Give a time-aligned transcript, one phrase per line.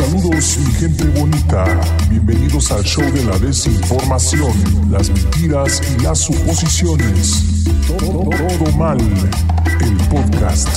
[0.00, 1.64] Saludos mi gente bonita,
[2.08, 4.50] bienvenidos al show de la desinformación,
[4.90, 7.64] las mentiras y las suposiciones.
[7.86, 10.68] Todo, todo mal, el podcast.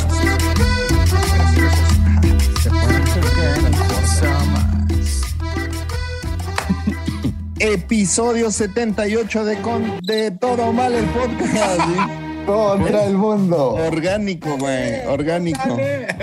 [7.60, 11.80] Episodio 78 de, con, de Todo Mal el podcast.
[11.80, 12.46] ¿sí?
[12.46, 13.70] Contra el mundo.
[13.76, 15.78] Orgánico, güey, orgánico.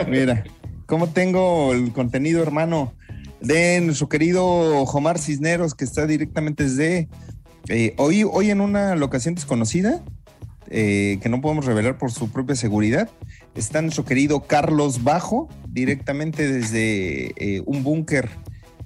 [0.07, 0.45] Mira,
[0.91, 2.93] cómo tengo el contenido, hermano,
[3.41, 7.09] de nuestro querido Omar Cisneros, que está directamente desde
[7.69, 10.03] eh, hoy, hoy en una locación desconocida,
[10.69, 13.09] eh, que no podemos revelar por su propia seguridad.
[13.55, 18.29] Está nuestro querido Carlos Bajo, directamente desde eh, un búnker,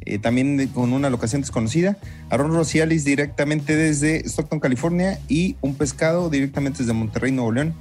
[0.02, 1.96] eh, también de- con una locación desconocida.
[2.28, 5.18] Aaron Rocialis, directamente desde Stockton, California.
[5.28, 7.74] Y un pescado, directamente desde Monterrey, Nuevo León.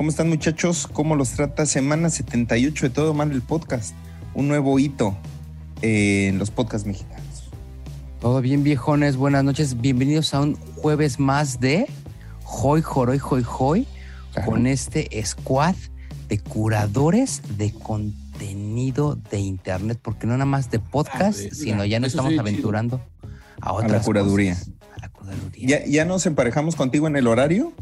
[0.00, 0.88] ¿Cómo están, muchachos?
[0.90, 1.66] ¿Cómo los trata?
[1.66, 3.94] Semana 78 de Todo Mal el Podcast.
[4.32, 5.14] Un nuevo hito
[5.82, 7.50] en los podcasts mexicanos.
[8.18, 9.16] Todo bien, viejones.
[9.16, 9.78] Buenas noches.
[9.78, 11.86] Bienvenidos a un jueves más de
[12.46, 13.86] Hoy, Joroy, Hoy, Hoy,
[14.46, 15.74] con este squad
[16.30, 22.00] de curadores de contenido de internet, porque no nada más de podcast, Ah, sino ya
[22.00, 23.02] nos estamos sí, aventurando
[23.60, 24.54] a A otras la curaduría.
[24.54, 24.70] cosas.
[24.96, 25.68] A la curaduría.
[25.68, 27.74] ¿Ya, ¿Ya nos emparejamos contigo en el horario?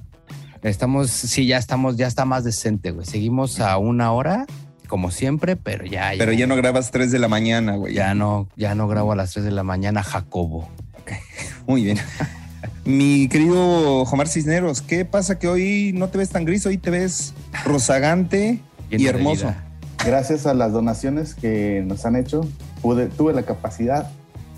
[0.63, 3.07] Estamos, sí, ya estamos, ya está más decente, güey.
[3.07, 4.47] Seguimos a una hora,
[4.89, 7.95] como siempre, pero ya, Pero ya no grabas 3 de la mañana, güey.
[7.95, 10.69] ya no, ya no grabo a las 3 de la mañana, Jacobo.
[11.67, 11.99] Muy bien.
[12.85, 16.65] Mi querido Omar Cisneros, ¿qué pasa que hoy no te ves tan gris?
[16.67, 19.55] Hoy te ves rozagante y hermoso.
[20.05, 22.49] Gracias a las donaciones que nos han hecho,
[22.83, 24.11] pude, tuve la capacidad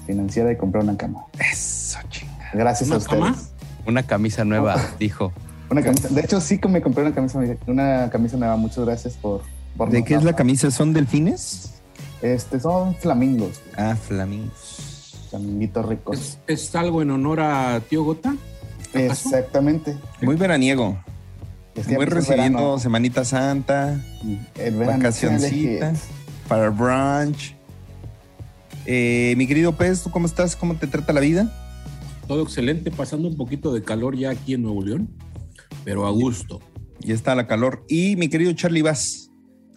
[0.06, 1.24] financiera de comprar una cama.
[1.38, 2.50] Eso, chinga.
[2.52, 3.20] Gracias ¿Una a ustedes.
[3.20, 3.36] cama?
[3.86, 4.96] Una camisa nueva, Oh.
[4.98, 5.32] dijo.
[5.70, 6.08] Una camisa.
[6.08, 8.56] De hecho, sí que me compré una camisa, una camisa nueva.
[8.56, 9.42] Muchas gracias por.
[9.76, 10.70] por ¿De qué es la camisa?
[10.70, 11.74] ¿Son delfines?
[12.22, 15.14] Este, son flamingos, Ah, flamingos.
[15.30, 16.18] flaminguitos ricos.
[16.18, 18.34] ¿Es, es algo en honor a Tío Gota?
[18.92, 19.96] Exactamente.
[20.20, 20.98] Muy veraniego.
[21.74, 22.78] Es que Muy el recibiendo verano.
[22.78, 24.00] Semanita Santa,
[24.56, 24.98] El verano.
[24.98, 25.92] vacacioncita,
[26.48, 27.54] para brunch.
[28.86, 30.56] Eh, mi querido Pez, ¿tú cómo estás?
[30.56, 31.52] ¿Cómo te trata la vida?
[32.26, 35.08] Todo excelente, pasando un poquito de calor ya aquí en Nuevo León,
[35.84, 36.60] pero a gusto.
[37.00, 37.84] Ya está la calor.
[37.88, 39.30] Y mi querido Charlie Vaz,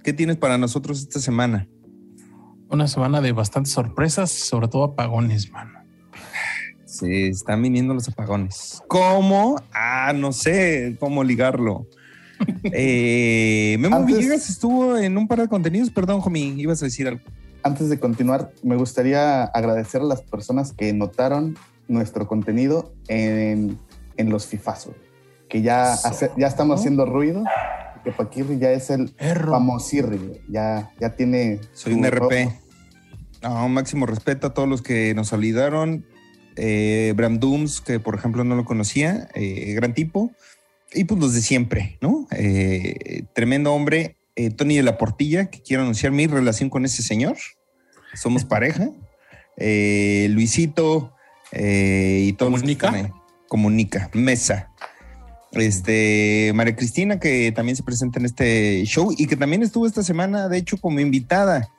[0.03, 1.67] ¿qué tienes para nosotros esta semana?
[2.69, 5.71] Una semana de bastantes sorpresas, sobre todo apagones, mano.
[6.85, 8.81] Se están viniendo los apagones.
[8.87, 9.55] ¿Cómo?
[9.73, 11.87] Ah, no sé cómo ligarlo.
[12.73, 15.89] Eh, Memo Antes- Villegas estuvo en un par de contenidos.
[15.91, 17.21] Perdón, Jomi, ibas a decir algo.
[17.63, 23.79] Antes de continuar, me gustaría agradecer a las personas que notaron nuestro contenido en,
[24.17, 24.93] en los FIFASO,
[25.53, 27.43] que ya, hace- ya estamos haciendo ruido,
[28.03, 31.59] que Paquirri ya es el famosirri, ya, ya tiene...
[31.73, 32.49] Soy un RP.
[33.43, 36.05] No, máximo respeto a todos los que nos olvidaron.
[36.55, 40.31] Eh, Bram Dooms, que por ejemplo no lo conocía, eh, gran tipo.
[40.91, 42.27] Y pues los de siempre, ¿no?
[42.31, 44.17] Eh, tremendo hombre.
[44.35, 47.37] Eh, Tony de la Portilla, que quiero anunciar mi relación con ese señor.
[48.15, 48.89] Somos pareja.
[49.55, 51.13] Eh, Luisito
[51.51, 53.13] eh, y que ¿Comunica?
[53.47, 54.09] Comunica.
[54.13, 54.71] Mesa.
[55.53, 60.03] Este, María Cristina, que también se presenta en este show y que también estuvo esta
[60.03, 61.69] semana, de hecho, como invitada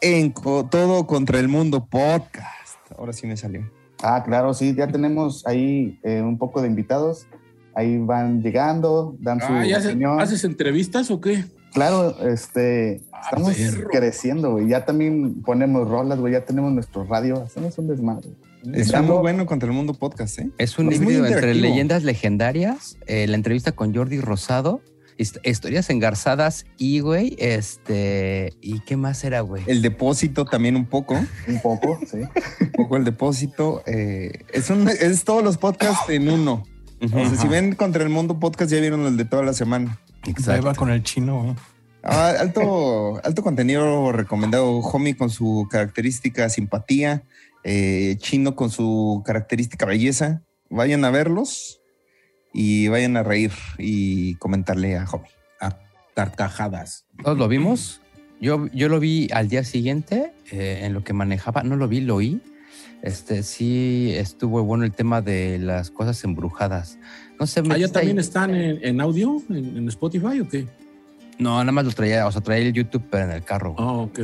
[0.00, 2.76] en Todo contra el Mundo podcast.
[2.96, 3.68] Ahora sí me salió.
[4.02, 7.26] Ah, claro, sí, ya tenemos ahí eh, un poco de invitados.
[7.74, 10.20] Ahí van llegando, dan su Ah, ¿ya haces, opinión.
[10.20, 11.44] haces entrevistas o qué?
[11.74, 13.88] Claro, este, Ah, estamos perro.
[13.90, 14.68] creciendo, güey.
[14.68, 16.32] Ya también ponemos rolas, güey.
[16.32, 17.42] Ya tenemos nuestro radio.
[17.42, 18.28] Hacemos un desmadre.
[18.74, 20.50] Está muy bueno contra el Mundo podcast, ¿eh?
[20.58, 24.80] Es un híbrido entre leyendas legendarias, eh, la entrevista con Jordi Rosado,
[25.18, 28.52] hist- historias engarzadas y, güey, este.
[28.60, 29.62] ¿Y qué más era, güey?
[29.66, 31.14] El depósito también un poco,
[31.48, 32.18] Un poco, sí.
[32.60, 33.82] un poco el depósito.
[33.86, 36.64] eh, es, un- es todos los podcasts en uno.
[37.02, 40.00] O sea, si ven contra el Mundo podcast, ya vieron el de toda la semana.
[40.48, 41.54] Ahí va con el chino, güey.
[42.02, 44.78] Ah, alto, alto contenido recomendado.
[44.78, 47.24] Homie con su característica simpatía,
[47.68, 50.42] eh, Chino con su característica belleza.
[50.70, 51.80] Vayan a verlos
[52.52, 55.30] y vayan a reír y comentarle a Homie.
[55.60, 55.76] A
[56.14, 57.06] carcajadas.
[57.22, 58.00] Todos lo vimos.
[58.40, 61.62] Yo, yo lo vi al día siguiente, eh, en lo que manejaba.
[61.64, 62.40] No lo vi, lo oí.
[63.02, 66.98] Este sí estuvo bueno el tema de las cosas embrujadas.
[67.40, 70.66] No sé, ¿Ah, ya también ahí- están en, en audio, en, en Spotify o qué?
[71.38, 73.74] No, nada más lo traía, o sea, traía el YouTube, pero en el carro.
[73.78, 74.20] Ah, ok.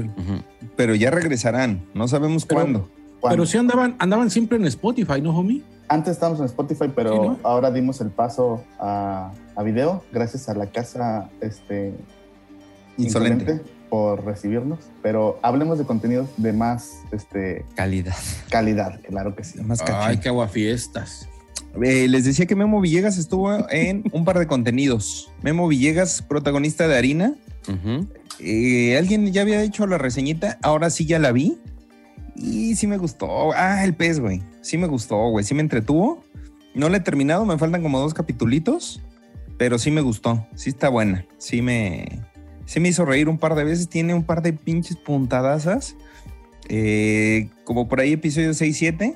[0.77, 2.91] Pero ya regresarán, no sabemos Pero- cuándo.
[3.23, 5.63] Cuando- Pero sí andaban, andaban siempre en Spotify, ¿no, homie?
[5.89, 7.39] Antes estábamos en Spotify, pero Sí, ¿no?
[7.45, 11.95] ahora dimos el paso a, a video gracias a la casa este,
[12.99, 13.61] Insolente.
[13.89, 18.15] por recibirnos, pero hablemos de contenidos de más este, Calidad.
[18.51, 19.61] calidad, claro que sí.
[19.63, 21.29] Más Ay, qué aguafiestas.
[21.83, 25.31] Eh, les decía que Memo Villegas estuvo en un par de contenidos.
[25.43, 27.35] Memo Villegas, protagonista de Harina.
[28.41, 31.59] Eh, Alguien ya había hecho la reseñita, ahora sí ya la vi.
[32.35, 33.53] Y sí me gustó.
[33.53, 34.43] Ah, el pez, güey.
[34.61, 35.45] Sí me gustó, güey.
[35.45, 36.25] Sí me entretuvo.
[36.75, 39.01] No la he terminado, me faltan como dos capitulitos.
[39.59, 40.47] Pero sí me gustó.
[40.55, 41.27] Sí está buena.
[41.39, 42.21] Sí me,
[42.65, 43.89] sí me hizo reír un par de veces.
[43.89, 45.97] Tiene un par de pinches puntadazas.
[46.69, 49.15] Eh, como por ahí episodio 6-7.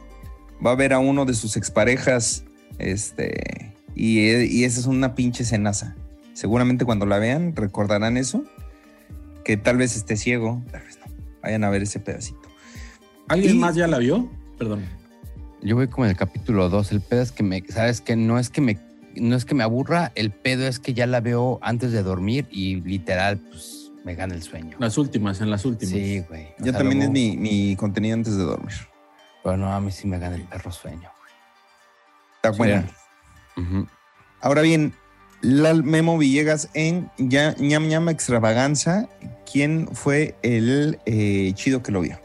[0.65, 2.45] Va a ver a uno de sus exparejas.
[2.79, 3.75] Este.
[3.95, 5.97] Y, y esa es una pinche cenaza.
[6.35, 8.45] Seguramente cuando la vean recordarán eso.
[9.43, 10.63] Que tal vez esté ciego.
[10.71, 11.07] Tal vez no.
[11.43, 12.46] Vayan a ver ese pedacito.
[13.29, 14.29] ¿Alguien Y- más ya la vio?
[14.59, 14.85] Perdón.
[15.63, 16.93] Yo voy como en el capítulo 2.
[16.93, 18.79] El pedo es que me, sabes que no es que me,
[19.17, 22.47] no es que me aburra, el pedo es que ya la veo antes de dormir
[22.51, 24.77] y literal, pues me gana el sueño.
[24.79, 25.93] Las últimas, en las últimas.
[25.95, 26.45] Sí, güey.
[26.45, 28.75] O Ya sea, también luego- es mi, mi contenido antes de dormir.
[29.43, 31.09] Pero no, a mí sí me gana el perro sueño.
[32.37, 32.85] Está buena.
[34.41, 34.93] Ahora bien,
[35.41, 39.09] la Memo Villegas en Ya- ñam ñam extravaganza.
[39.51, 42.19] ¿Quién fue el eh, chido que lo vio?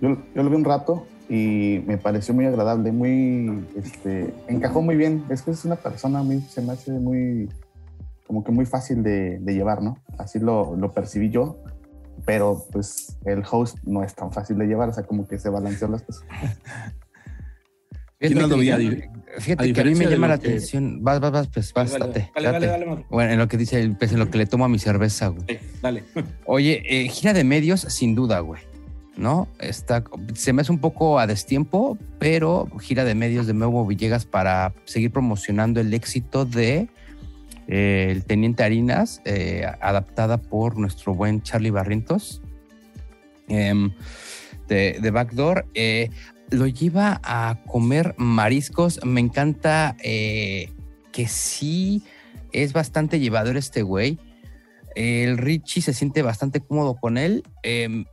[0.00, 4.96] Yo, yo lo vi un rato y me pareció muy agradable, muy, este, encajó muy
[4.96, 5.24] bien.
[5.28, 7.48] Es que es una persona, a mí se me hace muy,
[8.26, 9.98] como que muy fácil de, de llevar, ¿no?
[10.18, 11.58] Así lo, lo percibí yo,
[12.24, 15.48] pero pues el host no es tan fácil de llevar, o sea, como que se
[15.50, 16.24] balanceó las cosas.
[18.20, 18.74] ¿Quién no lo que- vio?
[18.74, 21.04] A Fíjate A que a mí me llama la que- atención.
[21.04, 22.66] Vas, vas, vas, pues vas, Dale, date, dale, dale, date.
[22.66, 23.04] dale, Marco.
[23.10, 25.28] Bueno, en lo que dice el pez, en lo que le tomo a mi cerveza,
[25.28, 25.42] güey.
[25.46, 26.02] Sí, dale.
[26.46, 28.60] Oye, eh, gira de medios, sin duda, güey.
[29.18, 29.48] ¿No?
[29.58, 30.04] Está,
[30.34, 34.72] se me hace un poco a destiempo, pero gira de medios de Memo Villegas para
[34.84, 36.88] seguir promocionando el éxito de
[37.66, 42.40] eh, El Teniente Harinas, eh, adaptada por nuestro buen Charlie Barrientos
[43.48, 43.90] em,
[44.68, 45.66] de, de Backdoor.
[45.74, 46.10] Eh,
[46.50, 49.04] lo lleva a comer mariscos.
[49.04, 52.04] Me encanta que sí
[52.52, 54.18] es bastante llevador este güey.
[54.94, 57.44] El Richie se siente bastante cómodo con él.
[57.62, 58.06] Em,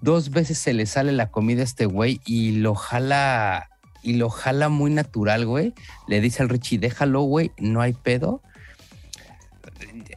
[0.00, 3.68] dos veces se le sale la comida a este güey y lo jala
[4.02, 5.74] y lo jala muy natural, güey.
[6.08, 8.42] Le dice al Richie, déjalo, güey, no hay pedo.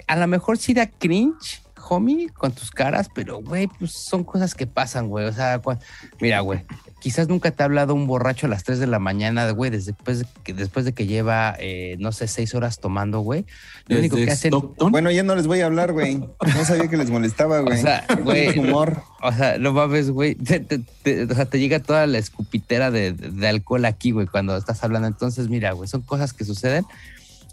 [0.08, 4.56] A lo mejor sí da cringe, homie, con tus caras, pero, güey, pues son cosas
[4.56, 5.26] que pasan, güey.
[5.26, 5.62] O sea,
[6.20, 6.66] mira, güey,
[7.06, 10.18] quizás nunca te ha hablado un borracho a las 3 de la mañana, güey, después
[10.18, 13.46] de que, después de que lleva, eh, no sé, 6 horas tomando, güey.
[13.86, 14.50] Lo único que hacen...
[14.50, 14.92] Stockton.
[14.92, 16.16] Bueno, ya no les voy a hablar, güey.
[16.16, 17.78] No sabía que les molestaba, güey.
[17.78, 19.04] O sea, güey, humor.
[19.22, 20.34] O sea, no mames, güey.
[20.34, 24.26] Te, te- te- o sea, te llega toda la escupitera de, de alcohol aquí, güey,
[24.26, 25.08] cuando estás hablando.
[25.08, 26.86] Entonces, mira, güey, son cosas que suceden.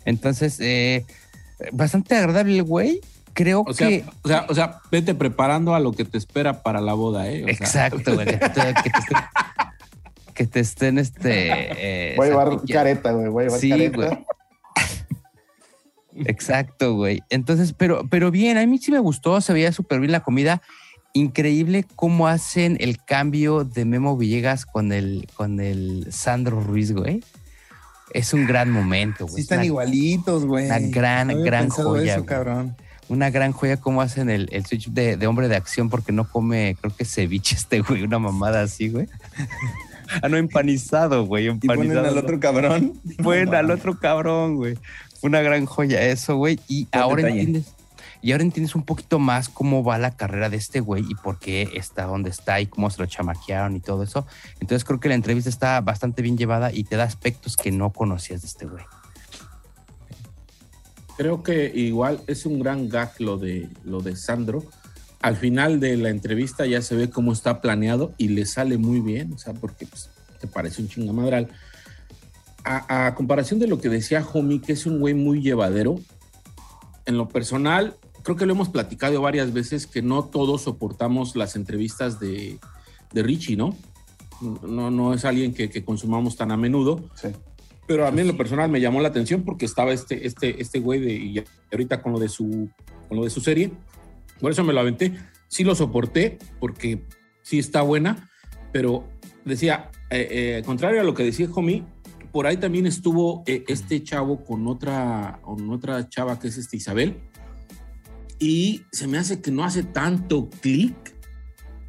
[0.07, 1.05] Entonces, eh,
[1.73, 3.03] bastante agradable güey.
[3.35, 4.05] Creo O sea, que.
[4.23, 7.45] o, sea, o sea, vete preparando a lo que te espera para la boda, ¿eh?
[7.45, 8.27] O Exacto, güey.
[8.27, 9.19] Que, te- que estén,
[10.35, 12.13] que te estén, este.
[12.13, 13.97] eh, Voy a llevar careta, güey, voy a llevar Sí, careta.
[13.97, 14.19] güey.
[16.27, 17.23] Exacto, güey.
[17.31, 20.61] Entonces, pero, pero bien, a mí sí me gustó, se veía súper bien la comida.
[21.15, 27.23] Increíble cómo hacen el cambio de Memo Villegas con el, con el Sandro Ruiz, güey.
[28.13, 29.37] Es un gran momento, güey.
[29.37, 30.67] Sí Es están una, igualitos, güey.
[30.67, 32.77] una gran, No había gran joya, eso, cabrón.
[33.13, 36.27] Una gran joya cómo hacen el, el switch de, de hombre de acción porque no
[36.29, 39.07] come, creo que ceviche este güey, una mamada así, güey.
[40.23, 41.47] ah, no, empanizado, güey.
[41.47, 42.09] Y ponen Empanizado.
[42.09, 42.95] al otro cabrón.
[43.23, 44.79] Bueno, al otro cabrón, güey.
[45.21, 46.59] Una gran joya eso, güey.
[46.69, 47.41] Y Buen ahora detalle.
[47.43, 47.75] entiendes.
[48.23, 51.39] Y ahora entiendes un poquito más cómo va la carrera de este güey y por
[51.39, 54.27] qué está donde está y cómo se lo chamaquearon y todo eso.
[54.61, 57.91] Entonces creo que la entrevista está bastante bien llevada y te da aspectos que no
[57.91, 58.85] conocías de este güey.
[61.17, 64.65] Creo que igual es un gran gag lo de, lo de Sandro.
[65.21, 69.01] Al final de la entrevista ya se ve cómo está planeado y le sale muy
[69.01, 71.49] bien, o sea, porque pues, te parece un chingamadral.
[72.65, 75.99] A, a comparación de lo que decía Homie, que es un güey muy llevadero,
[77.07, 81.57] en lo personal, creo que lo hemos platicado varias veces que no todos soportamos las
[81.57, 82.59] entrevistas de,
[83.13, 83.77] Richie, ¿no?
[84.41, 87.01] No, no es alguien que, que consumamos tan a menudo.
[87.15, 87.29] Sí.
[87.93, 90.81] Pero a mí en lo personal me llamó la atención porque estaba este, este, este
[90.81, 92.71] güey de, y ahorita con lo de su,
[93.07, 93.71] con lo de su serie.
[94.41, 95.13] Por eso me lo aventé.
[95.47, 97.05] Sí lo soporté porque
[97.43, 98.31] sí está buena,
[98.73, 99.07] pero
[99.45, 101.85] decía, eh, eh, contrario a lo que decía Homie,
[102.33, 106.79] por ahí también estuvo eh, este chavo con otra, con otra chava que es este
[106.79, 107.21] Isabel.
[108.39, 110.95] Y se me hace que no hace tanto clic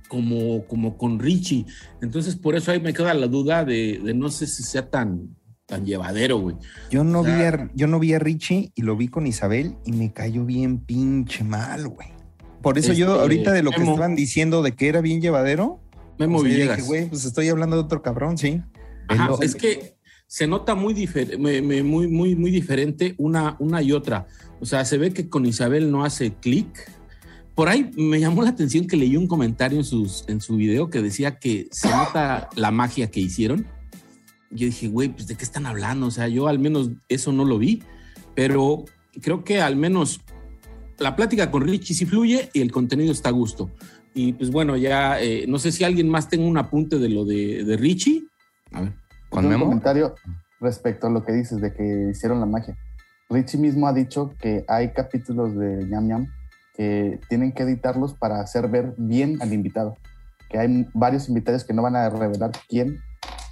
[0.09, 1.65] como, como con Richie.
[2.01, 5.33] Entonces, por eso ahí me queda la duda de, de no sé si sea tan,
[5.65, 6.55] tan llevadero, güey.
[6.91, 9.27] Yo no, O sea- vi a, yo no vi a Richie y lo vi con
[9.27, 12.09] Isabel y me cayó bien pinche mal, güey.
[12.61, 15.81] Por eso yo Este, ahorita de lo que estaban diciendo de que era bien llevadero,
[16.17, 16.77] Memo yo Villegas.
[16.77, 18.61] dije, güey, pues estoy hablando de otro cabrón, sí.
[19.09, 19.95] Ajá, es que
[20.27, 24.27] se nota muy, difer- me- me- muy, muy, muy diferente una, una y otra.
[24.61, 26.89] O sea, se ve que con Isabel no hace clic.
[27.53, 30.89] Por ahí me llamó la atención que leí un comentario en, sus, en su video
[30.89, 33.67] que decía que se nota la magia que hicieron.
[34.53, 36.07] Yo dije, güey, pues de qué están hablando.
[36.07, 37.83] O sea, yo al menos eso no lo vi,
[38.35, 38.85] pero
[39.21, 40.21] creo que al menos
[40.99, 43.69] la plática con Richie sí fluye y el contenido está a gusto.
[44.13, 47.25] Y pues bueno, ya eh, no sé si alguien más tenga un apunte de lo
[47.25, 48.27] de, de Richie.
[48.71, 48.93] A ver.
[49.29, 50.13] ¿Con un comentario
[50.63, 52.75] respecto a lo que dices de que hicieron la magia.
[53.29, 56.27] Richie mismo ha dicho que hay capítulos de Ñam Ñam
[56.75, 59.95] que tienen que editarlos para hacer ver bien al invitado.
[60.49, 62.99] Que hay varios invitados que no van a revelar quién,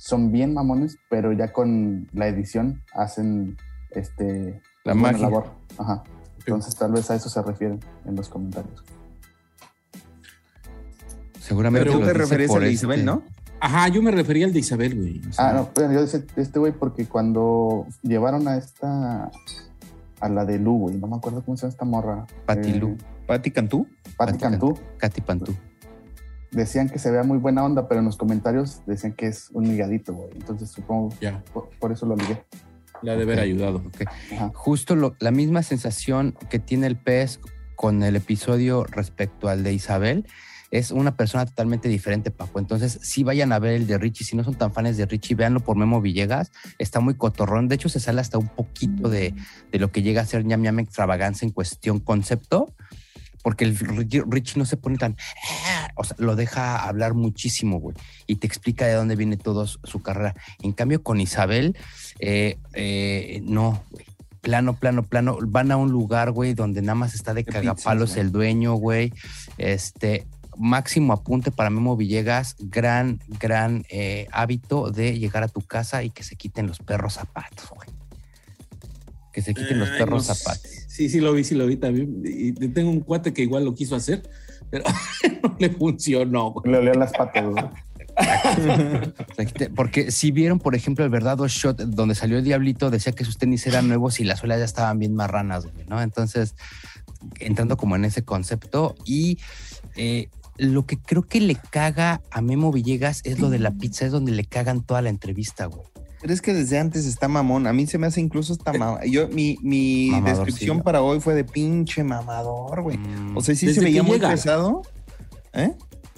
[0.04, 3.56] son bien mamones, pero ya con la edición hacen
[3.92, 5.22] este La buena magia.
[5.28, 5.46] labor.
[5.78, 6.02] Ajá.
[6.40, 8.84] Entonces tal vez a eso se refieren en los comentarios.
[11.40, 13.24] Seguramente Pero tú te dice referís a por la este- Isabel, ¿no?
[13.60, 15.22] Ajá, yo me refería al de Isabel, güey.
[15.30, 19.30] O sea, Ah, no, pero yo decía este güey porque cuando llevaron a esta,
[20.20, 22.26] a la de Lu, güey, no me acuerdo cómo se llama esta morra.
[22.48, 22.98] Pati Eh, Lu.
[23.28, 23.86] Pati Cantú.
[24.18, 24.80] Pati Pati Cantú.
[24.98, 25.56] Katy Pantú.
[26.52, 29.68] Decían que se vea muy buena onda, pero en los comentarios decían que es un
[29.68, 30.30] ligadito, güey.
[30.34, 32.44] Entonces supongo, Ya, por, por eso lo ligué.
[33.02, 33.78] le ha de haber ayudado.
[33.78, 34.02] Ok.
[34.34, 34.52] Ajá.
[34.54, 37.40] Justo lo- la misma sensación que tiene el pez
[37.76, 40.26] con el episodio respecto al de Isabel.
[40.72, 42.58] Es una persona totalmente diferente, Paco.
[42.60, 44.24] Entonces, sí vayan a ver el de Richie.
[44.24, 46.50] Si no son tan fans de Richie, véanlo por Memo Villegas.
[46.80, 47.68] Está muy cotorrón.
[47.68, 49.34] De hecho, se sale hasta un poquito de,
[49.72, 52.74] de lo que llega a ser ñam ñam extravaganza en cuestión concepto.
[53.44, 55.16] Porque el Richie, no se pone tan.
[55.68, 57.96] "Ah", O sea, lo deja hablar muchísimo, güey.
[58.28, 60.36] Y te explica de dónde viene todo su carrera.
[60.62, 61.76] En cambio, con Isabel,
[62.20, 64.06] eh, eh, no, güey.
[64.42, 65.38] Plano, plano, plano.
[65.46, 69.14] Van a un lugar, güey, donde nada más está de cagapalos el dueño, güey.
[69.60, 70.26] Este,
[70.58, 72.56] máximo apunte para Memo Villegas.
[72.60, 77.14] Gran, gran eh, hábito de llegar a tu casa y que se quiten los perros
[77.14, 77.88] zapatos, güey.
[79.32, 80.81] Que se quiten los Ay, perros no zapatos.
[80.92, 82.22] Sí, sí lo vi, sí lo vi también.
[82.26, 84.24] Y tengo un cuate que igual lo quiso hacer,
[84.70, 84.84] pero
[85.44, 86.54] no le funcionó.
[86.66, 87.64] Le olían las patas, güey.
[88.18, 92.90] O sea, quite- Porque si vieron, por ejemplo, el verdadero shot donde salió el diablito,
[92.90, 96.02] decía que sus tenis eran nuevos y las suelas ya estaban bien marranas, güey, ¿no?
[96.02, 96.56] Entonces,
[97.40, 99.40] entrando como en ese concepto y
[99.96, 104.06] eh, lo que creo que le caga a Memo Villegas es lo de la pizza,
[104.06, 105.88] es donde le cagan toda la entrevista, güey.
[106.22, 107.66] Pero es que desde antes está mamón.
[107.68, 109.02] A mí se me hace incluso hasta mamón.
[109.10, 112.98] Yo, mi mi descripción para hoy fue de pinche mamador, güey.
[112.98, 114.30] Mm, O sea, sí Desde se veía muy llega.
[114.30, 114.84] pesado.
[115.54, 115.72] ¿Eh?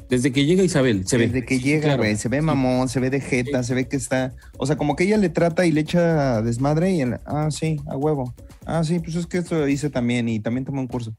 [0.10, 1.28] Desde que llega Isabel, se ve.
[1.28, 2.04] Desde que llega, claro.
[2.04, 4.96] güey, se ve mamón, se ve de jeta, se ve que está, o sea, como
[4.96, 8.36] que ella le trata y le echa desmadre y él, ah, sí, a huevo.
[8.66, 11.16] Ah, sí, pues es que esto hice también y también tomé un curso.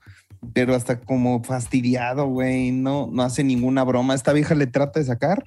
[0.53, 4.15] Pero hasta como fastidiado, güey, no, no hace ninguna broma.
[4.15, 5.43] Esta vieja le trata de sacar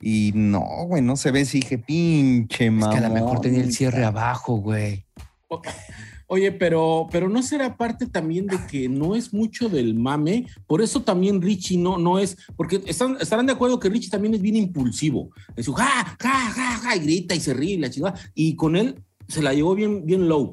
[0.00, 2.90] y no, güey, no se ve, sí, dije, pinche es mamón.
[2.90, 5.04] que a lo mejor tenía el cierre abajo, güey.
[6.30, 10.82] Oye, pero, pero no será parte también de que no es mucho del mame, por
[10.82, 14.42] eso también Richie no, no es, porque están, estarán de acuerdo que Richie también es
[14.42, 17.88] bien impulsivo, en su ja, ja, ja, ja, y grita y se ríe y la
[17.88, 20.52] chingada, y con él se la llevó bien, bien low.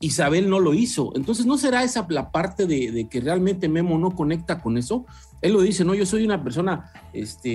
[0.00, 3.98] Isabel no lo hizo, entonces no será esa la parte de, de que realmente Memo
[3.98, 5.06] no conecta con eso.
[5.44, 7.50] Él lo dice, no, yo soy una persona este,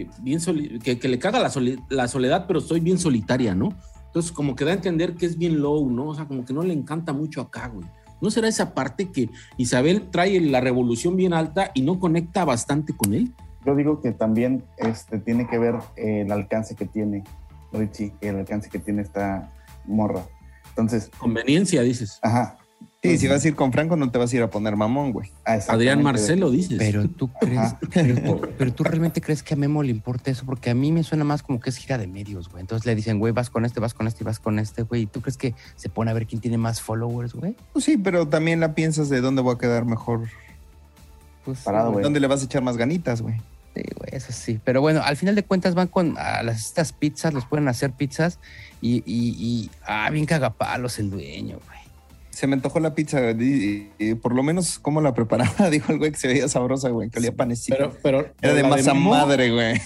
[0.00, 0.40] eh, bien
[0.82, 3.68] que, que le caga la soledad, pero soy bien solitaria, ¿no?
[4.06, 6.08] Entonces, como que da a entender que es bien low, ¿no?
[6.08, 7.86] O sea, como que no le encanta mucho acá, güey.
[8.20, 12.96] ¿No será esa parte que Isabel trae la revolución bien alta y no conecta bastante
[12.96, 13.32] con él?
[13.64, 17.22] Yo digo que también este, tiene que ver eh, el alcance que tiene
[17.72, 19.52] Richie, el alcance que tiene esta
[19.86, 20.24] morra.
[20.70, 22.18] Entonces, Conveniencia, dices.
[22.22, 22.56] ajá.
[23.02, 25.12] Sí, si vas a ir con Franco no te vas a ir a poner mamón,
[25.12, 25.30] güey.
[25.46, 25.58] Ah.
[25.68, 26.76] Adrián Marcelo, dices.
[26.76, 30.68] Pero tú crees, pero, pero tú realmente crees que a Memo le importa eso, porque
[30.68, 32.60] a mí me suena más como que es gira de medios, güey.
[32.60, 35.02] Entonces le dicen, güey, vas con este, vas con este y vas con este, güey.
[35.02, 37.56] ¿Y tú crees que se pone a ver quién tiene más followers, güey?
[37.72, 40.28] Pues sí, pero también la piensas de dónde voy a quedar mejor,
[41.46, 42.02] Pues Parado, güey.
[42.02, 43.36] dónde le vas a echar más ganitas, güey.
[43.74, 44.60] Sí, güey, eso sí.
[44.62, 47.92] Pero bueno, al final de cuentas van con a las, estas pizzas, les pueden hacer
[47.92, 48.38] pizzas
[48.82, 51.79] y, y, y ah, bien cagapalos el dueño, güey.
[52.40, 55.98] Se me antojó la pizza, y- y por lo menos cómo la preparaba, dijo el
[55.98, 57.76] güey que se veía sabrosa, güey, que olía panecito.
[57.76, 59.78] pero, pero, Era de masa Memo- madre, güey.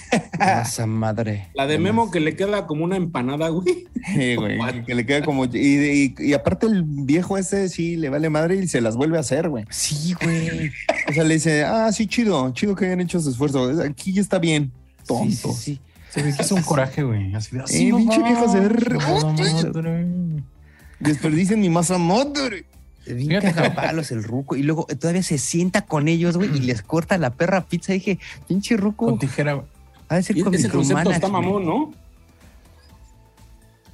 [0.61, 1.49] Esa madre.
[1.53, 3.87] La de Memo que le queda como una empanada, güey.
[4.13, 5.43] Sí, güey, que le queda como...
[5.43, 9.17] Y, y- y aparte el viejo ese sí le vale madre y se las vuelve
[9.17, 9.65] a hacer, güey.
[9.69, 10.71] Sí, güey.
[11.09, 13.69] O sea, le dice, ah, sí, chido, chido que hayan hecho ese esfuerzo.
[13.83, 14.71] Aquí ya está bien.
[15.05, 15.51] Tonto.
[15.51, 15.79] sí, sí.
[16.09, 17.35] Se ve que es un coraje, güey.
[17.35, 17.87] Así de así.
[17.87, 18.69] Eh, no pinche va, viejo se ve
[21.05, 22.65] Desperdicen mi masa madre.
[23.05, 24.55] Bien cagapalos el ruco.
[24.55, 27.93] Y luego todavía se sienta con ellos, güey, y les corta la perra pizza.
[27.93, 29.05] dije, pinche ruco.
[29.05, 29.67] Con tijera, güey.
[30.09, 31.93] Ha de ser con ese concepto está mamón, ¿no?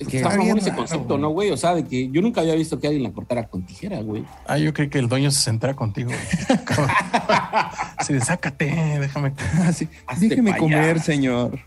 [0.10, 1.18] Que- Está mamón ese concepto.
[1.18, 1.52] ¿no, güey?
[1.52, 4.24] O sea, de que yo nunca había visto que alguien la cortara con tijera, güey.
[4.48, 6.12] Ah, yo creí que el dueño se centra contigo.
[7.98, 8.66] Así de, sácate,
[9.00, 9.34] déjame.
[9.66, 11.60] Así, Hazte déjeme comer, señor.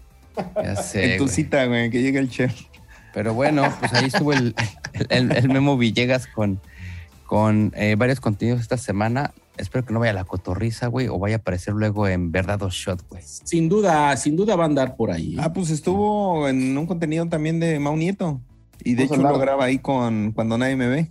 [0.57, 2.53] Ya sé, en tu cita, güey, que llegue el chef.
[3.15, 4.55] Pero bueno, pues ahí estuvo el,
[5.09, 6.61] el- el Memo Villegas con,
[7.27, 9.33] con eh, varios contenidos esta semana.
[9.57, 12.61] Espero que no vaya a la cotorriza, güey, o vaya a aparecer luego en Verdad
[12.65, 13.23] o Shot, güey.
[13.25, 15.37] Sin duda, sin duda va a andar por ahí.
[15.39, 18.41] Ah, pues estuvo en un contenido también de Mau Nieto.
[18.83, 21.11] Y de hecho lo graba ahí con Cuando Nadie Me Ve.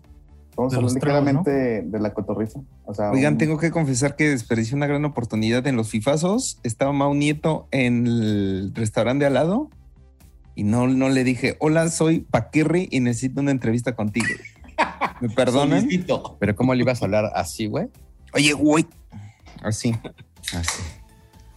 [0.58, 1.50] Vamos a hablar ligeramente
[1.84, 2.60] de la cotorriza.
[2.86, 6.60] O sea, Oigan, un- tengo que confesar que desperdicié una gran oportunidad en los fifazos.
[6.64, 9.70] Estaba Mau Nieto en el restaurante de al lado
[10.56, 14.28] y no, no le dije, hola, soy Paquirri y necesito una entrevista contigo.
[15.22, 15.88] ¿Me perdonan?
[16.40, 17.88] Pero ¿cómo le ibas a hablar así, güey?
[18.34, 18.86] Oye, güey.
[19.62, 19.96] Así,
[20.54, 20.84] Así.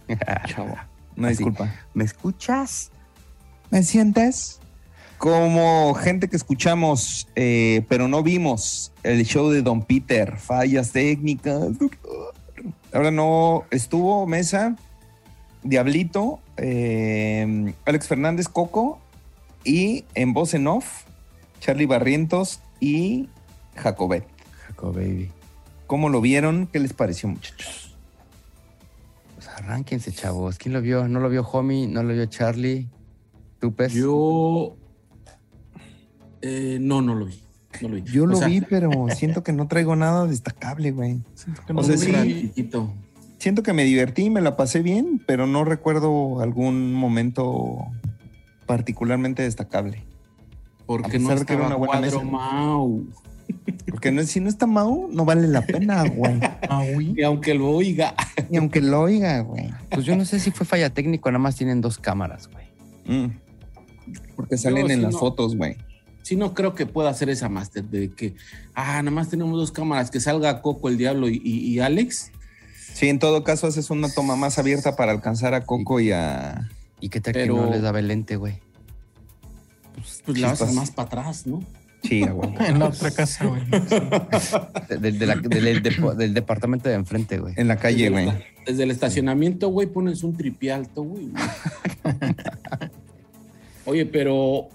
[0.47, 0.75] chavo.
[1.17, 1.27] Así.
[1.29, 1.73] disculpa.
[1.93, 2.91] ¿Me escuchas?
[3.69, 4.59] ¿Me sientes?
[5.17, 11.71] Como gente que escuchamos, eh, pero no vimos el show de Don Peter, fallas técnicas.
[12.93, 14.75] Ahora no estuvo Mesa,
[15.63, 18.99] Diablito, eh, Alex Fernández, Coco
[19.63, 21.03] y en voz en off,
[21.59, 23.29] Charlie Barrientos y
[23.75, 24.25] Jacobet.
[24.67, 25.29] Jaco, baby.
[25.87, 26.67] ¿Cómo lo vieron?
[26.67, 27.95] ¿Qué les pareció, muchachos?
[29.35, 30.57] Pues arránquense, chavos.
[30.57, 31.07] ¿Quién lo vio?
[31.07, 31.87] ¿No lo vio Homie?
[31.87, 32.87] ¿No lo vio Charlie?
[33.59, 33.93] ¿Tú, pez?
[33.93, 34.75] Yo.
[36.41, 37.41] eh, no, no lo vi.
[37.81, 38.03] No lo vi.
[38.03, 41.19] Yo O lo sea, vi, pero siento que no traigo nada destacable, güey.
[41.35, 42.41] Siento que O no sea, lo vi.
[42.41, 42.93] chiquito.
[43.39, 47.77] Siento que me divertí, me la pasé bien, pero no recuerdo algún momento
[48.65, 50.03] particularmente destacable.
[50.85, 52.31] Porque no de que era estaba una buena cuadro mesa.
[52.31, 53.05] Mau.
[53.89, 56.39] Porque no, si no está Mau, no vale la pena, güey.
[57.15, 58.13] Y aunque lo oiga.
[58.51, 59.69] Y aunque lo oiga, güey.
[59.89, 62.65] Pues yo no sé si fue falla técnico, nada más tienen dos cámaras, güey.
[63.05, 63.31] Mm.
[64.35, 65.19] Porque salen Yo en las no.
[65.19, 65.75] fotos, güey.
[66.23, 68.35] Sí, no creo que pueda hacer esa máster de que,
[68.75, 72.31] ah, nada más tenemos dos cámaras, que salga Coco, el Diablo y, y- y Alex.
[72.93, 76.69] Sí, en todo caso haces una toma más abierta para alcanzar a Coco y a...
[76.99, 78.59] ¿Y qué tal Pero- que no les daba el lente, güey?
[80.25, 80.75] Pues la haces Chispas.
[80.75, 81.63] más para atrás, ¿no?
[82.03, 82.53] Sí, a huevo.
[82.59, 83.61] En la otra casa, güey.
[84.89, 87.53] De- de- de la- del, del depo- del departamento de enfrente, güey.
[87.57, 88.31] En la calle, güey.
[88.65, 91.29] Desde el estacionamiento, güey, pones un tripi alto, güey.
[93.85, 94.67] Oye, pero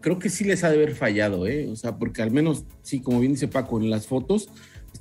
[0.00, 1.68] creo que sí les ha de haber fallado, ¿eh?
[1.70, 4.48] O sea, porque al menos, sí, como bien dice Paco, en las fotos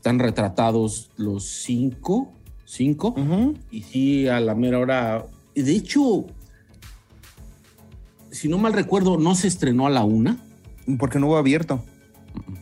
[0.06, 2.32] están retratados los cinco,
[2.63, 3.15] cinco,
[3.72, 5.26] y sí, a la mera hora.
[5.56, 6.28] y De hecho,
[8.30, 10.38] si no mal recuerdo, no se estrenó a la una.
[11.00, 11.84] Porque no hubo abierto.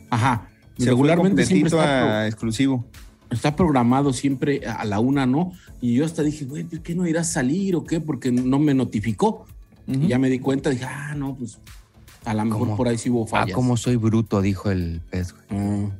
[0.08, 0.48] Ajá.
[0.78, 2.86] Se Regularmente siempre está, a exclusivo.
[3.28, 5.52] está programado siempre a la una, ¿no?
[5.82, 8.00] Y yo hasta dije, güey, ¿por qué no irá a salir o qué?
[8.00, 9.44] Porque no me notificó.
[9.86, 11.58] Y ya me di cuenta, dije, ah, no, pues
[12.24, 12.76] a lo mejor ¿Cómo?
[12.78, 13.54] por ahí sí hubo Ah, fallas.
[13.54, 15.44] cómo soy bruto, dijo el pez, güey.
[15.50, 15.90] Ah.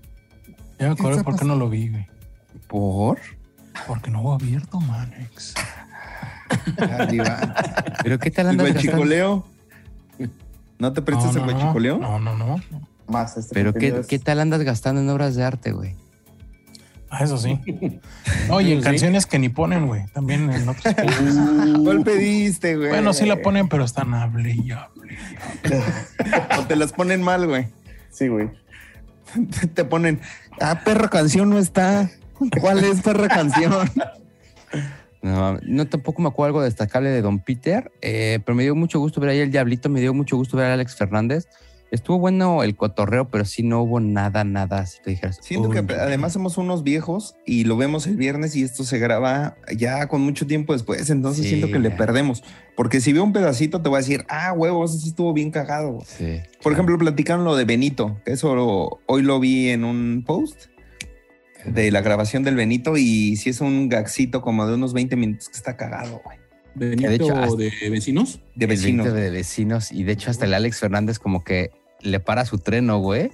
[0.79, 2.07] Ya me acuerdo por qué no lo vi, güey.
[2.67, 3.19] ¿Por?
[3.87, 5.55] Porque no hubo abierto, Manex.
[8.03, 8.93] ¿Pero qué tal ¿El andas gastando?
[8.93, 9.47] guachicoleo?
[10.79, 11.99] ¿No te prestas no, el no, guachicoleo?
[11.99, 12.61] No, no, no.
[13.07, 15.95] más este ¿Pero qué, es- qué tal andas gastando en obras de arte, güey?
[17.11, 17.61] Ah, eso sí.
[18.51, 18.85] Oye, en Sí.
[18.85, 20.05] canciones que ni ponen, güey.
[20.13, 20.95] También en otros.
[21.85, 22.89] ¿Cuál pediste, güey?
[22.89, 25.17] bueno, sí la ponen, pero están hable y hable.
[26.59, 27.69] O te las ponen mal, güey.
[28.11, 28.51] Sí, güey.
[29.75, 30.21] Te ponen,
[30.61, 32.11] ah, perra canción no está.
[32.61, 33.91] ¿Cuál es perra canción?
[35.23, 38.99] No, no tampoco me acuerdo algo destacable de Don Peter, eh, pero me dio mucho
[38.99, 41.49] gusto ver ahí el Diablito, me dio mucho gusto ver a Alex Fernández.
[41.95, 45.39] Estuvo bueno el cotorreo, pero sí no hubo nada, nada así que dijeras.
[45.41, 48.99] Siento "Uy, que además somos unos viejos y lo vemos el viernes y esto se
[48.99, 52.43] graba ya con mucho tiempo después, entonces Sí, siento que le perdemos.
[52.77, 55.51] Porque si veo un pedacito te voy a decir, ah, huevos, eso sí estuvo bien
[55.53, 56.01] cagado.
[56.05, 56.73] Sí, Por claro.
[56.75, 60.67] ejemplo, platicaron lo de Benito, que eso lo- hoy lo vi en un post
[61.65, 65.49] de la grabación del Benito y si es un gaxito como de unos 20 minutos
[65.49, 66.39] que está cagado, güey.
[66.75, 68.41] Benito de hecho, hasta- de vecinos.
[68.57, 69.07] De vecinos.
[69.07, 71.71] 20 de vecinos, y de hecho hasta el Alex Fernández como que
[72.05, 73.31] le para su treno, güey.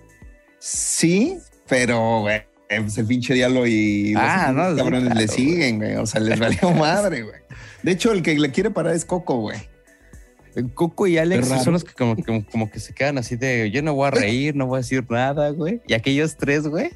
[0.59, 5.79] Sí, pero, güey, pues el pinche diablo y los Ah, no, cabrones claro, le siguen,
[5.79, 5.97] güey.
[5.97, 7.41] O sea, les valió madre, güey.
[7.83, 9.59] De hecho, el que le quiere parar es Coco, güey.
[10.75, 13.83] Coco y Alex son los que como, como, como que se quedan así de yo
[13.83, 15.81] no voy a reír, no voy a decir nada, güey.
[15.87, 16.91] Y aquellos tres, güey,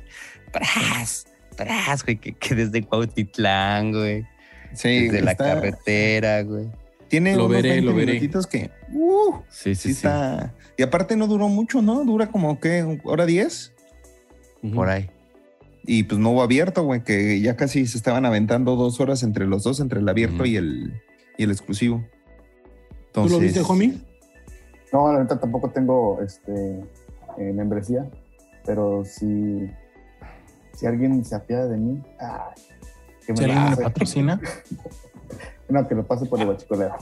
[0.50, 4.26] tras, tras, güey, que, que desde Cuautitlán, güey.
[4.74, 6.66] Sí, Desde la carretera, güey.
[7.14, 8.06] Tiene Lo unos veré, 20 lo veré.
[8.14, 9.90] minutitos que, uh, Sí, sí, sí, sí.
[9.92, 10.52] está.
[10.76, 12.04] Y aparte no duró mucho, ¿no?
[12.04, 12.98] Dura como, ¿qué?
[13.04, 13.72] ¿Hora 10?
[14.74, 15.08] Por ahí.
[15.84, 19.46] Y pues no hubo abierto, güey, que ya casi se estaban aventando dos horas entre
[19.46, 21.00] los dos, entre el abierto y, el,
[21.38, 22.04] y el exclusivo.
[23.12, 23.94] ¿Tú lo viste, homie?
[24.92, 26.80] No, la neta tampoco tengo este,
[27.38, 28.10] eh, membresía,
[28.66, 29.70] pero si,
[30.72, 32.60] si alguien se apiada de mí, ay,
[33.24, 34.40] que me Si lo alguien me patrocina,
[35.68, 36.94] No, que lo pase por el bachicolero.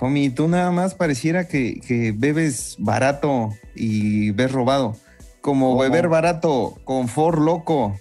[0.00, 4.94] Homie, tú nada más pareciera que, que bebes barato y ves robado.
[5.40, 5.80] Como ¿Cómo?
[5.82, 7.96] beber barato con For Loco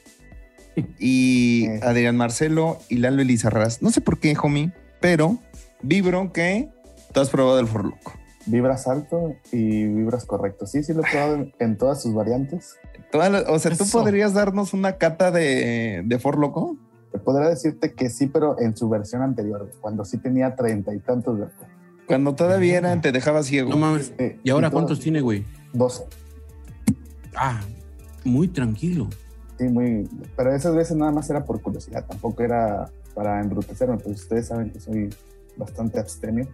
[0.99, 1.67] y.
[1.81, 3.81] Adrián Marcelo y Lalo Elizarraz.
[3.81, 5.37] No sé por qué, homie, pero
[5.81, 6.69] vibro que
[7.13, 8.13] tú has probado el For Loco.
[8.45, 10.67] Vibras alto y vibras correcto.
[10.67, 12.75] Sí, sí lo he probado en, en todas sus variantes.
[13.11, 13.99] Todas las- o sea, ¿tú Eso.
[13.99, 16.77] podrías darnos una cata de, de For Loco?
[17.23, 21.37] Podría decirte que sí, pero en su versión anterior, cuando sí tenía treinta y tantos
[21.37, 21.67] de alcohol.
[22.05, 23.69] Cuando todavía era, te dejaba ciego.
[23.69, 24.13] No mames.
[24.17, 25.45] Eh, ¿Y ahora cuántos tiene, güey?
[25.73, 26.03] 12.
[27.35, 27.61] Ah,
[28.23, 29.09] muy tranquilo.
[29.57, 30.07] Sí, muy.
[30.35, 34.69] Pero esas veces nada más era por curiosidad, tampoco era para embrutecerme, pues ustedes saben
[34.69, 35.09] que soy
[35.57, 36.47] bastante abstemio.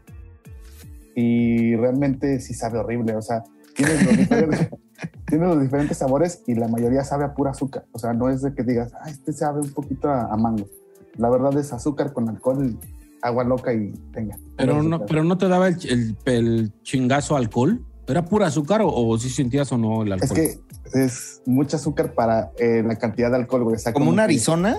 [1.16, 3.44] Y realmente sí sabe horrible, o sea,
[3.76, 4.56] tienes los
[5.28, 7.86] tienes los diferentes sabores y la mayoría sabe a pura azúcar.
[7.92, 10.68] O sea, no es de que digas, ah, este sabe un poquito a, a mango.
[11.18, 12.78] La verdad es azúcar con alcohol,
[13.22, 14.38] agua loca y tenga.
[14.58, 15.08] Pero no, azúcar.
[15.08, 17.84] pero no te daba el, el- el chingazo alcohol.
[18.08, 20.38] ¿Era pura azúcar o, o si sentías o no el alcohol?
[20.38, 20.60] Es
[20.94, 23.76] que es mucho azúcar para eh, la cantidad de alcohol, güey.
[23.78, 24.78] O sea, Como un que- Arizona,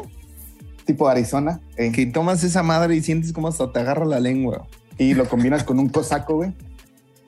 [0.85, 1.61] Tipo Arizona.
[1.79, 4.67] eh, que tomas esa madre y sientes como hasta te agarra la lengua.
[4.99, 6.55] y lo combinas con un cosaco, güey.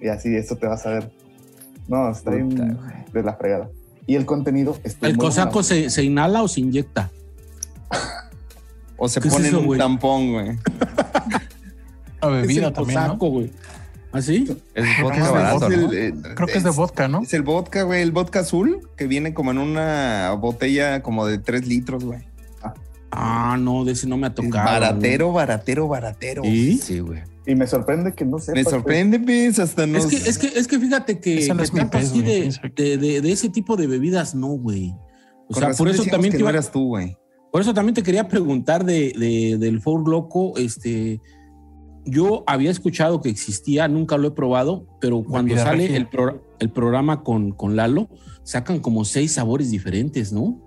[0.00, 1.10] Y así, eso te vas a ver.
[1.88, 2.70] No, está bien güey.
[3.12, 3.68] de la fregada.
[4.06, 7.10] Y el contenido está ¿El muy cosaco se, se inhala o se inyecta?
[8.98, 9.78] O se ¿Qué es eso, un güey?
[9.78, 10.58] tampón, güey.
[12.22, 13.06] a bebida el también, ¿no?
[13.06, 13.50] cosaco, güey.
[14.10, 14.56] ¿Ah, sí?
[14.74, 15.92] Es vodka barato, ¿no?
[15.92, 17.20] el, Creo que es de vodka, ¿no?
[17.20, 18.00] Es el vodka, güey.
[18.00, 22.20] El vodka azul, que viene como en una botella como de 3 litros, güey.
[23.10, 24.64] Ah, no, de ese no me ha Es tocado.
[24.64, 26.42] Baratero, baratero, baratero.
[26.42, 27.20] Sí, güey.
[27.46, 28.54] Y me sorprende que no sepas.
[28.56, 30.04] Me pues, sorprende, pues, hasta nos...
[30.04, 33.20] Es que, es, que, es que fíjate que, no es pez, así de, de, de-
[33.20, 34.92] de ese tipo de bebidas, no, güey.
[35.48, 37.16] O Con sea, por eso también que te no iba- eras tú, güey.
[37.52, 41.20] Por eso también te quería preguntar de, de- del Four Loco, este,
[42.04, 46.70] yo había escuchado que existía, nunca lo he probado, pero cuando sale el, pro- el
[46.70, 48.08] programa con, con Lalo,
[48.42, 50.60] sacan como seis sabores diferentes, ¿no?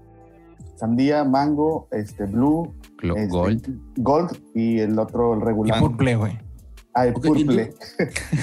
[0.77, 3.79] Sandía, mango, este, blue, Glo- este, Gold.
[3.97, 5.79] gold y el otro, el Y regular.
[5.81, 6.39] purple, güey.
[6.93, 7.73] Ah, Ok, purple.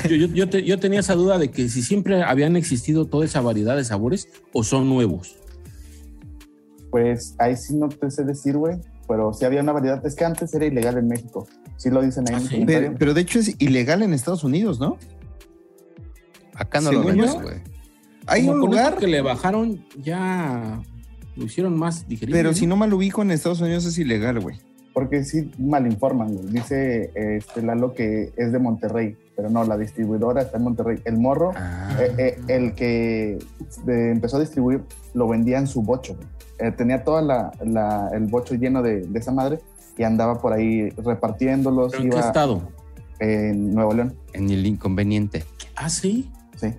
[0.09, 3.25] Yo, yo- yo te- yo tenía esa duda de que si siempre habían existido toda
[3.25, 5.37] esa variedad de sabores o son nuevos.
[6.91, 8.77] Pues ahí sí no te sé decir, güey.
[9.09, 10.05] Pero sí había una variedad.
[10.07, 11.47] Es que antes era ilegal en México.
[11.77, 12.89] Sí lo dicen ahí Ah, en comentario.
[12.89, 14.97] Pero, pero de hecho es ilegal en Estados Unidos, ¿no?
[16.55, 17.57] Acá no lo vemos, güey.
[18.27, 20.81] Hay Como un lugar, que le bajaron, ya
[21.37, 22.37] lo hicieron más digerible.
[22.39, 24.57] pero si no mal ubico, en Estados Unidos es ilegal, güey.
[24.97, 26.47] Porque sí malinforman, güey.
[26.47, 31.03] Dice este Lalo que es de Monterrey, pero no, la distribuidora está en Monterrey.
[31.05, 31.95] El morro, Ah.
[32.01, 33.39] eh, eh, el que
[33.85, 36.17] de- empezó a distribuir, lo vendía en su bocho.
[36.59, 39.59] Eh, tenía todo el bocho lleno de, de esa madre
[39.99, 41.93] y andaba por ahí repartiéndolos.
[41.93, 42.63] ¿Pero ¿En qué estado?
[43.19, 45.45] en Nuevo León, En el inconveniente.
[45.75, 46.33] Ah, sí.
[46.57, 46.73] sí.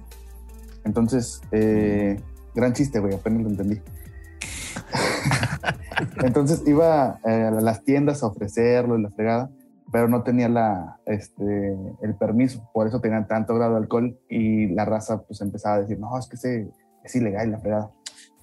[0.86, 2.20] Entonces, eh,
[2.56, 3.80] gran chiste, güey, apenas lo entendí.
[6.24, 9.50] Entonces iba eh, a las tiendas a ofrecerlo y la fregada,
[9.92, 14.68] pero no tenía la, este, el permiso, por eso tenían tanto grado de alcohol y
[14.74, 16.70] la raza pues empezaba a decir, no, es que ese,
[17.04, 17.92] es ilegal la fregada.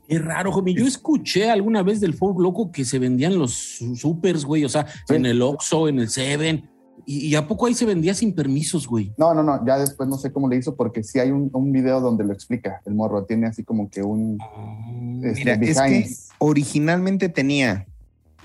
[0.07, 0.75] Es raro, homie.
[0.75, 4.63] Yo escuché alguna vez del Folk Loco que se vendían los su- supers, güey.
[4.65, 5.15] O sea, Sí.
[5.15, 6.69] en el Oxxo, en el Seven.
[7.07, 9.13] Y, y a poco ahí se vendía sin permisos, güey?
[9.19, 11.73] No, no, no, ya después no sé cómo le hizo porque sí hay un, un
[11.73, 14.39] video donde lo explica, el morro tiene así como que un...
[15.23, 17.87] este, Mira, es que originalmente tenía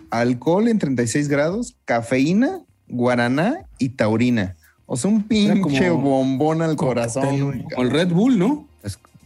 [0.10, 4.56] alcohol en 36 grados, cafeína, guaraná y taurina.
[4.86, 7.66] O sea, un pinche como bombón al corazón, güey.
[7.78, 8.68] O el Red Bull, ¿no?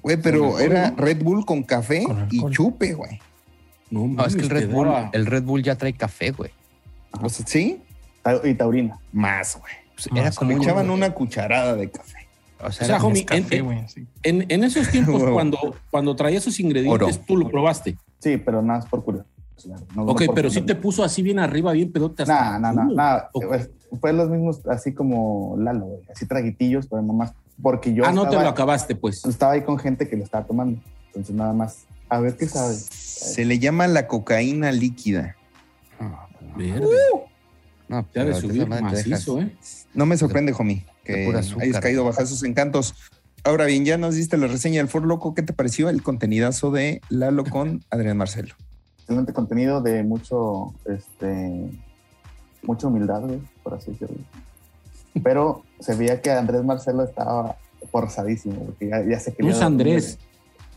[0.01, 0.97] Güey, pero alcohol, era ¿no?
[0.97, 3.19] Red Bull con café Con y chupe, güey.
[3.89, 6.51] No, No, es que el Red Bull, el Red Bull ya trae café, güey.
[7.21, 7.79] O sea, ¿sí?
[8.23, 8.97] Ta- Y taurina.
[9.11, 9.73] Más, güey.
[9.93, 12.17] Pues era como Echaban una cucharada de café.
[12.59, 14.07] O sea, O sea, homie, Nescafé, en- sí.
[14.23, 17.25] En, en esos tiempos, cuando, cuando traía esos ingredientes, Oro.
[17.27, 17.97] tú lo probaste.
[18.19, 19.27] Sí, pero nada más por curiosidad.
[19.95, 22.25] no- ok, pero sí te puso así bien arriba, bien pedote.
[22.25, 23.19] Nah, nah, nah.
[23.33, 26.01] Pues, Fue los mismos, así como Lalo, güey.
[26.15, 27.33] Así traguitillos, pero nomás.
[27.61, 29.23] Porque yo ah, no te lo acabaste, pues.
[29.25, 30.79] estaba ahí con gente que lo estaba tomando.
[31.07, 31.85] Entonces, nada más.
[32.09, 32.73] A ver qué sabe.
[32.73, 35.35] Se le llama la cocaína líquida.
[36.55, 36.87] Verde.
[37.93, 39.55] No, Ya de subir macizo, ¿eh?
[39.93, 41.63] No me sorprende, homie, de que pura azúcar.
[41.63, 42.95] hayas caído bajo esos encantos.
[43.43, 45.33] Ahora bien, ya nos diste la reseña del For Loco.
[45.33, 48.55] ¿Qué te pareció el contenidazo de Lalo con Adrián Marcelo?
[49.03, 51.69] excelente contenido de mucho, este,
[52.63, 54.15] mucha humildad, güey, por así decirlo.
[55.21, 57.57] Pero se veía que Andrés Marcelo estaba
[57.91, 59.51] forzadísimo, porque ya, ya se quería.
[59.51, 60.17] es Andrés.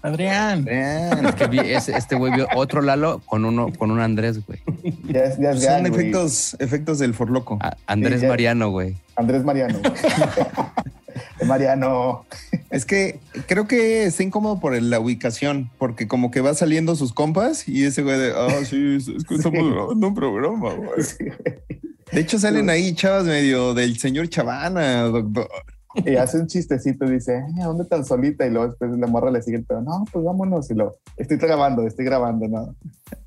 [0.07, 0.67] Adrián.
[0.69, 4.61] Es que vi- es- este güey vio otro Lalo con uno con un Andrés, güey.
[5.05, 5.93] Ya es, ya es son güey.
[5.93, 7.59] efectos, efectos del forloco.
[7.61, 8.27] A- Andrés Sí.
[8.27, 8.95] Mariano, güey.
[9.17, 9.81] Andrés Mariano.
[11.47, 12.25] Mariano.
[12.71, 17.13] Es que creo que está incómodo por la ubicación, porque como que va saliendo sus
[17.13, 21.03] compas y ese güey de, ah, sí, es que estamos grabando un programa, güey.
[21.03, 21.59] Sí, güey.
[22.13, 25.49] De hecho, salen ahí chavas medio del señor Chavana, doctor.
[26.05, 28.47] Y hace un chistecito, dice, "Ay, ¿a dónde tan solita?
[28.47, 30.71] Y luego después la morra le sigue, pero no, pues vámonos.
[30.71, 32.75] Y lo, estoy grabando, estoy grabando, ¿no?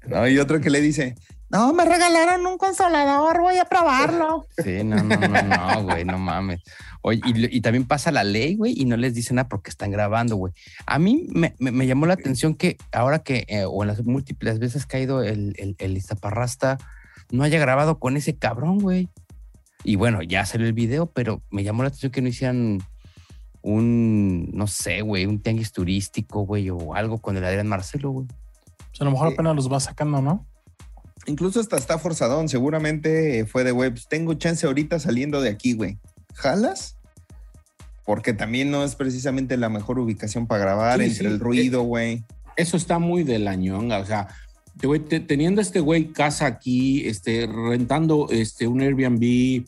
[0.08, 1.16] No, y otro que le dice,
[1.50, 4.46] no, me regalaron un consolador, voy a probarlo.
[4.64, 6.62] Sí, no, no, no, no, güey, no mames.
[7.02, 9.90] Oye, y, y también pasa la ley, güey, y no les dicen nada porque están
[9.90, 10.54] grabando, güey.
[10.86, 14.04] A mí me, me- me llamó la atención que ahora que, eh, o en las
[14.06, 16.78] múltiples veces que ha ido el, el, el Iztaparrasta,
[17.32, 19.08] no haya grabado con ese cabrón, güey.
[19.84, 22.80] Y bueno, ya salió el video, pero me llamó la atención que no hicieran
[23.62, 28.28] un, no sé, güey, un tianguis turístico, güey, o algo con el Adrián Marcelo, güey.
[28.90, 30.46] Pues a lo mejor apenas los va sacando, ¿no?
[31.26, 34.08] Incluso hasta está forzadón, seguramente fue de webs.
[34.08, 35.98] Tengo chance ahorita saliendo de aquí, güey.
[36.34, 36.98] ¿Jalas?
[38.06, 41.34] Porque también no es precisamente la mejor ubicación para grabar Sí, entre sí.
[41.34, 42.24] el ruido, güey.
[42.56, 44.00] Eso está muy de la ñonga.
[44.00, 44.28] O sea,
[45.28, 49.66] teniendo este güey casa aquí, este, rentando este, un Airbnb,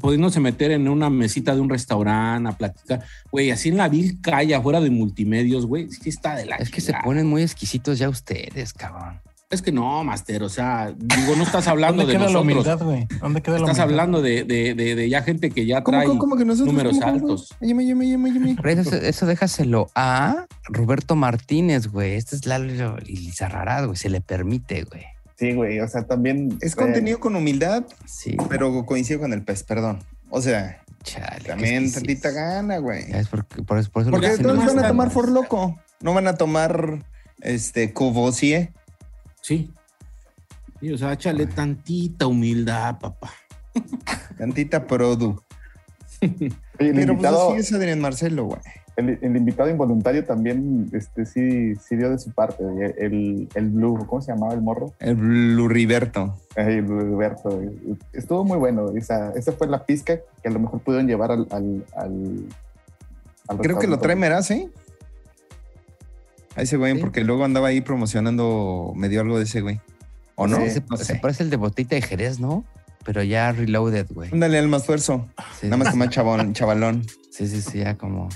[0.00, 4.20] pudiéndose meter en una mesita de un restaurante a platicar, güey, así en la vil
[4.20, 7.98] calle afuera de multimedios, güey, sí está de la Es que se ponen muy exquisitos
[7.98, 9.20] ya ustedes, cabrón.
[9.50, 12.52] Es que no, Master, o sea, digo, no estás hablando ¿Dónde de queda la nosotros.
[12.78, 13.08] humildad, güey?
[13.20, 13.82] ¿Dónde queda la Estás humildad?
[13.82, 16.72] hablando de, de, de, de ya gente que ya ¿Cómo, trae cómo, cómo que nosotros?
[16.72, 17.48] números altos.
[17.58, 22.14] Pero eso, eso déjaselo a Roberto Martínez, güey.
[22.14, 23.96] Este es Lalo Lizarrarás, güey.
[23.96, 25.02] Se le permite, güey.
[25.36, 26.56] Sí, güey, o sea, también...
[26.60, 29.98] Es eh, contenido con humildad, Sí, pero coincido con el pez, perdón.
[30.28, 31.42] O sea, chale.
[31.44, 33.10] también tantita gana, güey.
[33.10, 35.76] Es porque, por, eso- por eso lo Porque todos van a tomar for loco.
[36.02, 37.02] No van a tomar
[37.40, 38.70] este Courvoisier.
[39.40, 39.70] Sí.
[40.80, 43.30] Sí, o sea, échale tantita humildad, papá.
[44.38, 45.40] Tantita produ.
[46.22, 48.60] Oye, el, Pero pues invitado, así es Adrián Marcelo, güey.
[48.96, 52.62] el, el invitado involuntario también este, sí, sí dio de su parte.
[52.98, 54.92] El, el Blue, ¿cómo se llamaba el morro?
[54.98, 56.36] El Bluriberto.
[56.56, 57.70] Ay, el Blue Roberto, güey.
[58.12, 58.90] Estuvo muy bueno.
[58.96, 61.46] Esa, esa fue la pizca que a lo mejor pudieron llevar al...
[61.50, 62.44] al, al-
[63.48, 64.68] al Creo que lo trae Meraz, ¿eh?
[66.56, 67.00] A ese güey, Sí.
[67.00, 69.80] porque luego andaba ahí promocionando, me dio algo de ese güey.
[70.34, 70.56] ¿O no?
[70.64, 70.70] Sí.
[70.70, 71.14] Se, No se sé.
[71.16, 72.64] parece el de botita de Jerez, ¿no?
[73.04, 74.30] Pero ya reloaded, güey.
[74.32, 75.28] Ándale al más fuerzo.
[75.60, 77.06] Sí, Nada más que más chabón, chavalón.
[77.30, 78.28] sí, sí, sí, ya como,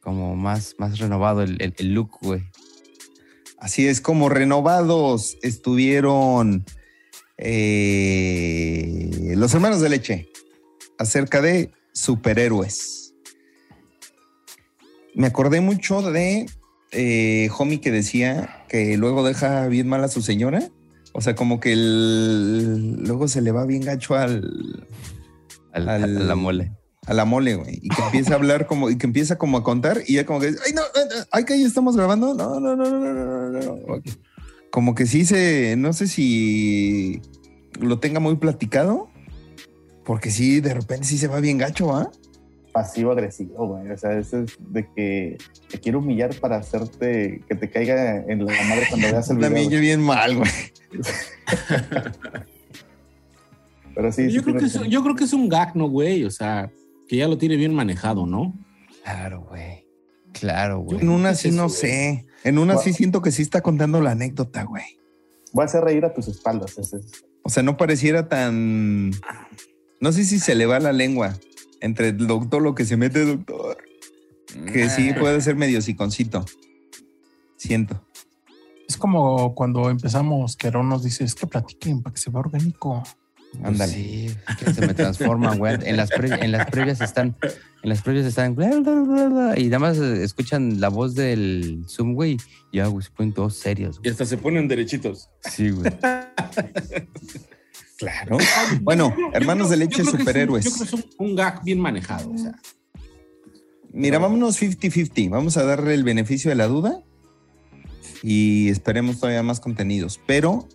[0.00, 2.42] como más, más renovado el, el- el look, güey.
[3.58, 6.64] Así es como renovados estuvieron
[7.38, 10.28] eh, los hermanos de leche
[10.98, 13.14] acerca de superhéroes.
[15.14, 16.46] Me acordé mucho de
[16.92, 20.68] eh, Homie que decía que luego deja bien mal a su señora.
[21.14, 24.86] O sea, como que el- luego se le va bien gacho al,
[25.72, 26.72] Al- Al- a la mole.
[27.06, 27.80] a la mole, güey.
[27.82, 30.40] Y que empieza a hablar como, y que empieza como a contar y ya como
[30.40, 31.02] que, ay, no, ay,
[31.32, 32.34] ay, que ahí estamos grabando.
[32.34, 34.02] No, no, no, no, no, no, no, no.
[34.70, 37.20] Como que sí se, no sé si
[37.80, 39.08] lo tenga muy platicado,
[40.04, 42.10] porque sí, de repente sí se va bien gacho, ¿ah?
[42.72, 43.90] Pasivo-agresivo, güey.
[43.90, 45.36] O sea, eso es de que
[45.70, 49.48] te quiero humillar para hacerte que te caiga en la madre cuando veas el video.
[49.50, 50.50] También yo bien mal, güey.
[53.94, 56.24] Pero sí, yo, sí creo que es, yo creo que es un gag, ¿no, güey?
[56.24, 56.70] O sea,
[57.08, 58.54] que ya lo tiene bien manejado, ¿no?
[59.04, 59.86] Claro, güey.
[60.32, 61.00] Claro, güey.
[61.00, 61.76] En una ¿qué es sí eso, no güey?
[61.76, 62.26] sé.
[62.44, 64.84] En una sí siento que sí está contando la anécdota, güey.
[65.52, 66.78] Voy a hacer reír a tus espaldas.
[66.78, 69.10] ese es- O sea, no pareciera tan.
[70.00, 71.34] No sé si se le va la lengua
[71.82, 73.76] entre el doctor lo que se mete, doctor.
[74.72, 76.44] Que sí puede ser medio siconcito.
[77.56, 78.02] Siento.
[78.88, 82.40] Es como cuando empezamos, que Aaron nos dice, es que platiquen para que se vea
[82.40, 83.02] orgánico.
[83.52, 83.92] Pues Ándale.
[83.92, 85.76] Sí, que se me transforman, güey.
[85.84, 87.36] En las, pre- en las previas están,
[87.82, 91.84] en las previas están, bla, bla, bla, bla, y nada más escuchan la voz del
[91.88, 92.38] Zoom, güey.
[92.72, 94.00] y Ya, güey, se ponen todos serios.
[94.02, 95.28] Y hasta se ponen derechitos.
[95.50, 95.90] Sí, güey.
[98.02, 98.38] Claro.
[98.82, 100.64] Bueno, hermanos de leche Yo creo que es un- superhéroes.
[100.64, 102.30] yo creo que es un, un gag bien manejado.
[102.32, 102.52] O sea,
[103.92, 105.28] Mira, vámonos 50-50.
[105.30, 107.02] Vamos a darle el beneficio de la duda
[108.22, 110.18] y esperemos todavía más contenidos.
[110.26, 110.68] Pero,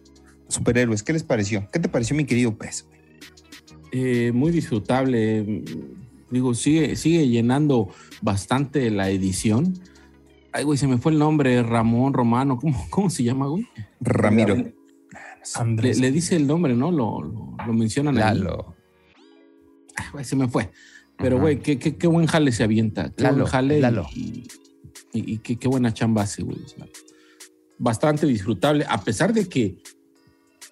[0.48, 1.68] superhéroes, ¿qué les pareció?
[1.72, 2.86] ¿Qué te pareció, mi querido pez?
[3.92, 5.64] eh, muy disfrutable.
[6.30, 7.90] Digo, sigue, sigue llenando
[8.22, 9.80] bastante la edición.
[10.52, 12.58] Ay, güey, se me fue el nombre, Ramón Romano.
[12.58, 13.66] ¿Cómo, cómo se llama, güey?
[14.02, 14.56] Ramiro.
[16.00, 16.92] Le, dice el nombre, ¿no?
[16.92, 18.24] Lo, lo, lo mencionan ahí.
[18.38, 18.76] Lalo.
[19.98, 20.70] Ah, güey, se me fue.
[21.18, 23.12] Pero, güey, qué, qué, qué buen jale se avienta.
[23.16, 23.78] Qué Lalo, buen jale.
[23.78, 24.08] y- Lalo.
[24.14, 24.48] Y,
[25.14, 26.58] y- y qué, qué buena chamba hace, güey.
[26.64, 26.86] O sea,
[27.80, 29.78] bastante disfrutable, a pesar de que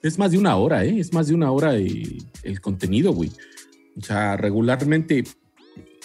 [0.03, 0.99] es más de una hora, ¿eh?
[0.99, 3.31] Es más de una hora eh, el contenido, güey.
[3.97, 5.23] O sea, regularmente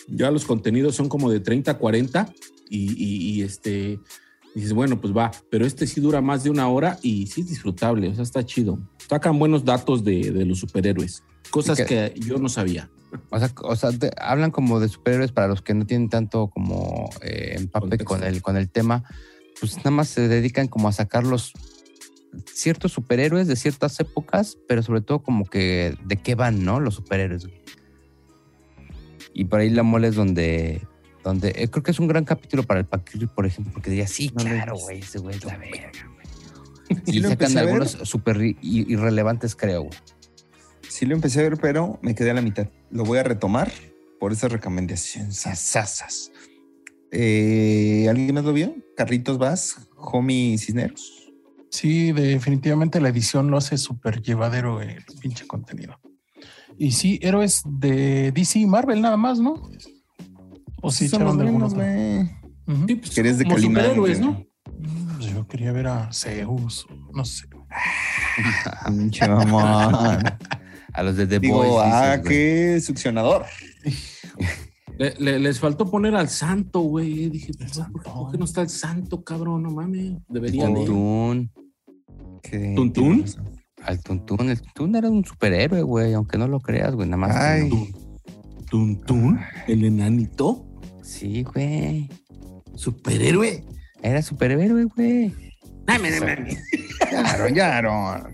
[0.08, 2.32] ya los contenidos son como de 30 a 40
[2.70, 3.98] y, y- y, este
[4.54, 7.48] dices, bueno, pues va, pero este sí dura más de una hora y sí es
[7.48, 8.78] disfrutable, o sea, está chido.
[9.08, 12.88] Sacan buenos datos de, de los superhéroes, cosas que yo no sabía.
[13.30, 16.48] O sea, o sea, te- hablan como de superhéroes para los que no tienen tanto
[16.48, 18.04] como eh, empape Contexto.
[18.06, 19.02] con el, con el tema.
[19.58, 21.52] Pues nada más se dedican como a sacar los
[22.52, 26.78] ciertos superhéroes de ciertas épocas, pero sobre todo como que de qué van, ¿no?
[26.78, 27.48] Los superhéroes.
[29.34, 30.86] Y por ahí la mole es donde,
[31.22, 34.06] donde eh, creo que es un gran capítulo para el Paquirri, por ejemplo, porque diría,
[34.06, 37.00] sí, No claro, güey, ese güey es la verga, güey.
[37.06, 39.98] Sí Y lo sacan algunos súper irrelevantes, creo, güey.
[40.88, 42.68] Sí lo empecé a ver, pero me quedé a la mitad.
[42.90, 43.70] Lo voy a retomar
[44.18, 45.36] por esas recomendaciones.
[45.36, 46.32] sasasas.
[47.12, 48.74] Eh, ¿Alguien más lo vio?
[48.96, 51.32] Carlitos Vaz, Homie Cisneros.
[51.70, 56.00] Sí, definitivamente la edición lo hace súper llevadero el pinche contenido.
[56.76, 59.70] Y sí, héroes de DC y Marvel nada más, ¿no?
[60.82, 61.76] O sí Son los echaron de otro.
[61.76, 62.86] güey.
[62.86, 64.20] Sí, pues, de Calimán, superhéroes.
[64.20, 64.44] ¿no?
[65.16, 67.46] Pues yo quería ver a Zeus, no sé.
[68.88, 69.94] Pinche mamón.
[70.92, 71.82] A los de The Digo, Boys.
[71.84, 73.44] ah, dices, qué succionador.
[74.98, 77.30] Le- le- les faltó poner al santo, güey.
[77.30, 79.62] Dije, pues, ¿por, qué- no está el santo, cabrón?
[79.62, 80.12] No mames.
[80.28, 80.74] Debería de.
[80.74, 81.50] Tuntún.
[82.42, 83.24] Que- ¿Tuntún?
[83.84, 84.50] Al Tuntún.
[84.50, 87.08] El Tuntún era un superhéroe, güey, aunque no lo creas, güey.
[87.08, 87.36] Nada más.
[87.36, 87.68] Ay.
[87.68, 87.86] no.
[88.68, 90.64] Tuntún, el enanito,
[91.10, 92.08] Sí, güey.
[92.76, 93.64] superhéroe.
[94.00, 95.34] Era superhéroe, güey.
[97.10, 98.28] Claro, claro.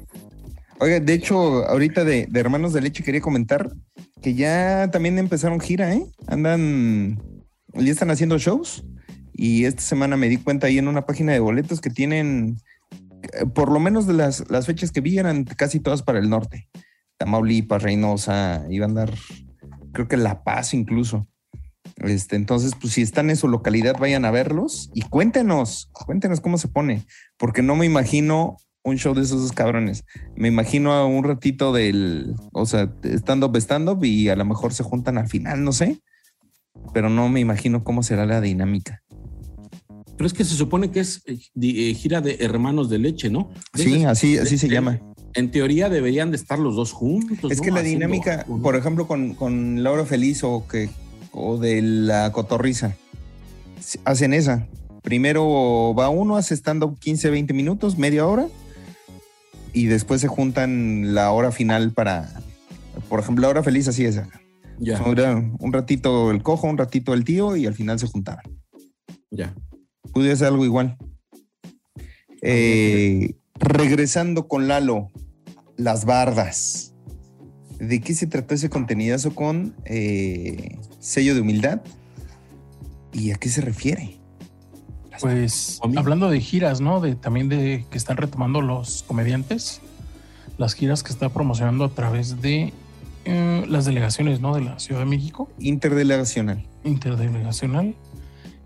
[0.79, 3.73] Oiga, de hecho, ahorita de, de Hermanos de Leche quería comentar
[4.21, 6.07] que ya también empezaron gira, ¿eh?
[6.27, 7.19] Andan,
[7.73, 8.85] ya están haciendo shows
[9.33, 12.59] y esta semana me di cuenta ahí en una página de boletos que tienen,
[13.23, 16.29] eh, por lo menos de las, las fechas que vi eran casi todas para el
[16.29, 16.69] norte.
[17.17, 19.15] Tamaulipas, Reynosa, iba a andar,
[19.93, 21.27] creo que La Paz incluso.
[21.97, 26.59] Este, entonces, pues si están en su localidad, vayan a verlos y cuéntenos, cuéntenos cómo
[26.59, 27.07] se pone,
[27.39, 30.05] porque no me imagino un show de esos cabrones.
[30.37, 34.83] Me imagino a un ratito del, o sea, stand-up, stand-up y a lo mejor se
[34.85, 36.01] juntan al final, no sé,
[36.93, 39.03] pero no me imagino cómo será la dinámica.
[40.17, 43.51] Pero es que se supone que es eh, eh, gira de hermanos de leche, ¿no?
[43.75, 45.01] De Sí, esas- así, así se de- llama.
[45.35, 47.51] En teoría deberían de estar los dos juntos.
[47.53, 47.65] Es ¿no?
[47.65, 50.89] que la Haciendo dinámica, por ejemplo, con, con Laura Feliz o que
[51.37, 52.97] o de la cotorriza,
[54.05, 54.67] hacen esa.
[55.03, 58.49] Primero va uno, hace stand-up 15, 20 minutos, media hora,
[59.73, 62.33] y después se juntan la hora final para,
[63.09, 64.21] por ejemplo, la hora feliz así es.
[64.79, 68.45] Ya, un ratito el cojo, un ratito el tío, y al final se juntaban.
[69.31, 69.55] ya.
[70.13, 70.97] Pude hacer algo igual.
[72.41, 75.09] Eh, regresando con Lalo,
[75.77, 76.95] las bardas.
[77.79, 81.81] ¿De qué se trató ese contenidazo con eh, sello de humildad?
[83.13, 84.17] ¿Y a qué se refiere?
[85.21, 87.01] Pues hablando de giras, ¿no?
[87.01, 89.81] De también de que están retomando los comediantes,
[90.59, 92.73] las giras que está promocionando a través de
[93.25, 94.55] eh, las delegaciones, ¿no?
[94.55, 96.67] De la Ciudad de México, Interdelegacional.
[96.85, 97.95] interdelegacional.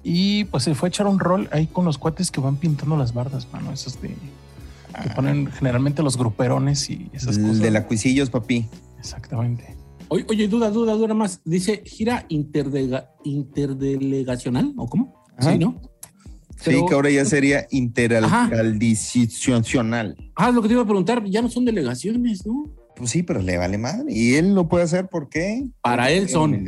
[0.03, 2.97] Y pues se fue a echar un rol ahí con los cuates que van pintando
[2.97, 3.71] las bardas, mano.
[3.73, 7.59] Esos de que ponen generalmente los gruperones y esas El cosas.
[7.61, 8.67] de la Cuisillos, papi.
[9.01, 9.77] Exactamente.
[10.09, 11.41] Oye, oye, duda, duda, duda más.
[11.45, 15.25] Dice gira interdelega- interdelegacional, ¿o cómo?
[15.37, 15.53] Ajá.
[15.53, 15.81] Sí, ¿no?
[16.57, 20.17] Sí, que ahora ya sería interalcaldicional.
[20.37, 22.71] Ah, lo que te iba a preguntar, ya no son delegaciones, ¿no?
[22.97, 24.13] Pues sí, pero le vale madre.
[24.13, 25.65] Y él lo puede hacer porque.
[25.81, 26.67] Para él son.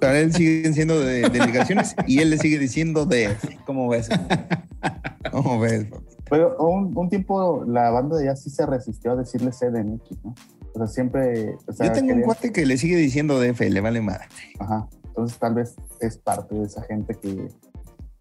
[0.00, 3.34] Para él siguen siendo de delegaciones y él le sigue diciendo de.
[3.64, 4.08] ¿Cómo ves?
[5.30, 5.86] ¿Cómo ves?
[6.28, 10.34] Pero un, un tiempo la banda ya sí se resistió a decirle CDMX, ¿no?
[10.74, 11.56] O sea, siempre.
[11.66, 14.26] o sea, Yo tengo un cuate que le sigue diciendo DF, le vale madre.
[14.58, 14.88] Ajá.
[15.04, 17.48] Entonces tal vez es parte de esa gente que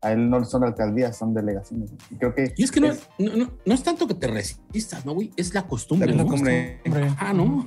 [0.02, 1.92] a él no son alcaldías, son delegaciones.
[2.10, 2.90] Y creo que Y es que no,
[3.20, 5.32] no, no, no es tanto que te resistas, ¿no, güey?
[5.38, 6.24] Es la costumbre, La ¿no?
[6.28, 6.82] costumbre.
[6.86, 7.66] Hombre, Ah, ¿no?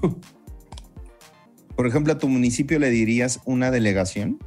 [1.76, 4.39] Por ejemplo, a tu municipio le dirías una delegación.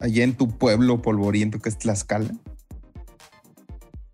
[0.00, 2.30] Allá en tu pueblo polvoriento que es Tlaxcala.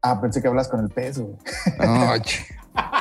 [0.03, 1.37] Ah, pensé que hablas con el peso.
[1.79, 2.45] No, che.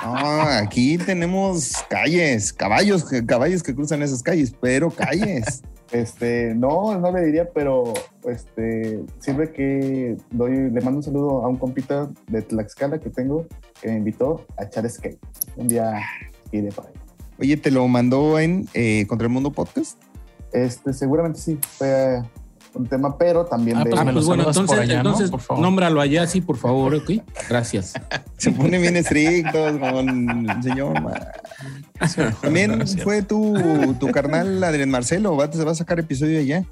[0.04, 5.64] No, aquí tenemos calles, caballos, caballos que cruzan esas calles, pero calles.
[5.92, 7.94] Este, no, no le diría, pero
[8.24, 13.46] este, sirve que doy, le mando un saludo a un compita de Tlaxcala que tengo
[13.82, 15.20] que me invitó a echar skate.
[15.58, 16.00] Un día
[16.54, 16.94] iré para ahí.
[17.40, 20.02] Oye, ¿te lo mandó en eh, Contra el Mundo Podcast?
[20.54, 22.22] Este, seguramente sí, fue
[22.74, 23.90] un tema, pero también Ah, de...
[23.90, 25.10] pues Ah, pues bueno, entonces, por allá, ¿no?
[25.10, 25.62] entonces Por favor.
[25.64, 27.12] nómbralo allá, sí, por favor, ok.
[27.50, 27.94] Gracias.
[28.38, 30.94] Se pone bien estrictos con el señor.
[32.42, 36.64] También fue tu, tu carnal Adrián Marcelo, va, se va a sacar episodio allá.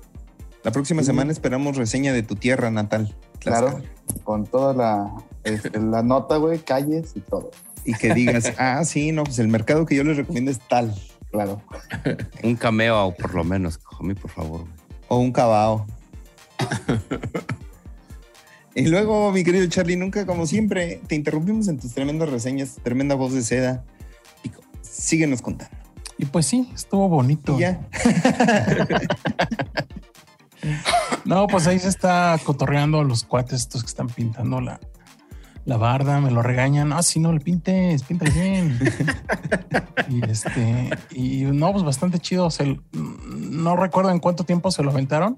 [0.64, 1.08] La próxima Sí.
[1.08, 3.16] semana esperamos reseña de tu tierra natal.
[3.40, 3.82] Claro,
[4.24, 7.52] con toda la, este, la nota, güey, calles y todo.
[7.86, 10.94] Y que digas, ah, sí, no, pues el mercado que yo les recomiendo es tal.
[11.32, 11.62] Claro.
[12.44, 14.62] Un cameo, por lo menos, homie, por favor.
[14.62, 14.72] güey.
[15.10, 15.86] O un cabao.
[18.76, 23.16] y luego, mi querido Charlie, nunca, como siempre, te interrumpimos en tus tremendas reseñas, tremenda
[23.16, 23.84] voz de seda.
[24.42, 25.76] Pico, Síguenos contando.
[26.18, 27.58] Y pues sí, estuvo bonito.
[27.58, 27.82] Y ya.
[31.26, 34.80] No, pues ahí se está cotorreando a los cuates estos que están pintando la,
[35.70, 36.92] la barda, me lo regañan.
[36.92, 38.78] Ah, sí, no le pintes, pinta bien.
[40.10, 42.50] y este, y no, pues bastante chido.
[42.52, 45.38] Se- no recuerdo en cuánto tiempo se lo aventaron,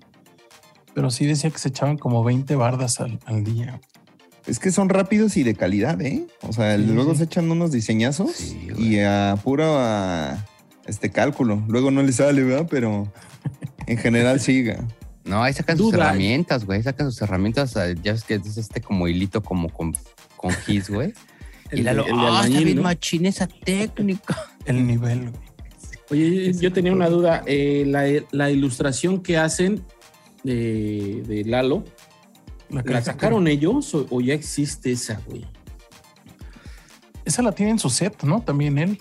[0.96, 3.80] pero sí decía que se echaban como 20 bardas al, al día.
[4.48, 6.26] Es que son rápidos y de calidad, ¿eh?
[6.42, 7.20] O sea, Sí, luego sí.
[7.20, 10.44] se echan unos diseñazos Sí, y a puro a,
[10.88, 11.62] este cálculo.
[11.68, 12.68] Luego no les sale, ¿verdad?
[12.70, 13.12] Pero
[13.86, 14.84] en general siga.
[15.24, 16.82] No, ahí sacan sus herramientas, güey.
[16.82, 17.76] Sacan sus herramientas.
[18.02, 19.96] Ya ves que es este como hilito, como con,
[20.42, 21.14] con gis, güey.
[21.72, 22.82] Y El la de- lo, el ah, está bien ¿no?
[22.84, 24.36] machín esa técnica.
[24.66, 25.30] El nivel.
[25.30, 25.42] güey.
[26.12, 27.44] Oye, yo tenía una duda.
[27.46, 29.82] eh, la, la ilustración que hacen
[30.44, 31.86] de, de Lalo,
[32.70, 35.46] La ¿la sacaron ellos o, o ya existe esa, güey?
[37.24, 38.42] Esa la tiene en su set, ¿no?
[38.42, 39.00] También él.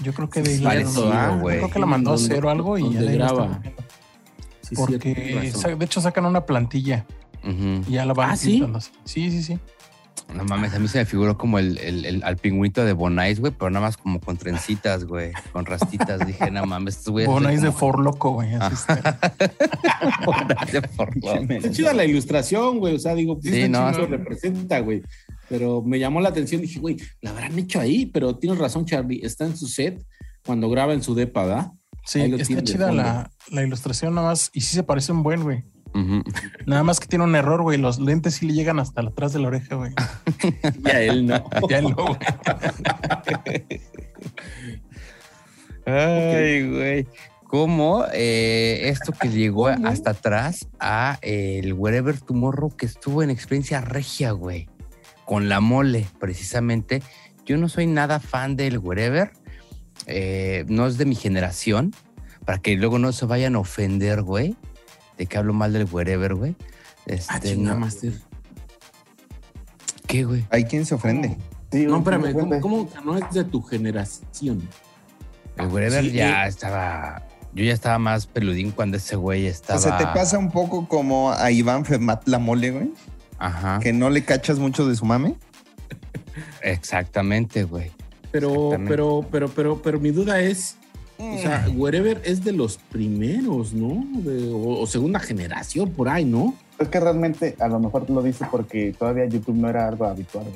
[0.00, 1.58] Yo creo que de parecido, yo güey.
[1.58, 3.62] creo que la mandó a hacer o algo y ya la graba.
[4.62, 4.98] Sí, Porque
[5.76, 7.04] de hecho sacan una plantilla
[7.44, 7.82] Ujú.
[7.88, 8.62] y ya la van ¿Ah, sí?
[8.74, 8.90] así.
[9.04, 9.58] Sí, sí, sí.
[10.34, 13.40] No mames, a mí se me figuró como el, el, el- al pingüito de Bonais,
[13.40, 16.26] güey, pero nada más como con trencitas, güey, con rastitas.
[16.26, 17.30] Dije, no mames, estos güeyes.
[17.30, 18.54] Bonais de como- For Loco, güey.
[18.54, 19.18] así está.
[20.26, 21.50] Bonais de Forlán.
[21.50, 22.94] Está chida la ilustración, güey.
[22.94, 24.06] O sea, digo, Sí, sí, no, no, sí.
[24.06, 25.02] representa, güey.
[25.48, 26.60] Pero me llamó la atención.
[26.62, 28.06] Dije, güey, la habrán hecho ahí.
[28.06, 29.20] Pero tienes razón, Charlie.
[29.22, 30.02] Está en su set
[30.46, 31.72] cuando graba en su depa, ¿verdad?
[32.04, 34.50] Sí, lo está de chida la, la ilustración nada más.
[34.54, 35.64] Y sí se parece un buen, güey.
[36.66, 37.78] Nada más que tiene un error, güey.
[37.78, 39.92] Los lentes sí le llegan hasta atrás de la oreja, güey.
[40.84, 41.44] Y a él no.
[41.68, 42.18] Ya no, güey.
[45.86, 47.06] Ay, güey.
[47.46, 53.82] ¿Cómo eh, esto que llegó hasta atrás a el Wherever Tomorrow que estuvo en experiencia
[53.82, 54.68] regia, güey?
[55.26, 57.02] Con la mole, precisamente.
[57.44, 59.32] Yo no soy nada fan del Wherever.
[60.06, 61.94] eh, no es de mi generación.
[62.46, 64.56] Para que luego no se vayan a ofender, güey.
[65.18, 66.56] De que hablo mal del Wherever, güey.
[67.06, 67.80] Este, Ah, chinga, no.
[67.80, 68.12] Master.
[70.06, 70.44] ¿Qué, güey?
[70.50, 71.36] Hay quien se ofende.
[71.70, 72.32] Sí, No, espérame.
[72.34, 74.68] ¿Cómo, cómo que no es de tu generación?
[75.56, 76.48] El Wherever Sí, ya eh.
[76.48, 77.26] estaba.
[77.54, 79.78] Yo ya estaba más peludín cuando ese güey estaba.
[79.78, 82.92] O sea, te pasa un poco como a Iván Fermat la mole, güey.
[83.38, 83.78] Ajá.
[83.80, 85.36] Que no le cachas mucho de su mame.
[86.62, 87.90] Exactamente, güey.
[88.30, 88.88] Pero, Exactamente.
[88.90, 90.76] pero, pero, pero, pero mi duda es,
[91.34, 94.04] o sea, Wherever es de los primeros, ¿no?
[94.20, 96.54] De- o, o segunda generación por ahí, ¿no?
[96.78, 100.46] Es que realmente a lo mejor lo dice porque todavía YouTube no era algo habitual.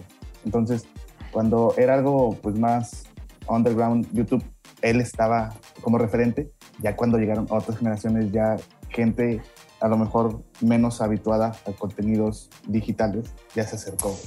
[0.45, 0.85] Entonces,
[1.31, 3.05] cuando era algo pues más
[3.49, 4.43] underground, YouTube,
[4.83, 6.51] él estaba como referente.
[6.83, 8.57] Ya cuando llegaron otras generaciones, ya
[8.89, 9.41] gente
[9.81, 14.19] a lo mejor menos habituada a contenidos digitales, ya se acercó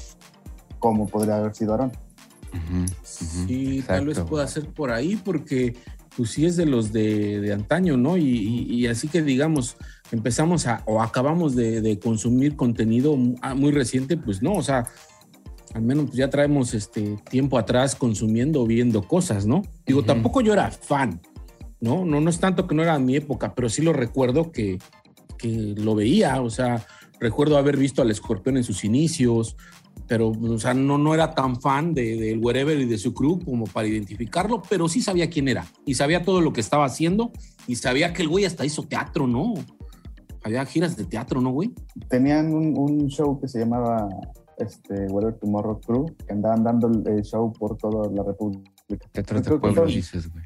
[0.77, 1.91] como podría haber sido Aaron.
[2.53, 2.87] Ujú, ujú.
[3.03, 5.75] Sí, tal vez Exacto, pueda ser por ahí, porque
[6.19, 8.17] pues sí es de los de, de antaño, ¿no?
[8.17, 9.77] Y, y- y así que digamos,
[10.11, 14.85] empezamos a, o acabamos de, de consumir contenido ah, muy reciente, pues no, o sea,
[15.73, 19.61] al menos pues, ya traemos este tiempo atrás consumiendo, viendo cosas, ¿no?
[19.85, 20.07] Digo, Ujú.
[20.07, 21.21] tampoco yo era fan,
[21.79, 22.03] ¿no?
[22.03, 24.77] No, no es tanto que no era mi época, pero sí lo recuerdo que,
[25.37, 26.85] que lo veía, o sea,
[27.21, 29.55] recuerdo haber visto al escorpión en sus inicios,
[30.07, 33.39] pero, o sea, no, no era tan fan de, del Wherever y de su crew
[33.43, 37.31] como para identificarlo, pero sí sabía quién era y sabía todo lo que estaba haciendo
[37.67, 39.53] y sabía que el güey hasta hizo teatro, ¿no?
[40.43, 41.73] Había giras de teatro, ¿no, güey?
[42.09, 44.07] Tenían un, un show que se llamaba
[44.57, 48.71] este, Whatever Tomorrow Crew, que andaban dando el, el show por toda la República.
[49.11, 50.43] Teatro de son- dices, güey.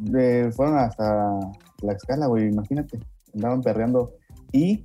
[0.00, 1.38] de- fueron hasta
[1.82, 2.98] la escala, güey, imagínate.
[3.34, 4.12] Andaban perreando
[4.52, 4.84] y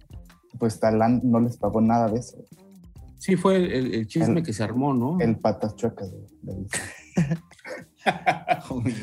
[0.58, 2.38] pues Talán no les pagó nada de eso.
[3.20, 5.20] Sí, fue el, el chisme El- que se armó, ¿no?
[5.20, 6.10] El patas chuecas.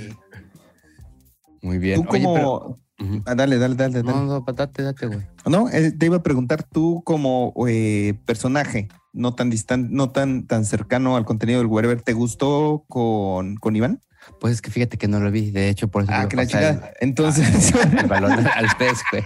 [1.63, 2.03] Muy bien.
[2.03, 2.79] Tú Oye, como, pero-.
[3.27, 4.11] Ah, dale, dale, dale, dale.
[4.11, 5.21] No, no, date, date, güey.
[5.47, 10.47] No, eh, te iba a preguntar tú como eh, personaje, no tan distante, no tan,
[10.47, 14.01] tan cercano al contenido del Wherever, ¿te gustó con, con Iván?
[14.41, 15.51] Pues es que fíjate que no lo vi.
[15.51, 16.13] De hecho, por eso.
[16.15, 16.91] Ah, que la chingada.
[17.01, 19.25] Entonces, El, el balón al pez, güey.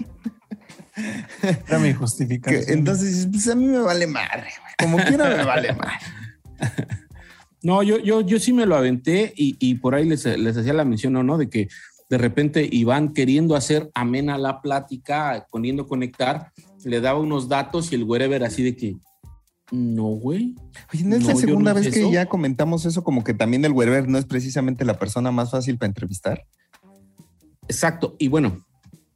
[1.43, 2.65] Era mi que- justificación.
[2.79, 4.75] entonces, pues a mí me vale madre, güey.
[4.79, 5.99] Como quiera me vale madre.
[7.63, 10.73] No, yo, yo, yo sí me lo aventé y, y por ahí les, les hacía
[10.73, 11.37] la mención, ¿no?
[11.37, 11.69] De que
[12.09, 16.53] de repente Iván queriendo hacer amena la plática, poniendo conectar,
[16.85, 18.97] le daba unos datos y el wherever así de que,
[19.71, 20.55] no, güey.
[20.93, 22.11] Oye, ¿no es la No, segunda no vez que eso.
[22.11, 23.05] ya comentamos eso?
[23.05, 26.43] Como que también el Wherever no es precisamente la persona más fácil para entrevistar.
[27.69, 28.17] Exacto.
[28.19, 28.65] Y bueno,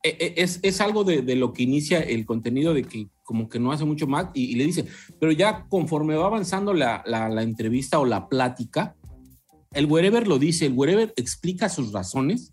[0.05, 3.73] es, es algo de, de lo que inicia el contenido de que como que no
[3.73, 4.85] hace mucho más y, y le dice,
[5.19, 8.95] pero ya conforme va avanzando la, la- la entrevista o la plática,
[9.73, 12.53] el wherever lo dice, el wherever explica sus razones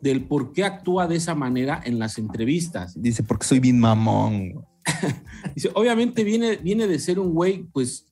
[0.00, 3.00] del por qué actúa de esa manera en las entrevistas.
[3.00, 4.64] Dice, porque soy bien mamón.
[5.54, 8.06] Dice, obviamente viene, viene de ser un güey, pues,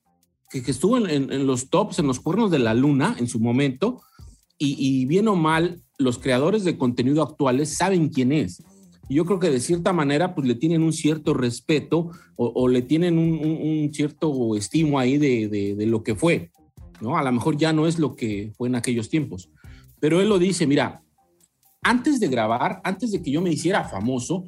[0.50, 3.26] que, que estuvo en, en- en los tops, en los cuernos de la luna en
[3.26, 4.00] su momento,
[4.58, 8.62] y, y bien o mal, los creadores de contenido actuales saben quién es.
[9.08, 13.18] Yo creo que de cierta manera, pues le tienen un cierto respeto o, le tienen
[13.18, 16.50] un, cierto estimo ahí de, de- de lo que fue,
[17.00, 17.16] ¿no?
[17.16, 19.48] A lo mejor ya no es lo que fue en aquellos tiempos.
[20.00, 21.02] Pero él lo dice, mira,
[21.82, 24.44] antes de grabar, antes de que yo me hiciera famoso,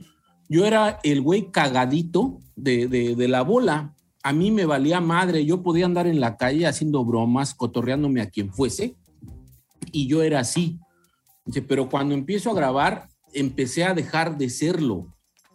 [0.48, 3.94] yo era el güey cagadito de- de la bola.
[4.24, 5.44] A mí me valía madre.
[5.44, 8.96] Yo podía andar en la calle haciendo bromas, cotorreándome a quien fuese.
[9.92, 10.78] Y yo era así.
[11.46, 15.06] Dice, pero cuando empiezo a grabar, empecé a dejar de serlo.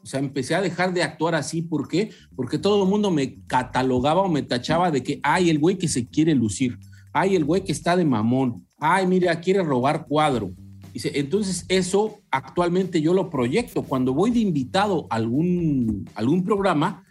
[0.03, 1.61] O sea, empecé a dejar de actuar así.
[1.61, 2.11] ¿Por qué?
[2.35, 5.87] Porque todo el mundo me catalogaba o me tachaba de que, ay, el güey que
[5.87, 6.77] se quiere lucir.
[7.13, 8.67] Ay, el güey que está de mamón.
[8.77, 10.51] Ay, mira, quiere robar cuadro.
[10.93, 13.83] Entonces eso actualmente yo lo proyecto.
[13.83, 17.03] Cuando voy de invitado a algún, algún programa,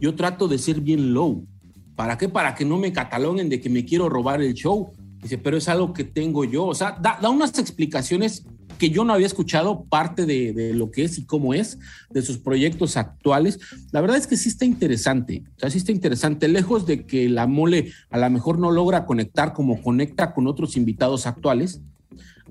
[0.00, 1.46] yo trato de ser bien low.
[1.94, 2.28] ¿Para qué?
[2.28, 4.92] Para que no me cataloguen de que me quiero robar el show.
[5.22, 6.66] Dice, pero es algo que tengo yo.
[6.66, 8.44] O sea, da unas explicaciones
[8.82, 11.78] que yo no había escuchado, parte de, de lo que es y cómo es,
[12.10, 13.60] de sus proyectos actuales.
[13.92, 15.44] La verdad es que sí está interesante.
[15.56, 16.48] O sea, sí está interesante.
[16.48, 20.76] Lejos de que la mole a lo mejor no logra conectar como conecta con otros
[20.76, 21.80] invitados actuales,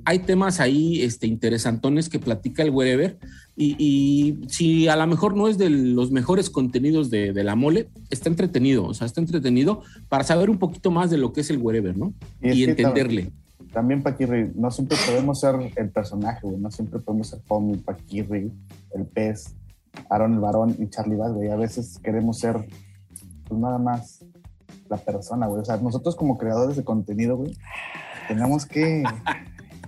[0.05, 3.17] hay temas ahí este, interesantones que platica el Wherever
[3.57, 7.57] y, y si a lo mejor no es de los mejores contenidos de, de la
[7.57, 11.41] mole, está entretenido, o sea, está entretenido para saber un poquito más de lo que
[11.41, 12.13] es el Wherever, ¿no?
[12.41, 13.23] Y Y, entenderle.
[13.23, 13.40] También
[14.03, 16.57] Paquirri, no siempre podemos ser el personaje, güey.
[16.57, 18.51] No siempre podemos ser Pomi, Paquirri,
[18.93, 19.55] el pez,
[20.09, 21.49] Aaron el varón y Charlie Bass, güey.
[21.49, 22.67] A veces queremos ser,
[23.47, 24.25] pues nada más
[24.89, 25.61] la persona, güey.
[25.61, 27.57] O sea, nosotros como creadores de contenido, güey,
[28.27, 29.03] tenemos que,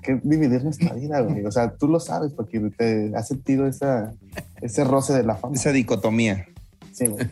[0.02, 1.46] que dividir nuestra vida, güey.
[1.46, 4.14] O sea, tú lo sabes, Paquirri, te has sentido esa,
[4.62, 5.56] ese roce de la fama.
[5.56, 6.46] Esa dicotomía.
[6.94, 7.26] Sí, güey.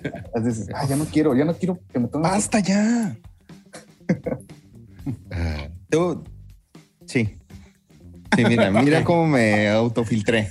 [0.44, 2.30] Dices, ah, ya no quiero, ya no quiero que me tomen.
[2.30, 3.16] ¡Basta ya!
[5.90, 6.24] Tú,
[7.12, 7.38] sí.
[8.36, 10.50] Sí, mira, mira cómo me autofiltré.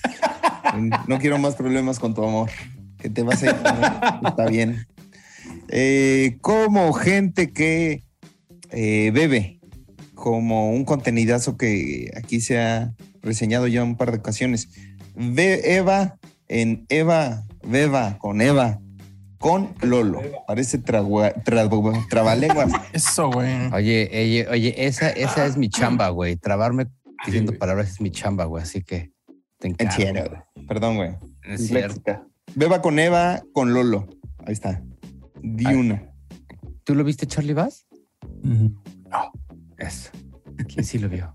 [1.06, 2.50] No quiero más problemas con tu amor.
[2.98, 3.56] Que te vas a ir.
[4.28, 4.86] Está bien.
[5.68, 8.04] Eh, como gente que
[8.70, 9.58] eh, bebe,
[10.14, 12.92] como un contenidazo que aquí se ha
[13.22, 14.68] reseñado ya un par de ocasiones.
[15.14, 18.80] Ve Eva en Eva, Beba con Eva,
[19.40, 20.20] con Lolo.
[20.46, 22.70] Parece tragua- tra- trabalenguas.
[22.92, 23.72] Eso, güey.
[23.72, 26.36] Oye, oye, oye, esa, esa es mi chamba, güey.
[26.36, 26.86] Trabarme
[27.24, 28.62] diciendo palabras es mi chamba, güey.
[28.62, 29.12] Así que
[29.58, 29.92] te encargo.
[30.02, 30.44] Entiendo.
[30.68, 31.10] Perdón, güey.
[31.42, 31.94] Es cierto.
[31.94, 32.26] Disléxica.
[32.54, 34.08] Beba con Eva, con Lolo.
[34.46, 34.82] Ahí está.
[35.42, 35.74] Di Ay.
[35.76, 36.06] una.
[36.84, 37.86] ¿Tú lo viste, Charlie Bass?
[38.44, 38.74] Ujú.
[39.78, 40.10] Eso.
[40.68, 41.34] ¿Quién sí lo vio?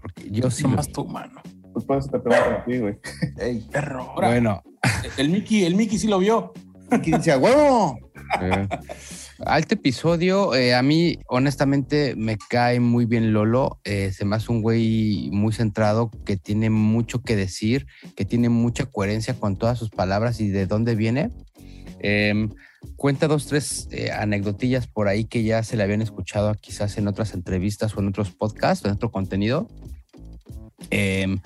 [0.00, 0.92] Porque yo sí lo Nomás vi.
[0.94, 1.40] tu mano.
[1.72, 2.98] Pues por eso te pregunto a ti, güey.
[3.70, 4.02] Perro.
[4.12, 4.62] Ahora, Bueno,
[5.18, 6.52] el Mickey, el Mickey sí lo vio.
[6.90, 7.98] Aquí dice, ¡a huevo!
[8.40, 8.68] Eh,
[9.70, 14.62] episodio, eh, a mí honestamente me cae muy bien Lolo, eh, se me hace un
[14.62, 17.86] güey muy centrado, que tiene mucho que decir,
[18.16, 21.30] que tiene mucha coherencia con todas sus palabras y de dónde viene.
[22.00, 22.50] Em,
[22.96, 27.08] cuenta dos, tres eh, anecdotillas por ahí que ya se le habían escuchado quizás en
[27.08, 29.68] otras entrevistas o en otros podcasts en otro contenido.
[30.90, 31.40] Em,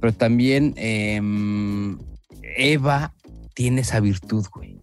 [0.00, 1.98] pero también em,
[2.42, 3.14] Eva
[3.54, 4.77] tiene esa virtud, güey.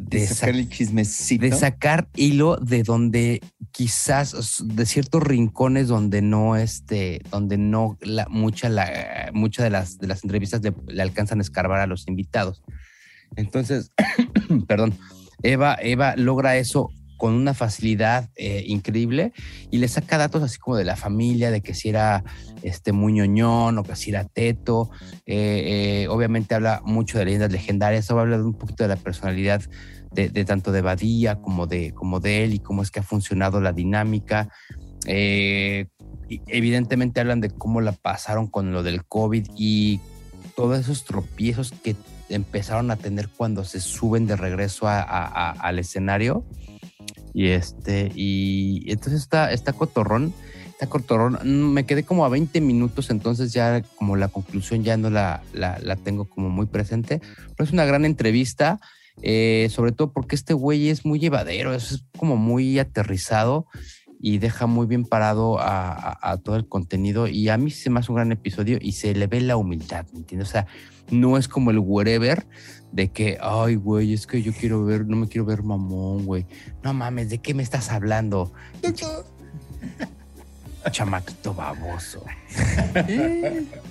[0.00, 1.44] De De, sacar sa- el chismecito.
[1.44, 3.40] de sacar hilo de donde
[3.72, 9.98] quizás de ciertos rincones donde no este donde no la, mucha la muchas de las
[9.98, 12.62] de las entrevistas le, le alcanzan a escarbar a los invitados
[13.36, 13.90] entonces
[14.68, 14.94] perdón
[15.42, 19.32] Eva Eva logra eso con una facilidad eh, increíble
[19.70, 22.24] y le saca datos así como de la familia, de que si era
[22.62, 24.88] este, muy ñoñón o que si era teto.
[25.26, 29.60] Eh, eh, obviamente habla mucho de leyendas legendarias, habla un poquito de la personalidad
[30.12, 33.60] de, tanto de Badía como de, como de él y cómo es que ha funcionado
[33.60, 34.48] la dinámica.
[36.46, 40.00] evidentemente hablan de cómo la pasaron con lo del COVID y
[40.54, 41.96] todos esos tropiezos que
[42.28, 46.44] empezaron a tener cuando se suben de regreso al escenario
[47.34, 50.32] y este, y entonces está, está cotorrón,
[50.70, 51.72] está cotorrón.
[51.72, 55.96] Me quedé como a 20 minutos, entonces ya como la conclusión ya no la, la,
[55.96, 57.20] tengo como muy presente.
[57.56, 58.80] Pero es una gran entrevista,
[59.22, 63.66] eh, sobre todo porque este güey es muy llevadero, es como muy aterrizado
[64.20, 67.28] y deja muy bien parado a, a, todo el contenido.
[67.28, 70.06] Y a mí se me hace un gran episodio y se le ve la humildad,
[70.12, 70.48] ¿me entiendes?
[70.48, 70.66] O sea,
[71.10, 72.46] no es como el wherever
[72.92, 76.46] de que, ay, güey, es que yo quiero ver, no me quiero ver mamón, güey.
[76.82, 78.52] No mames, ¿de qué me estás hablando?
[80.90, 82.24] Chamaquito baboso.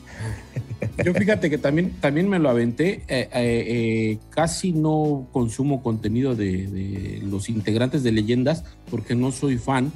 [1.04, 3.04] Yo fíjate que también, también me lo aventé.
[3.08, 9.58] Eh, eh, eh, casi no consumo contenido de, los integrantes de leyendas porque no soy
[9.58, 9.92] fan.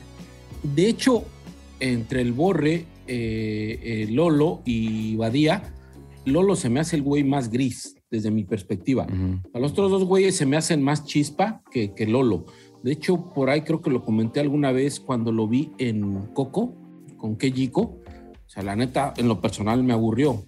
[0.64, 1.26] De hecho,
[1.80, 2.86] entre el Borre,
[4.10, 5.74] Lolo y Badía,
[6.26, 9.08] Lolo se me hace el güey más gris desde mi perspectiva.
[9.54, 12.46] A los otros dos güeyes se me hacen más chispa que, que, Lolo.
[12.84, 16.76] De hecho, por ahí creo que lo comenté alguna vez cuando lo vi en Coco,
[17.18, 17.82] con Kejiko.
[17.82, 20.44] O sea, la neta, en lo personal me aburrió.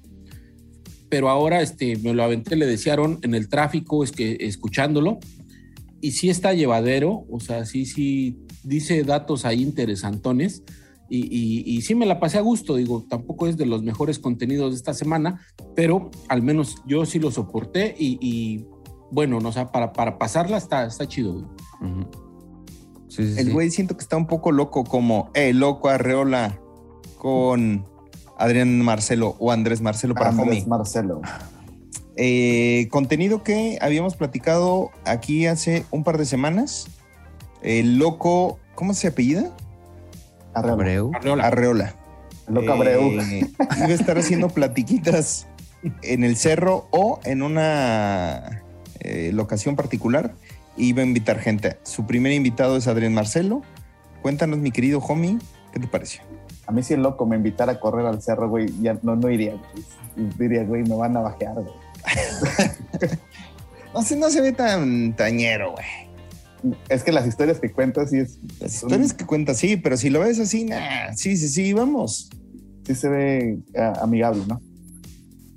[1.09, 5.19] Pero ahora este, me lo aventé, le desearon en el tráfico, es que escuchándolo.
[6.01, 10.63] Y sí está llevadero, o sea, sí, sí, dice datos ahí interesantones
[11.09, 14.77] y, sí me la pasé a gusto, digo, tampoco es de los mejores contenidos de
[14.77, 15.41] esta semana,
[15.75, 18.65] pero al menos yo sí lo soporté y,
[19.11, 21.53] bueno, no, o sea, para, para pasarla está, está chido.
[23.17, 26.59] el güey siento que está un poco loco, como, eh, loco Arreola
[27.17, 27.85] con
[28.37, 31.21] Adrián Marcelo o Andrés Marcelo para Andrés Marcelo.
[32.15, 36.87] Eh, contenido que habíamos platicado aquí hace un par de semanas.
[37.61, 39.51] El loco, ¿cómo se apellida?
[40.53, 41.17] Arreola.
[41.17, 41.47] Arreola.
[41.47, 41.95] Arreola.
[42.47, 43.19] Loca Abreu.
[43.21, 43.47] Eh,
[43.77, 45.47] iba a estar haciendo platiquitas
[46.01, 48.63] en el cerro o en una
[48.99, 50.33] eh, locación particular.
[50.75, 51.77] Iba a invitar gente.
[51.83, 53.61] Su primer invitado es Adrián Marcelo.
[54.21, 55.37] Cuéntanos, mi querido homie,
[55.71, 56.21] ¿qué te pareció?
[56.65, 59.29] A mí si el loco me invitara a correr al cerro, güey, ya no, no
[59.29, 59.53] iría.
[60.37, 61.73] Diría, güey, me van a bajear, güey.
[63.93, 66.12] no, se, no se ve tan tañero, güey
[66.89, 68.39] es que las historias que cuentas sí es.
[68.59, 72.29] Las historias que cuentas sí, pero si lo ves así, nah, sí, sí, sí, vamos.
[72.85, 74.61] Sí se ve ah, amigable, ¿no?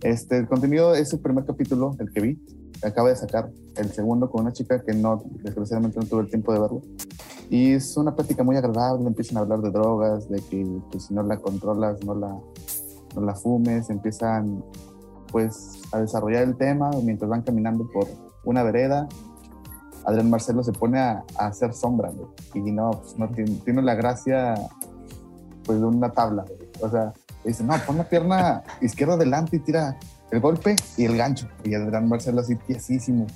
[0.03, 2.39] Este, el contenido es el primer capítulo, el que vi.
[2.83, 6.53] Acaba de sacar el segundo con una chica que no, desgraciadamente no tuve el tiempo
[6.53, 6.83] de verlo.
[7.51, 9.07] Y es una práctica muy agradable.
[9.07, 12.37] Empiezan a hablar de drogas, de que pues, si no la controlas, no la,
[13.15, 13.91] no la fumes.
[13.91, 14.63] Empiezan
[15.33, 18.07] pues a desarrollar el tema mientras van caminando por
[18.45, 19.09] una vereda
[20.07, 22.11] Adrián Marcelo se pone a, hacer sombra,
[22.55, 23.15] y no, pues
[23.65, 24.55] tiene, la gracia
[25.65, 26.45] pues de una tabla,
[26.81, 27.13] o sea,
[27.45, 29.99] dice, no, pon la pierna izquierda adelante y tira
[30.31, 33.27] el golpe y el gancho, y Adrián Marcelo así piesísimo,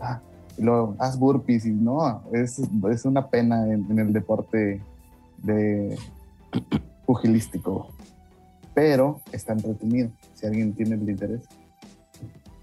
[0.00, 0.20] ah,
[0.56, 2.58] y luego haz burpees, y no, es,
[2.90, 4.82] es una pena en, en el deporte
[5.38, 5.96] de
[7.06, 7.88] pugilístico,
[8.74, 11.42] pero está entretenido, si alguien tiene el interés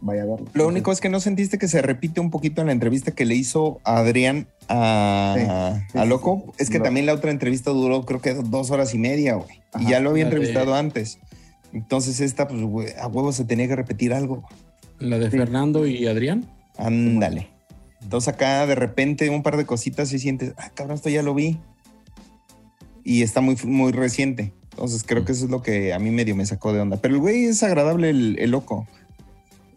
[0.05, 0.45] vaya a verlo.
[0.53, 3.25] Lo único es que no sentiste que se repite un poquito en la entrevista que
[3.25, 6.53] le hizo Adrián a, Loco.
[6.57, 9.61] es que también la otra entrevista duró creo que dos horas y media, güey.
[9.79, 11.19] Y ya lo había entrevistado antes.
[11.73, 14.43] Entonces esta, pues, a huevo se tenía que repetir algo.
[14.99, 16.45] ¿La de Fernando y Adrián?
[16.77, 17.49] Ándale.
[18.01, 21.33] Entonces acá de repente un par de cositas y sientes, ah, cabrón, esto ya lo
[21.33, 21.57] vi.
[23.03, 24.53] Y está muy, muy reciente.
[24.71, 26.97] Entonces creo que eso es lo que a mí medio me sacó de onda.
[26.97, 28.87] Pero el güey es agradable, el loco.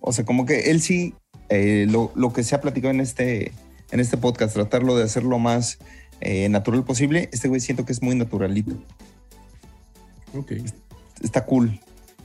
[0.08, 1.14] O sea, como que él sí,
[1.50, 3.52] eh, lo, que se ha platicado en este,
[3.90, 5.78] en este podcast, tratarlo de hacer lo más
[6.22, 8.74] eh, natural posible, este güey siento que es muy naturalito.
[10.34, 10.52] Ok.
[11.22, 11.78] Está cool.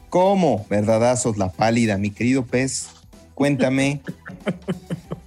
[0.09, 0.65] ¿Cómo?
[0.69, 2.87] Verdadazos, la pálida, mi querido pez.
[3.33, 4.01] Cuéntame.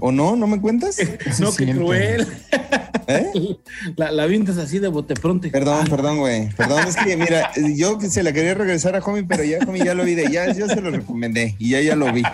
[0.00, 0.36] ¿O no?
[0.36, 0.98] ¿No me cuentas?
[1.40, 2.26] no, qué cruel.
[3.06, 3.56] ¿Eh?
[3.96, 5.48] La, la así de bote pronto.
[5.50, 5.86] Perdón, ah.
[5.88, 6.48] perdón, güey.
[6.50, 9.94] Perdón, es que mira, yo se la quería regresar a Homie, pero ya Homie ya
[9.94, 12.22] lo vi de ya, yo se lo recomendé y ya ya lo vi.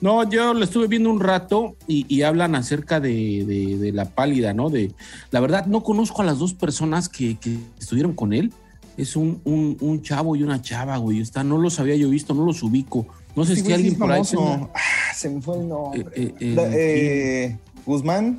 [0.00, 4.70] No, yo lo estuve viendo un rato y, hablan acerca de, la pálida, ¿no?
[4.70, 4.92] De
[5.30, 7.36] la verdad, no conozco a las dos personas que,
[7.78, 8.50] estuvieron con él.
[8.96, 11.20] Es un, un, chavo y una chava, güey.
[11.20, 13.06] Está, no los había yo visto, no los ubico.
[13.36, 14.22] No sé si alguien por ahí.
[14.38, 14.68] Ah,
[15.20, 16.00] se me fue el nombre.
[16.14, 18.38] Eh, eh, eh, Guzmán.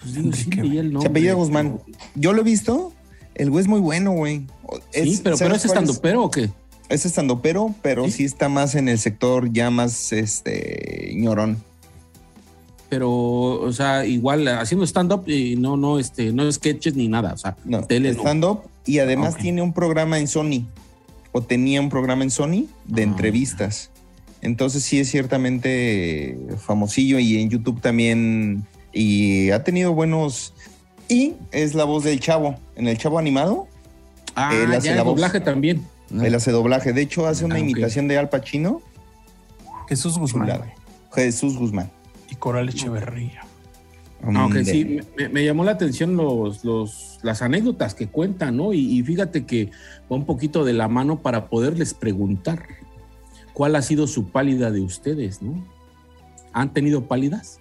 [0.00, 1.80] Pues digo, sí, leí el Se nombre, apellida Guzmán.
[1.86, 2.92] pero- Yo lo he visto.
[3.34, 4.46] El güey es muy bueno, güey.
[4.92, 6.50] Sí, pero, pero ¿sabes es cuál estando pero o qué?
[6.88, 8.10] Es estando pero, pero ¿Sí?
[8.12, 11.62] sí está más en el sector ya más este ñorón.
[12.88, 17.32] Pero, o sea, igual haciendo stand-up y no, no, este, no sketches ni nada.
[17.34, 18.18] O sea, No, tele no.
[18.18, 20.66] stand-up y además tiene un programa en Sony
[21.30, 23.90] o tenía un programa en Sony de Ah, entrevistas.
[24.42, 30.54] Entonces sí es ciertamente famosillo y en YouTube también y ha tenido buenos
[31.08, 33.66] y es la voz del chavo en el chavo animado.
[34.34, 35.16] Ah, Él hace ya la el voz.
[35.16, 35.82] doblaje también.
[36.10, 36.24] ¿no?
[36.24, 36.92] Él hace doblaje.
[36.92, 38.80] De hecho hace una Ah, imitación de Al Pacino.
[39.88, 40.72] Jesús Guzmán Chulada.
[41.14, 41.90] Jesús Guzmán.
[42.30, 43.42] y Coral Echeverría.
[44.22, 44.64] Ah, ok, Hombre.
[44.64, 48.72] sí, me, me llamó la atención los, los, las anécdotas que cuentan, ¿no?
[48.72, 49.66] Y, y fíjate que
[50.10, 52.66] va un poquito de la mano para poderles preguntar
[53.52, 55.64] cuál ha sido su pálida de ustedes, ¿no?
[56.52, 57.60] ¿Han tenido pálidas?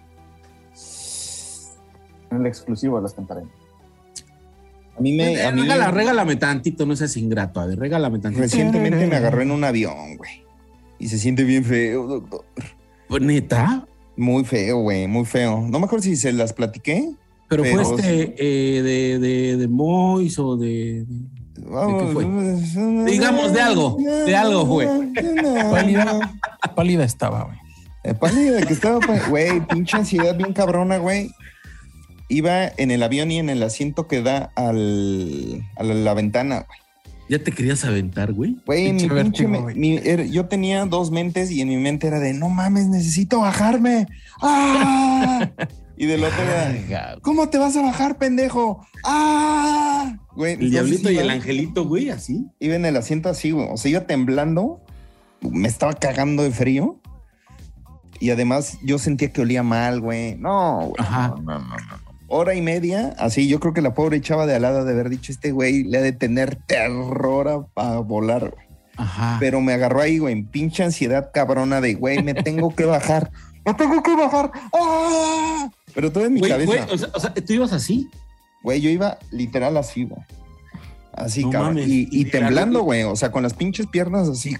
[2.31, 3.41] En el exclusivo las contaré.
[4.97, 8.41] A mí me, a mí Regala- regálame tantito, no seas ingrato, a ver, regálame tantito.
[8.43, 10.43] recientemente me agarró en un avión, güey.
[10.99, 12.45] Y se siente bien feo, doctor.
[13.07, 13.87] Pues, ¿Neta?
[14.17, 15.61] Muy feo, güey, muy feo.
[15.69, 17.11] No me acuerdo si se las platiqué.
[17.47, 21.05] Pero, Pero fue este eh, de, de, de Mois o de...
[21.69, 22.25] Vamos, fue?
[23.05, 24.87] Digamos de algo, de algo fue.
[25.71, 26.31] Pálida,
[26.75, 27.57] pálida estaba, güey.
[28.03, 31.31] Eh, Pálida que estaba, pa- güey, pinche ansiedad bien cabrona, güey.
[32.29, 36.65] Iba en el avión y en el asiento que da al, a la, la ventana,
[36.67, 36.79] güey.
[37.27, 38.57] ¿Ya te querías aventar, güey?
[38.65, 42.19] Güey, mi Pinche me- mi- era- yo tenía dos mentes y en mi mente era
[42.19, 44.07] de, no mames, necesito bajarme.
[44.41, 45.47] ¡Ah!
[45.99, 48.83] y del otro era, ¿cómo te vas a bajar, pendejo?
[49.05, 50.15] ¡Ah!
[50.35, 52.47] Güey, El entonces diablito y iba- el angelito, güey, así.
[52.59, 53.67] Iba en el asiento así, güey.
[53.69, 54.81] O sea, iba temblando.
[55.41, 56.99] Me estaba cagando de frío.
[58.21, 60.35] Y además yo sentía que olía mal, güey.
[60.37, 60.93] No, güey.
[60.97, 61.29] Ajá.
[61.29, 62.09] No, no, no, no.
[62.31, 65.09] Hora y media, así yo creo que la pobre chava de al lado de haber
[65.09, 68.65] dicho, este güey le ha de tener terror a, a volar, güey.
[68.97, 69.37] Ajá.
[69.39, 73.31] Pero me agarró ahí, güey, en pinche ansiedad cabrona de, güey, me tengo que bajar.
[73.65, 74.51] Me tengo que bajar.
[74.73, 75.69] ¡Ah!
[75.93, 76.87] Pero todo en mi cabeza.
[76.91, 78.09] o sea, o sea, ¿tú ibas así?
[78.63, 80.21] Güey, yo iba literal así, güey.
[81.13, 81.75] Así, No cabrón.
[81.75, 81.87] mames.
[81.89, 83.03] Y, y Y la temblando, güey.
[83.03, 84.55] O sea, con las pinches piernas así.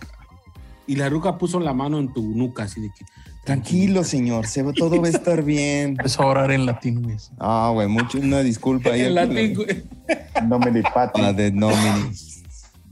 [0.87, 3.05] Y la ruca puso la mano en tu nuca, así de que...
[3.45, 4.47] Tranquilo, señor.
[4.47, 5.89] Se va, todo va a estar bien.
[5.97, 7.15] Empezó a orar en latín, güey.
[7.39, 8.91] Ah, güey, mucho, una disculpa.
[8.91, 9.83] ahí En latín, güey.
[10.47, 11.21] No me dipati.
[11.21, 12.11] Ah, de nomini.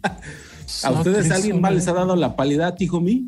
[0.84, 3.24] ¿A ustedes alguien más les ha dado la palidad, hijo mío?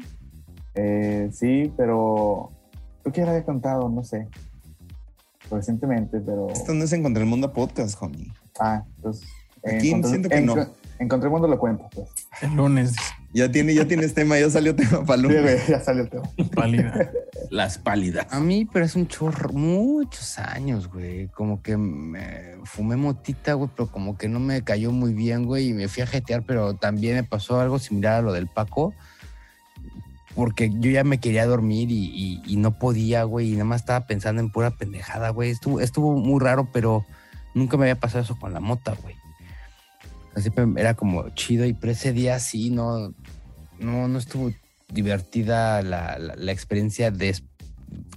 [0.76, 2.52] Eh, sí, pero
[3.02, 4.28] creo que ya había contado, no sé.
[5.52, 6.50] Recientemente, pero.
[6.50, 8.32] Esto no es Encontré el Mundo Podcast, homie.
[8.60, 9.22] Ah, pues.
[9.66, 10.56] Aquí siento que no.
[11.00, 12.10] Encontré el mundo lo cuento, pues.
[12.42, 12.94] El lunes,
[13.34, 15.66] Ya, tiene, ya tienes tema, ya salió tema para lunes.
[15.68, 16.24] ya salió el tema.
[16.54, 17.12] pálida.
[17.52, 18.28] Las pálidas.
[18.32, 21.28] A mí, pero es un chorro, muchos años, güey.
[21.30, 25.70] Como que me fumé motita, güey, pero como que no me cayó muy bien, güey,
[25.70, 28.94] y me fui a jetear, pero también me pasó algo similar a lo del Paco,
[30.36, 33.82] porque yo ya me quería dormir y, y- y no podía, güey, y nada más
[33.82, 35.50] estaba pensando en pura pendejada, güey.
[35.50, 37.06] Estuvo, estuvo muy raro, pero
[37.54, 39.16] nunca me había pasado eso con la mota, güey.
[40.36, 43.14] Así era como chido, y pero ese día sí, no,
[43.80, 44.52] no, no estuvo
[44.94, 47.36] divertida la, la- la experiencia de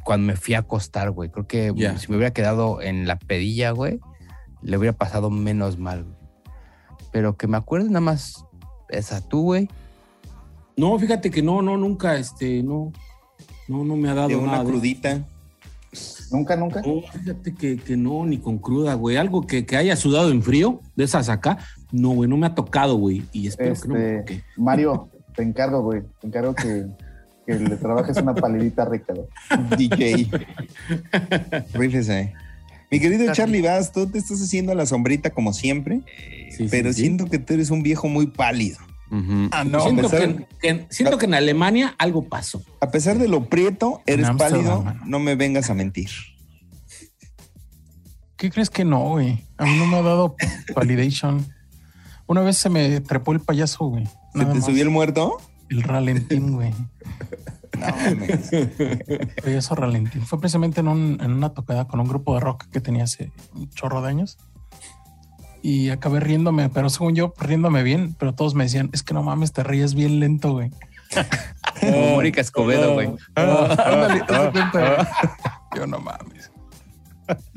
[0.04, 1.30] cuando me fui a acostar, güey.
[1.30, 4.00] Creo que si me hubiera quedado en la pedilla, güey,
[4.60, 6.16] le hubiera pasado menos mal, güey.
[7.10, 8.44] Pero que me acuerdo nada más
[8.90, 9.68] esa tú, güey.
[10.76, 12.92] No, fíjate que no, no, nunca, este, no.
[13.68, 14.48] No, no me ha dado De nada.
[14.48, 15.24] una de- crudita.
[16.30, 16.80] Nunca, nunca.
[16.80, 19.16] No, fíjate que, que no, ni con cruda, güey.
[19.18, 21.58] Algo que, que haya sudado en frío, de esas acá,
[21.90, 23.22] no, güey, no me ha tocado, güey.
[23.32, 24.44] Y espero que no me Este, toque.
[24.56, 26.02] Mario, te encargo, güey.
[26.20, 26.86] Te encargo que,
[27.46, 29.28] que le trabajes una palidita rica, güey.
[29.76, 30.30] DJ.
[31.74, 32.32] Rífese.
[32.90, 36.00] Mi querido Charlie Vaz, tú te estás haciendo la sombrita como siempre,
[36.50, 37.02] Sí, pero sí.
[37.02, 38.78] siento que tú eres un viejo muy pálido.
[39.50, 39.80] Ah, no.
[39.80, 42.62] siento, pesar- que, que- siento que en Alemania algo pasó.
[42.80, 45.02] A pesar de lo prieto, eres pálido, mano.
[45.04, 46.08] no me vengas a mentir.
[48.36, 49.44] ¿Qué crees que no, güey?
[49.58, 50.34] A mí no me ha dado
[50.74, 51.46] validation.
[52.26, 54.06] Una vez se me trepó el payaso, güey.
[54.34, 54.64] ¿Se te más.
[54.64, 55.36] subió el muerto?
[55.68, 56.72] El ralentín, güey.
[57.78, 57.86] No.
[59.44, 60.22] Payaso ralentín.
[60.22, 63.30] Fue precisamente en, un- en una tocada con un grupo de rock que tenía hace
[63.54, 64.38] un chorro de años.
[65.62, 69.22] Y acabé riéndome, pero según yo, riéndome bien, pero todos me decían, es que no
[69.22, 70.70] mames, te ríes bien lento, güey.
[71.80, 73.08] Como Mónica Escobedo, güey.
[73.08, 75.06] De cuenta, güey.
[75.76, 76.50] Yo no mames.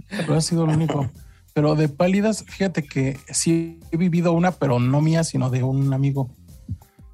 [0.10, 1.10] Pero ha sido lo único.
[1.54, 5.94] Pero de pálidas, fíjate que sí he vivido una, pero no mía, sino de un
[5.94, 6.30] amigo.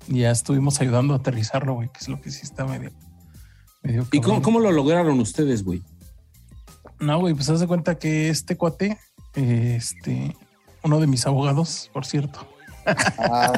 [0.07, 2.91] Ya estuvimos ayudando a aterrizarlo, güey, que es lo que sí está medio.
[3.83, 5.83] medio ¿Y cómo, cómo lo lograron ustedes, güey?
[6.99, 8.97] No, güey, pues haz de cuenta que este cuate,
[9.35, 10.35] este,
[10.83, 12.47] uno de mis abogados, por cierto.
[13.17, 13.53] Ah,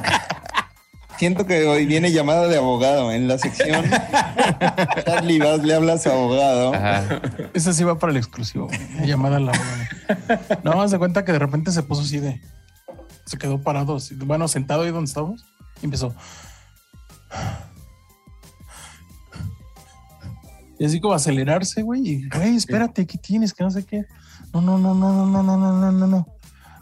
[1.18, 3.86] siento que hoy viene llamada de abogado en la sección.
[5.06, 6.74] Charlie Vaz le habla a su abogado.
[6.74, 7.22] Ajá.
[7.54, 8.68] Esa sí va para el exclusivo,
[9.06, 10.60] llamada a la abogada.
[10.64, 12.42] No, de cuenta que de repente se puso así de.
[13.26, 15.46] Se quedó parado, así, bueno, sentado ahí donde estábamos,
[15.82, 16.14] y empezó.
[20.78, 22.02] Y así como acelerarse, güey.
[22.06, 23.54] Y, güey, espérate, ¿qué tienes?
[23.54, 24.06] Que no sé qué.
[24.54, 26.28] No, no, no, no, no, no, no, no, no, no, no.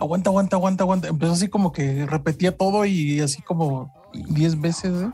[0.02, 1.08] Aguanta, aguanta, aguanta, aguanta.
[1.10, 5.12] Empezó así como que repetía todo y así como 10 veces, güey.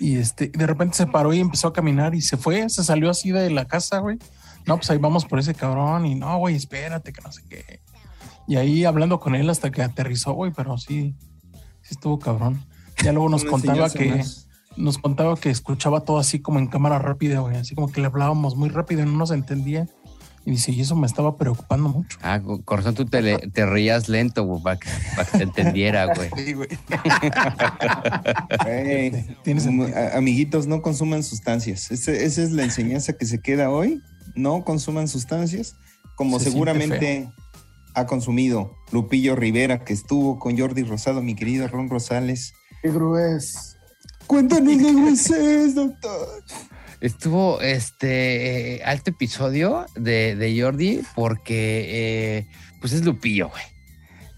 [0.00, 3.08] Y este, de repente se paró y empezó a caminar y se fue, se salió
[3.08, 4.18] así de la casa, güey.
[4.66, 6.06] No, pues ahí vamos por ese cabrón.
[6.06, 7.80] Y no, güey, espérate, que no sé qué.
[8.48, 11.14] Y ahí hablando con él hasta que aterrizó, güey, pero sí,
[11.82, 12.66] sí estuvo cabrón.
[13.04, 14.48] Ya luego nos contaba que más.
[14.76, 18.08] nos contaba que escuchaba todo así como en cámara rápida, güey, así como que le
[18.08, 19.86] hablábamos muy rápido y no nos entendía.
[20.46, 22.18] Y dice, y eso me estaba preocupando mucho.
[22.22, 25.38] Ah, con con razón tú te, le- te reías lento, güey, para que, para que
[25.38, 26.28] te entendiera, güey.
[26.36, 26.68] Sí, güey.
[28.66, 29.96] Ey, Tiene sentido.
[29.96, 31.90] a- amiguitos, no consuman sustancias.
[31.90, 34.02] Ese- esa es la enseñanza que se queda hoy.
[34.34, 35.76] No consuman sustancias,
[36.16, 37.30] como Se seguramente
[37.94, 42.52] ha consumido Lupillo Rivera, que estuvo con Jordi Rosado, mi querido Ron Rosales.
[42.82, 43.58] Qué grueso.
[44.26, 46.42] Cuéntanos hueses, doctor.
[47.04, 51.84] Estuvo este eh, alto episodio de, de Jordi porque
[52.38, 52.46] eh,
[52.80, 53.62] pues es Lupillo, güey.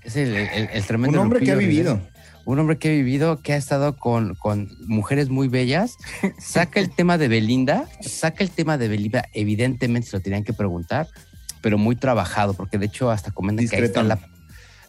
[0.03, 2.01] Es el, el- el tremendo Un hombre que ha vivido.
[2.45, 5.95] Un hombre que ha vivido, que ha estado con, con mujeres muy bellas.
[6.39, 10.53] Saca el tema de Belinda, saca el tema de Belinda, evidentemente se lo tenían que
[10.53, 11.07] preguntar,
[11.61, 14.19] pero muy trabajado, porque de hecho hasta comentan que ahí está la,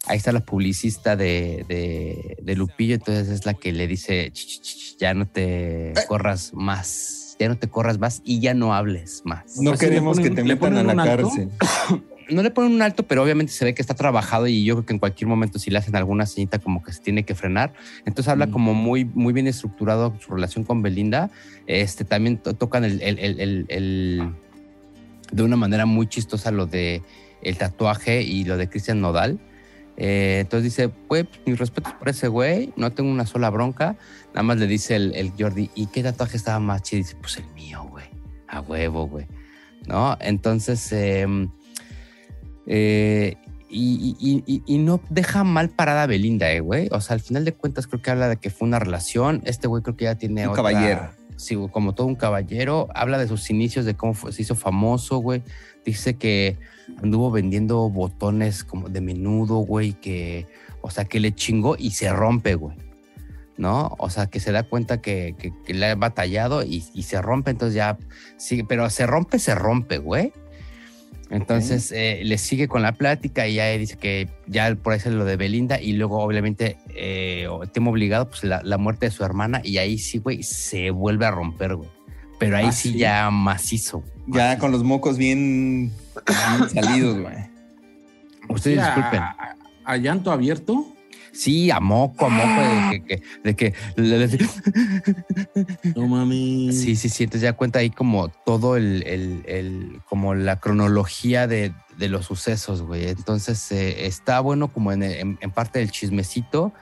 [0.06, 4.46] ahí está la publicista de, de- de Lupillo, entonces es la que le dice, "Ch,
[4.46, 8.74] ch, ch, ya no te corras más, ya no te corras más y ya no
[8.74, 9.58] hables más.
[9.60, 11.28] No queremos ponen- que te le metan a la un alto.
[11.28, 11.50] cárcel.
[12.30, 14.84] No le ponen un alto, pero obviamente se ve que está trabajado y yo creo
[14.84, 17.72] que en cualquier momento si le hacen alguna señita como que se tiene que frenar.
[18.04, 18.50] Entonces habla Mm.
[18.50, 21.30] como muy, muy bien estructurado su relación con Belinda.
[21.66, 24.32] Este también to- tocan el, el- el- el- el-
[25.32, 27.00] de una manera muy chistosa lo de
[27.40, 29.38] el tatuaje y lo de Cristian Nodal.
[30.00, 33.96] Eh, entonces dice, pues mis respetos por ese güey, no tengo una sola bronca.
[34.28, 36.98] Nada más le dice el, el Jordi, ¿y qué tatuaje estaba más chido?
[37.02, 38.06] Dice, pues el mío, güey,
[38.46, 39.26] a huevo, güey.
[39.88, 40.16] ¿No?
[40.20, 41.48] Entonces, em,
[42.66, 43.36] eh,
[43.70, 46.88] y, y- y- y no deja mal parada a Belinda, eh, güey.
[46.92, 49.42] O sea, al final de cuentas creo que habla de que fue una relación.
[49.44, 51.10] Este güey creo que ya tiene Un otra- caballero.
[51.36, 52.88] Sí, como todo un caballero.
[52.94, 55.42] Habla de sus inicios, de cómo fue- se hizo famoso, güey.
[55.84, 56.56] Dice que
[57.02, 60.46] anduvo vendiendo botones como de menudo, güey, que,
[60.82, 62.76] o sea, que le chingó y se rompe, güey.
[63.56, 63.96] ¿No?
[63.98, 67.20] O sea, que se da cuenta que, que- que le ha batallado y, y se
[67.20, 67.98] rompe, entonces ya
[68.36, 70.32] sigue, pero se rompe, se rompe, güey.
[71.30, 75.06] Entonces eh, le sigue con la plática y ya dice que ya por ahí es
[75.06, 79.24] lo de Belinda y luego obviamente eh, tema obligado pues la, la muerte de su
[79.24, 81.90] hermana y ahí sí, güey, se vuelve a romper, güey.
[82.38, 82.98] Pero ahí Ah, sí, sí.
[82.98, 84.04] ya macizo.
[84.28, 85.92] Ya con los mocos bien,
[86.26, 87.34] bien salidos, güey.
[88.48, 89.20] Ustedes disculpen.
[89.20, 90.94] A, a llanto abierto.
[91.32, 94.48] Sí, a moco, a moco, de que, que- de que le- le-
[95.94, 96.72] No mami.
[96.72, 97.24] Sí, sí, sí.
[97.24, 102.26] Entonces ya cuenta ahí como todo el, el- el- como la cronología de, de los
[102.26, 103.08] sucesos, güey.
[103.08, 106.72] Entonces eh, está bueno como en, en- en parte del chismecito.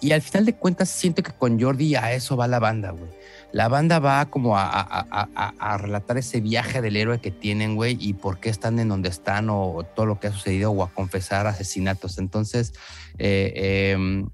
[0.00, 3.10] Y al final de cuentas siento que con Jordi a eso va la banda, güey.
[3.54, 7.30] La banda va como a, a- a- a- a relatar ese viaje del héroe que
[7.30, 10.72] tienen, güey, y por qué están en donde están o, todo lo que ha sucedido
[10.72, 12.18] o a confesar asesinatos.
[12.18, 12.72] Entonces,
[13.16, 14.24] eh, eh,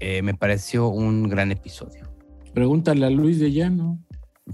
[0.00, 2.12] eh, me pareció un gran episodio.
[2.52, 3.98] Pregúntale a Luis de Llano.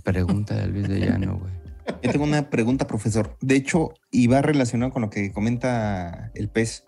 [0.04, 1.52] Pregunta de Luis de Llano, güey.
[2.00, 3.36] Yo tengo una pregunta, profesor.
[3.40, 6.84] De hecho, y va relacionado con lo que comenta el pez.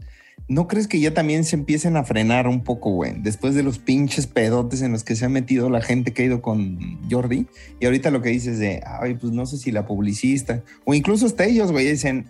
[0.47, 3.15] ¿No crees que ya también se empiecen a frenar un poco, güey?
[3.19, 6.27] Después de los pinches pedotes en los que se ha metido la gente que ha
[6.27, 6.79] ido con
[7.11, 7.47] Jordi.
[7.81, 11.25] Y ahorita lo que dices de, ay, pues no sé si la publicista, o incluso
[11.25, 12.27] hasta ellos, güey, dicen,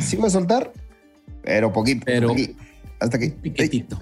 [0.00, 0.72] sí voy a soltar,
[1.42, 2.02] pero poquito.
[2.04, 2.56] Pero- hasta aquí.
[3.00, 3.30] Hasta aquí.
[3.30, 3.98] Piquetito.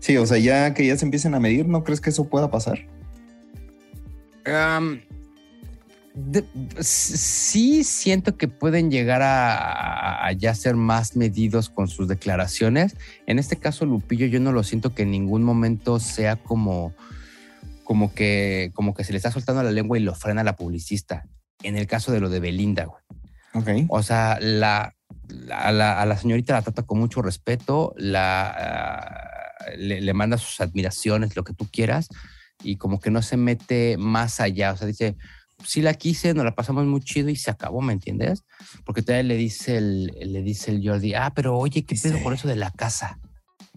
[0.00, 2.50] Sí, o sea, ya que ya se empiecen a medir, ¿no crees que eso pueda
[2.50, 2.80] pasar?
[4.46, 5.00] Am,
[6.14, 6.44] de-
[6.80, 12.96] sí siento que pueden llegar a, a ya ser más medidos con sus declaraciones.
[13.26, 16.94] En este caso, Lupillo, yo no lo siento que en ningún momento sea como,
[17.84, 21.26] como, que, como que se le está soltando la lengua y lo frena la publicista.
[21.62, 23.02] En el caso de lo de Belinda, güey.
[23.54, 23.86] Ok.
[23.88, 24.94] O sea, la,
[25.28, 30.14] la- a, la, a la señorita la trata con mucho respeto, la, ah, le, le
[30.14, 32.08] manda sus admiraciones, lo que tú quieras,
[32.62, 34.72] y como que no se mete más allá.
[34.72, 35.16] O sea, dice,
[35.64, 38.44] sí la quise, nos la pasamos muy chido y se acabó, ¿me entiendes?
[38.84, 42.34] Porque todavía le dice el, le dice el Jordi, ah, pero oye, ¿qué pedo por
[42.34, 43.18] eso de la casa?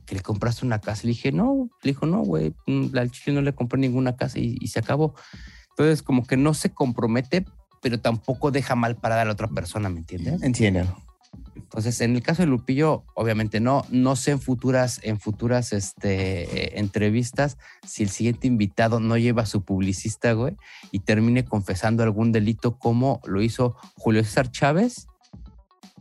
[0.05, 1.03] Que le compraste una casa.
[1.03, 4.39] Le dije, no, le dijo, no, güey, mm, al chile no le compré ninguna casa
[4.39, 5.15] y, y se acabó.
[5.71, 7.45] Entonces, como que no se compromete,
[7.81, 10.41] pero tampoco deja mal parada a la otra persona, ¿me entiendes?
[10.41, 11.04] Entiendo.
[11.55, 16.43] Entonces, en el caso de Lupillo, obviamente no, no sé en futuras, en futuras este,
[16.43, 20.57] eh, entrevistas si el siguiente invitado no lleva a su publicista, güey,
[20.91, 25.07] y termine confesando algún delito como lo hizo Julio César Chávez,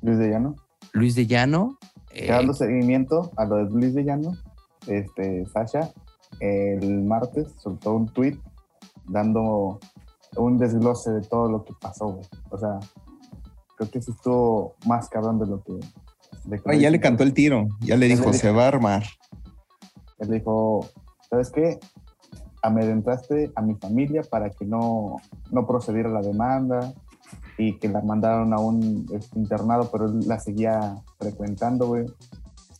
[0.02, 0.56] Luis de Llano.
[0.92, 1.78] Luis de Llano.
[2.10, 4.36] eh, Dando seguimiento a lo de Luis de Llano,
[4.86, 5.92] este, Sasha,
[6.40, 8.38] el martes soltó un tweet
[9.06, 9.78] dando
[10.36, 12.26] un desglose de todo lo que pasó, güey.
[12.50, 12.80] O sea,
[13.76, 15.74] creo que sí estuvo más cabrón de lo que...
[16.44, 18.64] de que Ay, ya le cantó el tiro, ya le Ya dijo, le se va
[18.64, 19.04] a armar.
[20.18, 20.88] Él dijo,
[21.28, 21.78] ¿sabes qué?
[22.62, 25.16] Amedrentaste a mi familia para que no,
[25.50, 26.94] no procediera la demanda
[27.58, 32.06] y que la mandaron a un internado, pero él la seguía frecuentando, güey.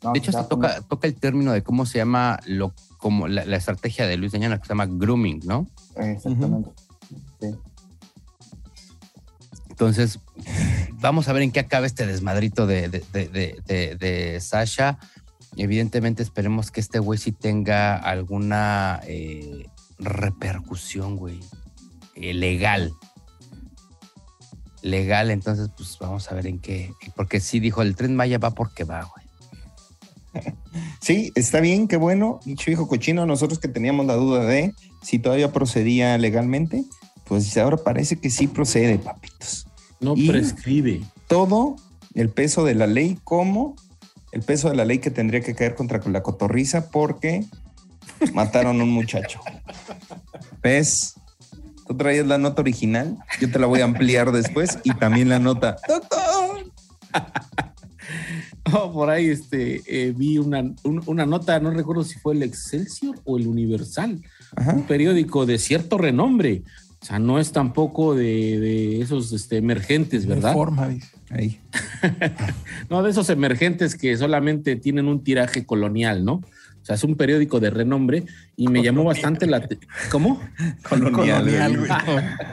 [0.03, 3.45] No, de hecho, se toca, toca el término de cómo se llama lo, como la,
[3.47, 5.67] la estrategia de Luis Llano, que se llama grooming, ¿no?
[5.97, 6.71] Exactamente.
[7.41, 7.55] Sí.
[9.75, 10.21] Entonces,
[11.01, 13.03] vamos a ver en qué acaba este desmadrito de, de,
[13.67, 15.01] de- de- Sasha.
[15.57, 19.67] Evidentemente, esperemos que este güey sí tenga alguna eh,
[19.99, 21.41] repercusión, güey,
[22.15, 22.93] eh, legal.
[24.81, 26.93] Legal, entonces, pues vamos a ver en qué.
[27.17, 30.45] Porque sí dijo, el tren Maya va porque va, güey.
[31.01, 32.39] Sí, está bien, qué bueno.
[32.45, 34.73] Dicho hijo cochino, nosotros que teníamos la duda de
[35.03, 36.85] si todavía procedía legalmente,
[37.25, 39.64] pues ahora parece que sí procede, papitos.
[40.05, 41.01] No Y- prescribe.
[41.27, 41.77] Todo
[42.15, 43.75] el peso de la ley, como
[44.33, 47.45] el peso de la ley que tendría que caer contra la cotorriza porque
[48.35, 49.41] mataron a un muchacho.
[50.63, 51.15] ¿Ves?
[51.87, 55.39] Tú traías la nota original, yo te la voy a ampliar después y también la
[55.39, 55.77] nota.
[55.89, 56.71] ¡Doctor!
[58.73, 62.43] Oh, por ahí este, eh, vi una, un- una nota, no recuerdo si fue el
[62.43, 64.23] Excelsior o el Universal,
[64.57, 64.73] Ajá.
[64.75, 66.63] un periódico de cierto renombre.
[67.05, 70.55] O sea, no es tampoco de, de esos este, emergentes, ¿verdad?
[70.55, 71.09] Forma, dice.
[71.29, 71.61] Ahí.
[72.89, 76.37] No, de esos emergentes que solamente tienen un tiraje colonial, ¿no?
[76.37, 78.25] O sea, es un periódico de renombre
[78.57, 79.69] y me llamó bastante la...
[80.11, 80.41] ¿Cómo?
[80.89, 81.91] Colonial, Colonial, güey.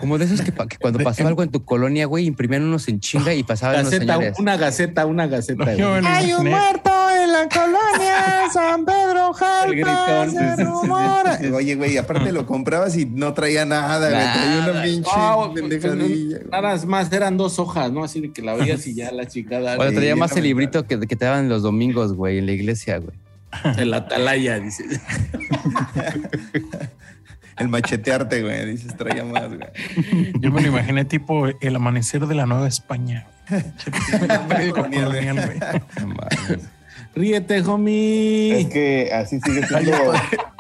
[0.02, 3.34] Como de esos que, cuando pasaba algo en tu colonia, güey, imprimían unos en chinga
[3.34, 4.40] y pasaban unos Gaceta, señores.
[4.40, 5.76] una gaceta, una gaceta.
[5.76, 6.52] Yo me lo imaginé.
[7.24, 9.32] En la colonia San Pedro
[9.68, 10.32] gritón.
[10.32, 11.40] se rumora.
[11.54, 14.22] Oye, güey, aparte lo comprabas y no traía nada, güey.
[14.22, 14.84] Traía una Nada.
[14.84, 16.38] pinche pues, pendejadilla.
[16.38, 16.50] güey.
[16.52, 18.04] Nada más, eran dos hojas, ¿no?
[18.04, 19.76] Así de que la veías y ya la chingada.
[19.82, 22.98] Bueno, traía más el librito que, que te daban los domingos, güey, en la iglesia,
[22.98, 23.16] güey.
[23.78, 24.86] El atalaya, dice.
[27.58, 28.66] El machetearte, güey.
[28.66, 30.32] Dices, traía más, güey.
[30.40, 33.28] Yo me lo imaginé tipo el amanecer de la Nueva España.
[34.74, 35.60] Colonial, güey.
[37.14, 38.62] Ríete, homie.
[38.62, 40.14] Es que así sigue siendo.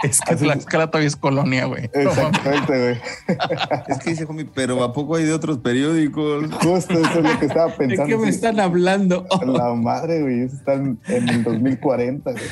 [0.04, 1.89] Es que Tlaxcala todavía es colonia, güey.
[1.93, 3.38] Exactamente, güey.
[3.88, 6.45] Es que dice, homie, pero ¿a poco hay de otros periódicos?
[6.62, 8.06] Justo eso es lo que estaba ¿De pensando.
[8.08, 8.36] qué me sí.
[8.36, 9.26] están hablando?
[9.45, 10.41] La madre, güey.
[10.41, 12.43] Eso está en, el 2040, güey.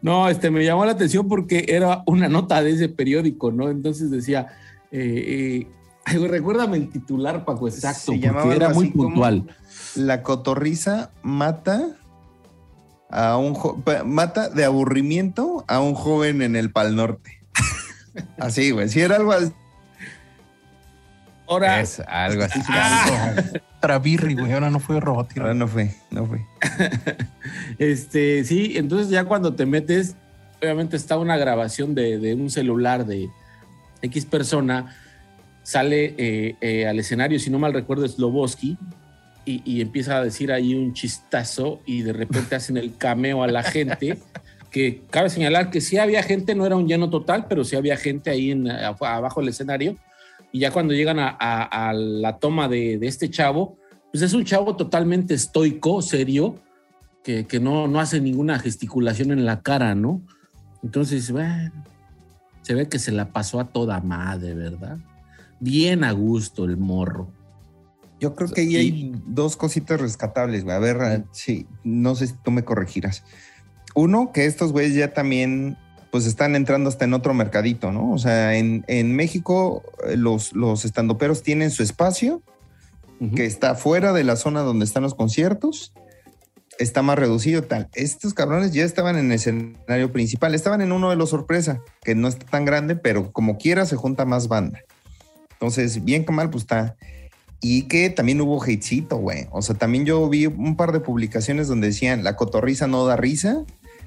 [0.00, 3.68] No, este me llamó la atención porque era una nota de ese periódico, ¿no?
[3.70, 4.46] Entonces decía,
[4.90, 5.66] eh, eh,
[6.06, 9.46] ay, güey, recuérdame el titular, Paco, exacto, Se porque llamaba era muy así como- puntual.
[9.94, 11.96] La cotorriza mata
[13.12, 17.40] a un jo- mata de aburrimiento a un joven en el Pal Norte.
[18.38, 18.88] Así, güey.
[18.88, 19.52] Si era algo así.
[21.46, 22.60] Ahora, Es algo así.
[23.80, 24.52] Travirri, güey.
[24.52, 25.54] Ahora no fue Ahora robotiro.
[25.54, 26.40] no fue, no fue.
[27.78, 30.14] este, sí, entonces ya cuando te metes,
[30.62, 33.28] obviamente está una grabación de, de un celular de
[34.02, 34.96] X persona,
[35.62, 38.78] sale eh, eh, al escenario, si no mal recuerdo, Sloboski,
[39.44, 43.46] y, y empieza a decir ahí un chistazo y de repente hacen el cameo a
[43.48, 44.18] la gente.
[44.70, 47.96] Que cabe señalar que sí había gente, no era un lleno total, pero sí había
[47.98, 49.96] gente ahí en, abajo del escenario.
[50.50, 53.76] Y ya cuando llegan a, a- a la toma de, de este chavo,
[54.10, 56.56] pues es un chavo totalmente estoico, serio,
[57.22, 60.22] que, que no, no hace ninguna gesticulación en la cara, ¿no?
[60.82, 61.70] Entonces, bueno,
[62.62, 64.96] se ve que se la pasó a toda madre, ¿verdad?
[65.60, 67.30] Bien a gusto el morro.
[68.22, 70.76] Yo creo que ahí hay dos cositas rescatables, güey.
[70.76, 73.24] A ver, sí, no sé si tú me corregirás.
[73.96, 75.76] Uno, que estos güeyes ya también,
[76.12, 78.12] pues están entrando hasta en otro mercadito, ¿no?
[78.12, 82.42] O sea, en, en México eh, los, los estandoperos tienen su espacio,
[83.34, 85.92] que está fuera de la zona donde están los conciertos,
[86.78, 87.88] está más reducido tal.
[87.92, 92.14] Estos cabrones ya estaban en el escenario principal, estaban en uno de los sorpresa, que
[92.14, 94.80] no está tan grande, pero como quiera se junta más banda.
[95.54, 96.96] Entonces, bien que mal, pues está.
[97.64, 99.46] Y que también hubo hatecito, güey.
[99.52, 103.16] O sea, también yo vi un par de publicaciones donde decían la cotorriza no da
[103.16, 103.64] risa,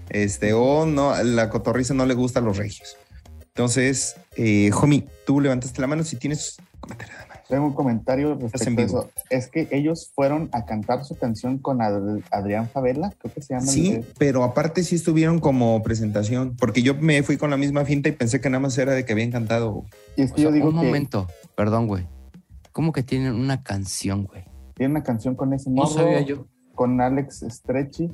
[0.10, 2.97] este, o no, la cotorriza no le gusta a los regios.
[3.47, 7.41] Entonces, eh, homie, tú levantaste la mano si tienes comentario de mano.
[7.47, 9.10] Tengo un comentario respecto a eso.
[9.30, 13.53] Es que ellos fueron a cantar su canción con Ad- Adrián Favela, creo que se
[13.53, 13.68] llama.
[13.68, 17.86] Sí, el- pero aparte sí estuvieron como presentación, porque yo me fui con la misma
[17.86, 19.86] finta y pensé que nada más era de que habían cantado.
[20.18, 22.06] Y es O que sea, yo digo un que momento, perdón, güey.
[22.76, 24.43] ¿Cómo que tienen una canción, güey?
[24.73, 26.45] tiene una canción con ese No morro, sabía yo.
[26.73, 28.11] con Alex Stretchy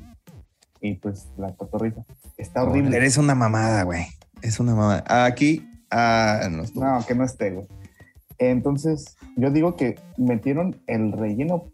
[0.80, 2.04] y pues la cotorrita.
[2.36, 2.96] Está Horrible.
[2.96, 4.06] Eres una mamada, güey.
[4.40, 5.24] Es una mamada.
[5.24, 6.62] Aquí, ah, no.
[6.76, 7.66] No, que no esté, güey.
[8.38, 11.64] Entonces, yo digo que metieron el relleno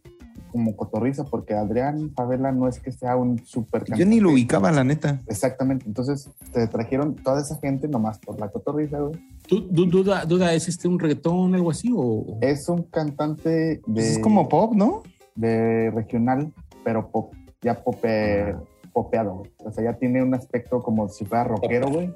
[0.49, 4.71] como cotorriza porque Adrián Favela no es que sea un super yo ni lo ubicaba,
[4.73, 5.21] la neta.
[5.27, 5.85] Exactamente.
[5.87, 9.21] Entonces, te trajeron toda esa gente nomás por la cotorriza, güey.
[9.47, 11.91] ¿Tú, du- duda, duda, ¿es este un reggaetón algo así?
[11.95, 15.03] O, Es un cantante de, Pues es como pop, ¿no?
[15.35, 16.53] de regional,
[16.85, 17.33] pero pop,
[17.63, 18.57] ya pope,
[18.93, 19.51] popeado, güey.
[19.65, 22.13] O sea, ya tiene un aspecto como si fuera rockero, güey.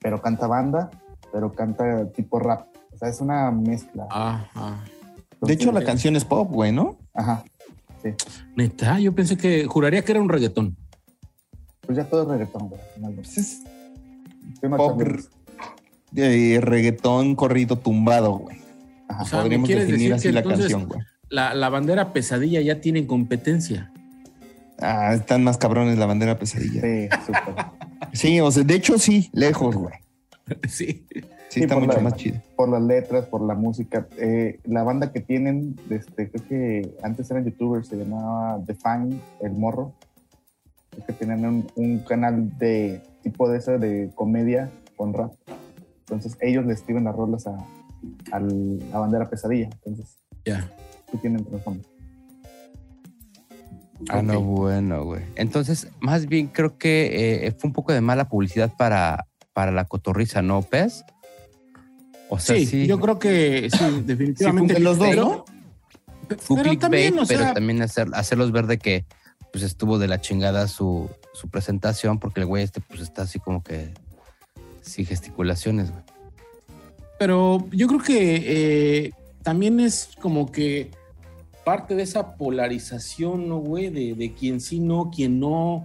[0.00, 0.88] Pero canta banda,
[1.32, 2.66] pero canta tipo rap.
[2.92, 4.06] O sea, es una mezcla.
[4.10, 4.84] Ah, ah.
[5.40, 6.98] De hecho, la Entonces, canción es pop, güey, ¿no?
[7.14, 7.42] Ajá.
[8.56, 10.76] Neta, yo pensé que juraría que era un reggaetón.
[11.80, 12.80] Pues ya todo es reggaetón, güey.
[14.76, 15.02] pop,
[16.16, 18.58] eh, reggaetón corrido tumbado, güey.
[19.08, 19.22] Ajá.
[19.22, 21.00] O sea, ¿me Podríamos definir decir así que la entonces- canción, güey.
[21.28, 23.90] La, la bandera pesadilla ya tiene competencia.
[24.78, 26.82] Ah, están más cabrones la bandera pesadilla.
[26.82, 27.64] Sí, súper.
[28.12, 29.94] Sí, o sea, de hecho sí, lejos, güey.
[30.68, 31.06] sí.
[31.52, 32.40] Sí, Sí, está por mucho la- más chido.
[32.56, 34.08] por las letras, por la música.
[34.16, 39.52] Eh, la banda que tienen, este, creo que antes eran youtubers, se llamaba Define, El
[39.52, 39.92] Morro.
[40.92, 45.32] Creo que tenían un, un canal de tipo de ese de comedia con rap.
[46.00, 47.54] Entonces ellos le escriben las rolas a,
[48.30, 49.68] a la bandera pesadilla.
[49.84, 50.70] Entonces Ya.
[51.10, 51.86] sí tienen trasfondo.
[54.08, 55.22] Ah, no, bueno, güey.
[55.36, 59.84] Entonces, más bien creo que eh, fue un poco de mala publicidad para, para la
[59.84, 61.04] cotorriza, ¿no, Pez?
[62.34, 64.72] O sea, Sí, sí, yo creo que sí, definitivamente.
[64.74, 65.44] de los dos, Pero- ¿no?
[66.56, 69.04] pero también, o pero también hacer, hacerlos ver de que
[69.52, 73.38] pues estuvo de la chingada su, su presentación, porque el güey este pues está así
[73.38, 73.92] como que
[74.80, 76.02] sin gesticulaciones, güey.
[77.18, 78.42] Pero yo creo que
[79.06, 79.12] eh,
[79.42, 80.90] también es como que
[81.66, 83.90] parte de esa polarización, ¿no, güey?
[83.90, 85.84] De, de quien sí, no, quien no,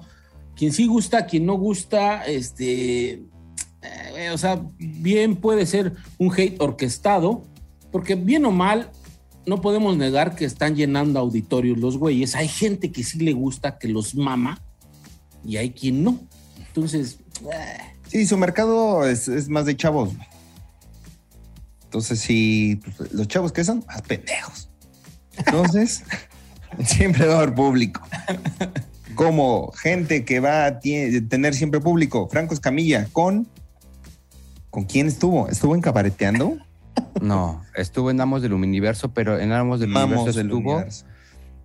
[0.56, 3.22] quien sí gusta, quien no gusta, este,
[3.82, 7.44] eh, o sea, bien puede ser un hate orquestado,
[7.92, 8.92] porque bien o mal,
[9.46, 12.36] no podemos negar que están llenando auditorios los güeyes.
[12.36, 14.62] Hay gente que sí le gusta, que los mama,
[15.44, 16.20] y hay quien no.
[16.68, 20.14] Entonces, eh, Sí, su mercado es, es más de chavos.
[21.84, 22.80] Entonces, sí,
[23.12, 24.70] los chavos que son más pendejos.
[25.38, 26.04] Entonces,
[26.86, 28.02] siempre va a haber público.
[29.16, 32.28] Como gente que va a tener siempre público.
[32.30, 33.48] Franco Escamilla, con.
[34.78, 35.50] ¿Con quién estuvo?
[35.50, 36.56] ¿Estuvo en cabareteando?
[37.20, 40.74] No, estuvo en Amos del Universo, pero en Amos del Vamos Universo del estuvo.
[40.76, 41.06] universo.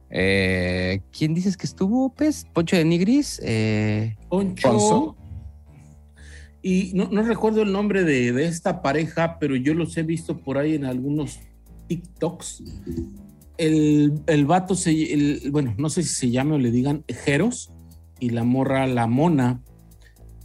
[0.08, 2.46] eh, ¿Quién dices que estuvo, Pez?
[2.54, 3.38] Poncho de Nigris.
[3.44, 4.66] Eh, Poncho.
[4.66, 5.16] Ponzo.
[6.62, 10.38] Y no, no recuerdo el nombre de, de esta pareja, pero yo los he visto
[10.38, 11.38] por ahí en algunos
[11.88, 12.62] TikToks.
[13.58, 17.70] El, el vato se, el- bueno, no sé si se llame o le digan Jeros
[18.20, 19.60] y la morra La Mona.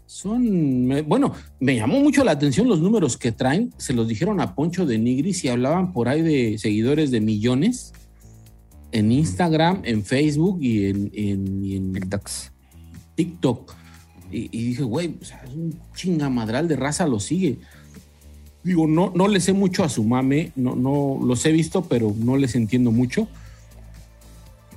[0.07, 3.73] Son, bueno, me llamó mucho la atención los números que traen.
[3.77, 7.91] Se los dijeron a Poncho de Nigris y hablaban por ahí de seguidores de millones
[8.93, 12.51] en Instagram, en Facebook y en, en- y en TikToks.
[13.15, 13.75] TikTok.
[14.31, 17.57] Y, y dije, güey, o sea, es un chingamadral de raza lo sigue.
[18.63, 22.15] Digo, no, no le sé mucho a su mame, no, no los he visto, pero
[22.17, 23.27] no les entiendo mucho.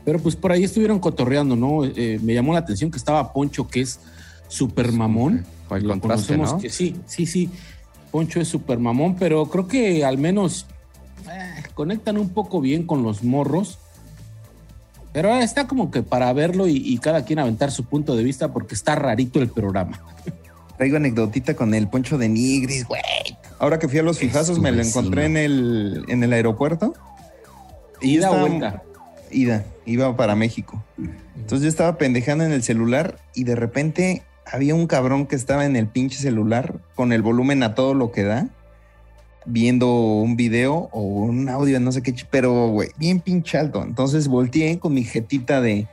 [0.04, 1.84] Pero pues por ahí estuvieron cotorreando, ¿no?
[1.84, 4.00] Eh, me llamó la atención que estaba Poncho, que es
[4.50, 5.46] súper mamón.
[5.70, 6.02] Lo contraste,
[6.34, 6.58] conocemos ¿no?
[6.58, 7.48] que sí, sí, sí.
[8.10, 10.66] Poncho es súper mamón, pero creo que al menos
[11.30, 13.78] eh, conectan un poco bien con los morros.
[15.12, 18.52] Pero está como que para verlo y, y cada quien aventar su punto de vista
[18.52, 20.00] porque está rarito el programa.
[20.76, 23.00] Traigo anecdotita con el poncho de Nigris, güey.
[23.58, 26.94] Ahora que fui a los fijazos, me lo encontré en el, en el aeropuerto.
[28.00, 28.82] Y Ida o estaba- vuelta.
[29.30, 30.82] Ida, iba para México.
[31.36, 35.64] Entonces yo estaba pendejando en el celular y de repente había un cabrón que estaba
[35.64, 38.48] en el pinche celular con el volumen a todo lo que da,
[39.46, 43.82] viendo un video o un audio, no sé qué, pero güey, bien pinche alto.
[43.82, 45.86] Entonces volteé con mi jetita de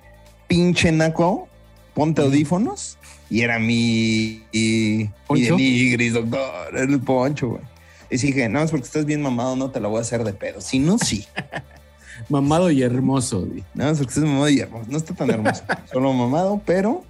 [0.48, 1.48] pinche naco,
[1.94, 2.98] ponte audífonos
[3.30, 7.62] y era mi, y, mi denigris, doctor, el poncho, güey.
[8.10, 10.34] Y dije, no, es porque estás bien mamado, no te la voy a hacer de
[10.34, 10.62] pedo.
[10.62, 11.26] Si no, sí.
[12.30, 13.46] Mamado y hermoso.
[13.46, 13.64] güey.
[13.74, 14.86] No, es porque estás mamado y hermoso.
[14.90, 15.64] No está tan hermoso.
[15.92, 17.04] Solo mamado, pero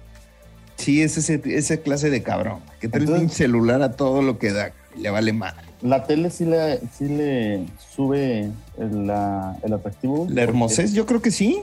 [0.78, 2.60] sí es ese, esa clase de cabrón.
[2.80, 4.72] Que trae el Entonces- pinche celular a todo lo que da.
[4.96, 5.66] Le vale madre.
[5.82, 10.26] La tele sí le, sí le sube el, la- el atractivo.
[10.30, 11.62] La hermosez, yo creo que sí.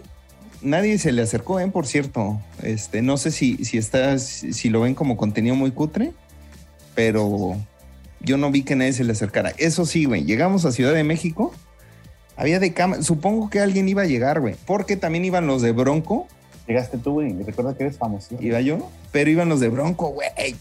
[0.61, 1.67] Nadie se le acercó, ¿eh?
[1.67, 2.39] Por cierto.
[2.63, 6.13] Este, no sé si, si está, si si lo ven como contenido muy cutre,
[6.95, 7.57] pero
[8.21, 9.51] yo no vi que nadie se le acercara.
[9.57, 10.23] Eso sí, güey.
[10.23, 11.53] Llegamos a Ciudad de México.
[12.37, 13.01] Había de cama.
[13.01, 14.55] Supongo que alguien iba a llegar, güey.
[14.65, 16.27] Porque también iban los de Bronco.
[16.67, 17.31] Llegaste tú, güey.
[17.31, 18.35] y Recuerda que eres famoso.
[18.39, 18.89] Iba yo.
[19.11, 20.55] Pero iban los de Bronco, güey.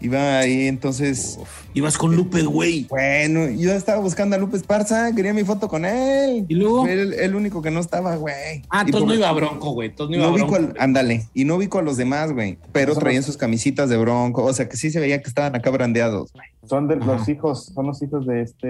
[0.00, 1.38] Iba ahí, entonces.
[1.72, 2.84] Ibas con Lupe, güey.
[2.90, 5.14] Bueno, yo estaba buscando a Lupe Esparza.
[5.14, 6.44] Quería mi foto con él.
[6.46, 6.82] ¿Y luego?
[6.82, 8.62] Fue el, el único que no estaba, güey.
[8.68, 9.88] Ah, entonces no iba a Bronco, güey.
[9.90, 10.56] Entonces no iba No a Bronco.
[10.56, 14.44] al, ándale, y no ubico a los demás, güey, pero traían sus camisitas de bronco,
[14.44, 16.48] o sea que sí se veía que estaban acá brandeados, güey.
[16.68, 18.68] Son de los hijos, son los hijos de este.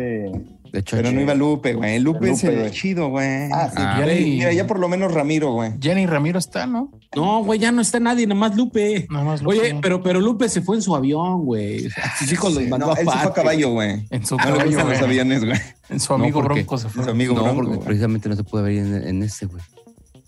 [0.73, 2.01] De hecho, Pero no iba Lupe, güey.
[2.01, 2.71] Lupe, Lupe, es el güey.
[2.73, 3.49] chido, güey.
[3.53, 3.77] Ah, sí.
[3.79, 5.71] Ah, Jenny, Mira, ya por lo menos Ramiro, güey.
[5.81, 6.91] Jenny Ramiro está, ¿no?
[7.15, 9.07] No, güey, ya no está nadie, nada más Lupe.
[9.11, 11.89] Nada más lo Oye, pero, pero Lupe se fue en su avión, güey.
[12.19, 14.07] Sus hijos los Sí, mandó no, a él se fue a caballo, güey.
[14.11, 15.11] en su No le caballo, gustan los güey.
[15.11, 15.59] aviones, güey.
[15.91, 17.05] En su amigo porque- Bronco se fue.
[17.05, 17.87] Su amigo no, Bronco, porque güey.
[17.87, 19.63] precisamente no se puede ver en, en ese, güey.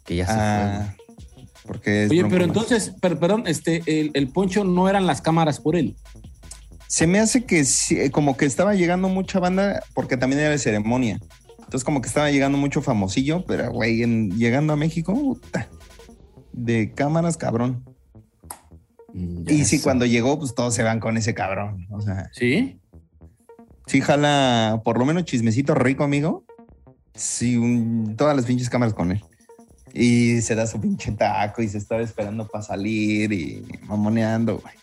[0.05, 0.95] Que ya se Ah,
[1.67, 5.59] porque es Oye, pero entonces, per- perdón, este, el, el poncho no eran las cámaras
[5.59, 5.97] por él.
[6.89, 10.59] Se me hace que eh, como que estaba llegando mucha banda, porque también era de
[10.59, 11.19] ceremonia.
[11.59, 13.97] Entonces, como que estaba llegando mucho famosillo, pero, güey,
[14.37, 15.69] llegando a México, puta,
[16.53, 17.85] de cámaras, cabrón.
[19.47, 21.87] Y sí, cuando llegó, pues todos se van con ese cabrón.
[21.91, 22.79] O sea, ¿Sí?
[23.87, 26.45] sí jala por lo menos chismecito rico, amigo.
[27.15, 29.25] Sí, un- todas las pinches cámaras con él.
[29.95, 34.75] Y se da su pinche taco y se estaba esperando para salir y mamoneando, güey.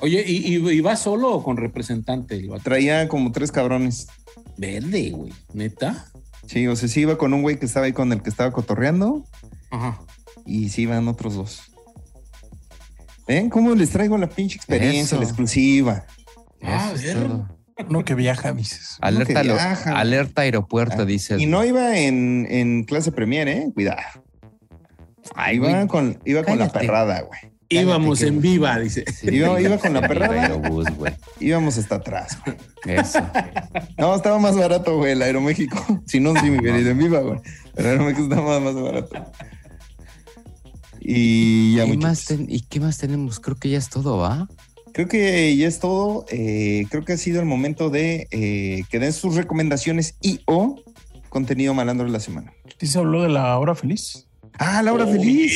[0.00, 2.46] Oye, ¿y, y, y va solo o con representante?
[2.62, 4.08] Traía como tres cabrones.
[4.56, 5.32] Verde, güey.
[5.52, 6.06] ¿Neta?
[6.46, 8.52] Sí, o sea, sí iba con un güey que estaba ahí con el que estaba
[8.52, 9.24] cotorreando
[9.70, 10.00] Ajá.
[10.44, 11.62] y sí iban otros dos.
[13.26, 15.16] ¿Ven cómo les traigo la pinche experiencia, Eso.
[15.16, 16.04] la exclusiva?
[16.62, 17.48] Ah, Eso.
[17.88, 18.98] Uno que viaja, dices.
[19.02, 19.98] Uno que Alerta, viaja.
[19.98, 21.36] alerta aeropuerto, Ah, dice.
[21.38, 23.70] Y no iba en, en clase premier, ¿eh?
[23.74, 23.98] Cuidado.
[25.34, 27.40] Ay, Iba con, iba con la perrada, güey.
[27.68, 29.04] Íbamos que- en viva, dice.
[29.12, 30.42] Sí, Iba- iba con la iba perrada.
[30.42, 31.14] Aerobús, güey.
[31.40, 32.56] Íbamos hasta atrás, güey.
[32.98, 33.20] Eso.
[33.98, 35.76] No, estaba más barato, güey, el Aeroméxico.
[36.06, 37.40] Si no, sí me hubiera ido en viva, güey.
[37.76, 39.24] El Aeroméxico estaba más, más barato.
[41.00, 42.02] Y ya, ¿Y, muchachos.
[42.04, 43.40] más ten- ¿Y qué más tenemos?
[43.40, 44.48] Creo que ya es todo, ¿va?
[44.92, 46.24] Creo que ya es todo.
[46.30, 50.80] Eh, creo que ha sido el momento de eh, que den sus recomendaciones y o
[51.28, 52.52] contenido malandro de la semana.
[52.78, 54.26] ¿Sí se habló de la hora feliz?
[54.58, 55.52] Ah, Laura Feliz.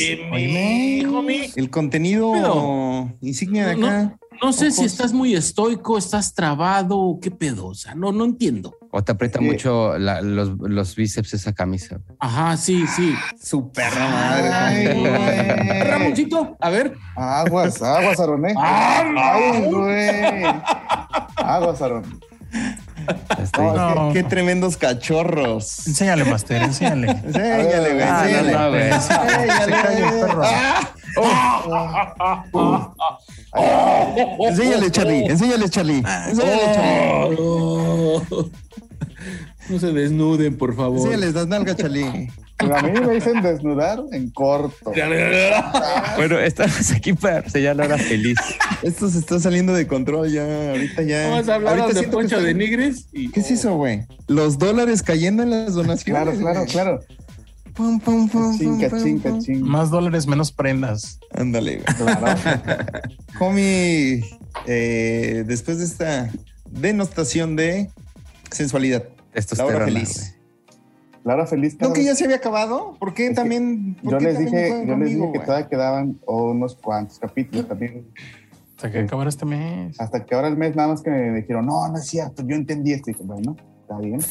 [1.55, 4.15] El contenido Pero- insignia de No, acá.
[4.41, 7.67] No sé si estás muy estoico, estás trabado o qué pedo.
[7.67, 8.73] O sea, no, no entiendo.
[8.91, 11.99] ¿O te aprieta mucho la- los, los bíceps esa camisa?
[12.19, 13.13] Ajá, sí, sí.
[13.39, 14.93] Su perra Ay, madre.
[14.95, 15.83] güey.
[15.83, 16.95] Ramoncito, a ver.
[17.17, 18.53] Aguas, aguas, Aaron, ¿eh?
[18.57, 20.43] Ay, güey.
[21.35, 22.19] Aguas, Aaron.
[23.41, 24.13] Estoy- No, No.
[24.13, 25.87] Qué tremendos cachorros.
[25.87, 27.09] Enséñale, Master, enséñale.
[27.11, 28.01] Enséñale, güey.
[28.03, 28.51] Ah, enséñale.
[28.51, 28.91] no, güey.
[29.01, 30.43] Se calla el perro.
[34.47, 35.25] Enséñale, Charlie.
[35.25, 36.03] Enséñale, Charlie.
[36.27, 37.37] Enséñale, Charlie.
[37.39, 38.49] Oh, no.
[39.69, 40.97] No se desnuden, por favor.
[40.97, 42.31] Enséñales las nalgas, Charlie.
[42.59, 44.91] Pero a mí me dicen desnudar en corto.
[46.17, 48.37] Bueno, estamos aquí para enseñar la hora feliz.
[48.83, 50.71] Esto se está saliendo de control ya.
[50.71, 51.29] Ahorita ya.
[51.29, 53.07] Vamos a hablar Ahorita de Poncho está- de Nigres.
[53.13, 54.03] Y, ¿Qué es eso, güey?
[54.27, 56.03] Los dólares cayendo en las donaciones.
[56.03, 56.99] Claro, claro, claro.
[57.73, 59.19] Pum, pum, pum, pum, pum.
[59.21, 59.61] cachín.
[59.63, 61.19] Más dólares, menos prendas.
[61.31, 61.95] Ándale, güey.
[61.95, 62.37] Claro.
[63.39, 64.21] Homie,
[64.65, 66.29] eh, después de esta
[66.69, 67.89] denostación de
[68.51, 70.35] sensualidad, Esto es la hora terrona, feliz.
[71.33, 71.77] Hora feliz.
[71.79, 72.95] ¿No que ya se había acabado?
[72.99, 73.95] ¿Por qué también?
[74.01, 77.67] por Yo qué les también dije, yo les dije que todavía quedaban unos cuantos capítulos
[77.67, 78.07] también.
[78.75, 79.99] Hasta que acabara este mes.
[79.99, 82.55] Hasta que ahora el mes nada más que me dijeron, no, no es cierto, yo
[82.55, 83.09] entendí esto.
[83.09, 84.21] Y dije, bueno, está bien.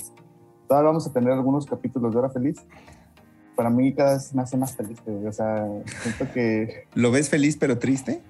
[0.67, 2.57] Todavía vamos a tener algunos capítulos de hora feliz.
[3.55, 4.99] Para mí cada vez me hace más feliz.
[5.07, 5.69] O sea,
[6.03, 8.23] siento que ¿Lo ves feliz pero triste?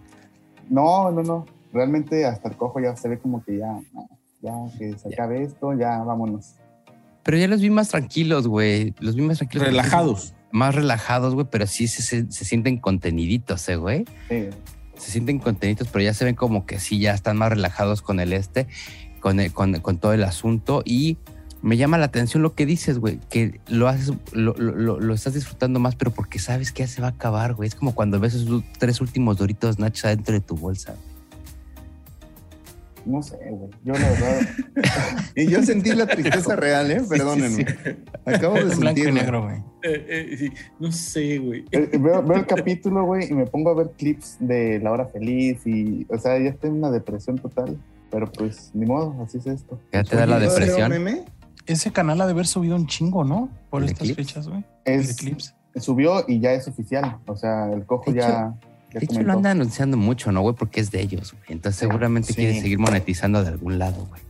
[0.68, 1.46] no, no, no.
[1.72, 3.78] Realmente hasta el cojo ya se ve como que ya,
[4.40, 6.56] ya que se acabe esto, ya vámonos.
[7.28, 8.94] Pero ya los vi más tranquilos, güey.
[9.00, 9.66] Los vi más tranquilos.
[9.66, 10.32] relajados.
[10.50, 14.06] Más relajados, güey, pero sí se, se, se sienten conteniditos, eh, güey.
[14.30, 14.46] Sí.
[14.96, 18.18] Se sienten conteniditos, pero ya se ven como que sí, ya están más relajados con
[18.18, 18.66] el este,
[19.20, 20.80] con, el- con, con todo el asunto.
[20.86, 21.18] Y
[21.60, 25.12] me llama la atención lo que dices, güey, que lo haces, lo, lo- lo- lo
[25.12, 27.66] estás disfrutando más, pero porque sabes que ya se va a acabar, güey.
[27.68, 30.94] Es como cuando ves esos tres últimos doritos nachos adentro de tu bolsa.
[33.06, 33.70] No sé, güey.
[33.84, 34.40] Yo la verdad.
[35.34, 37.02] Y yo sentí la tristeza real, ¿eh?
[37.08, 37.64] Perdónenme.
[38.24, 39.12] Acabo de En blanco y sentirla.
[39.22, 39.56] negro, güey.
[39.82, 41.64] Eh, eh, sí, no sé, güey.
[41.70, 45.06] eh, veo, veo el capítulo, güey, y me pongo a ver clips de La Hora
[45.06, 47.78] Feliz y, o sea, ya estoy en una depresión total.
[48.10, 49.78] Pero pues, ni modo, así es esto.
[49.92, 50.90] Ya te da la Oye, ¿no depresión.
[50.90, 51.24] meme?
[51.66, 53.50] Ese canal ha de haber subido un chingo, ¿no?
[53.70, 54.24] Por ¿El estas Eclipse?
[54.24, 54.64] fechas, güey.
[54.86, 55.52] El Es, Eclipse.
[55.76, 57.18] subió y ya es oficial.
[57.26, 58.54] O sea, el cojo ya
[58.93, 59.32] De hecho, lo comentó.
[59.32, 60.55] anda anunciando mucho, ¿no, güey?
[60.55, 61.44] Porque es de ellos, güey.
[61.48, 62.35] Entonces seguramente Sí.
[62.36, 64.23] quiere seguir monetizando de algún lado, güey.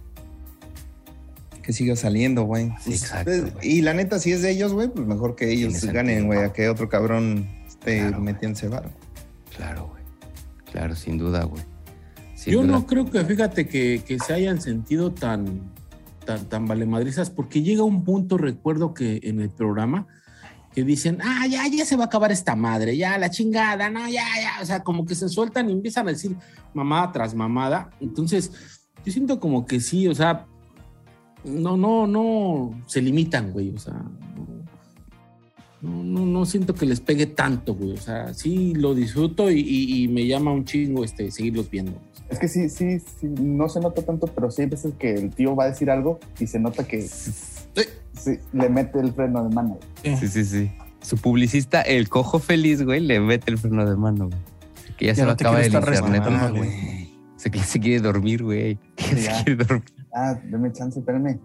[1.62, 2.68] Que siga saliendo, güey.
[2.68, 5.50] Sí, Pues, exacto, pues, y la neta, si es de ellos, güey, pues mejor que
[5.52, 8.32] ellos Tiene ganen, güey, a que otro cabrón esté Claro, güey.
[8.32, 8.90] metiéndose varo.
[9.54, 10.02] Claro, güey.
[10.72, 11.62] Claro, sin duda, güey.
[12.34, 12.72] Sin Yo duda.
[12.72, 15.70] no creo que, fíjate, que, que se hayan sentido tan,
[16.24, 20.06] tan, tan valemadrizas, porque llega un punto, recuerdo que en el programa,
[20.74, 24.06] que dicen, ah, ya, ya se va a acabar esta madre, ya, la chingada, no,
[24.08, 26.36] ya, ya, o sea, como que se sueltan y empiezan a decir
[26.74, 27.90] mamada tras mamada.
[28.00, 28.52] Entonces,
[29.04, 30.46] yo siento como que sí, o sea,
[31.44, 34.04] no, no, no, se limitan, güey, o sea,
[35.80, 40.08] no, no, no siento que les pegue tanto, güey, o sea, sí lo disfruto y,
[40.08, 42.00] me llama un chingo este, seguirlos viendo.
[42.28, 45.30] Es que sí, sí, sí, no se nota tanto, pero sí hay veces que el
[45.30, 47.06] tío va a decir algo y se nota que
[48.14, 49.78] sí, le mete el freno de mano.
[50.02, 50.16] güey.
[50.16, 50.70] Sí, sí, sí.
[51.00, 54.38] Su publicista, el cojo feliz, güey, le mete el freno de mano, güey.
[54.96, 55.88] Que ya, se Ya lo no acaba el internet.
[56.00, 56.70] respetando, güey.
[56.70, 57.08] güey.
[57.36, 58.78] Se, quiere dormir, güey.
[58.96, 59.14] Se
[59.44, 59.84] quiere dormir.
[60.12, 61.38] Ah, deme chance, espérame.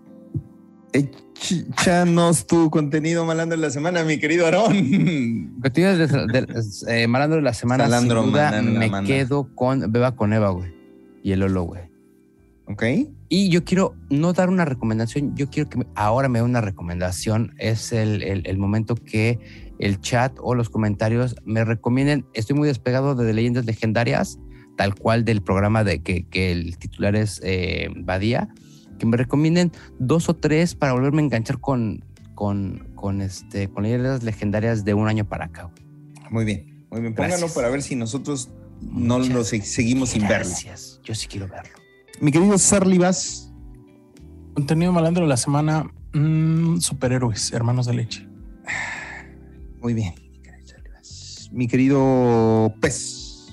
[0.92, 5.54] Échanos tu contenido malandro de la semana, mi querido Aarón.
[5.62, 6.48] Contenido de, de-
[6.88, 10.50] eh, Malandro de la semana, Salandro, sin duda, Malandro, me quedo con Beba con Eva,
[10.50, 10.72] güey.
[11.24, 11.82] Y el Lolo, güey.
[12.68, 12.84] ¿Ok?
[13.36, 17.56] Y yo quiero no dar una recomendación, yo quiero que ahora me dé una recomendación.
[17.58, 19.40] Es el, el- el momento que
[19.80, 22.28] el chat o los comentarios me recomienden.
[22.36, 24.38] Estoy muy despegado de leyendas legendarias,
[24.78, 28.50] tal cual del programa de que, que el titular es eh, Badía,
[29.00, 32.06] que me recomienden dos o tres para volverme a enganchar con,
[32.36, 35.72] con, con, este, con leyendas legendarias de un año para acá.
[36.30, 36.86] Muy bien.
[36.92, 37.16] Muy bien.
[37.16, 40.46] Pónganlo para ver si nosotros no Muchas lo se- seguimos sin verlo.
[40.50, 41.00] Gracias.
[41.04, 41.82] Yo sí quiero verlo.
[42.24, 43.54] Mi querido Sarlibas.
[44.54, 45.92] Contenido malandro de la semana.
[46.14, 48.26] mm, superhéroes, hermanos de leche.
[49.82, 50.14] Muy bien.
[50.32, 51.50] mi querido Sarlibas.
[51.52, 53.52] Mi querido Pez.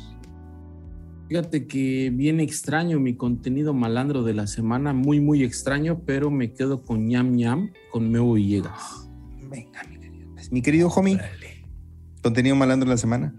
[1.29, 6.53] Fíjate que bien extraño mi contenido malandro de la semana, muy, muy extraño, pero me
[6.53, 9.11] quedo con ñam ñam con Meo Villegas.
[9.51, 10.53] Venga, mi querido Pez.
[10.53, 11.19] Mi querido homie.
[12.23, 13.35] Contenido malandro de la semana.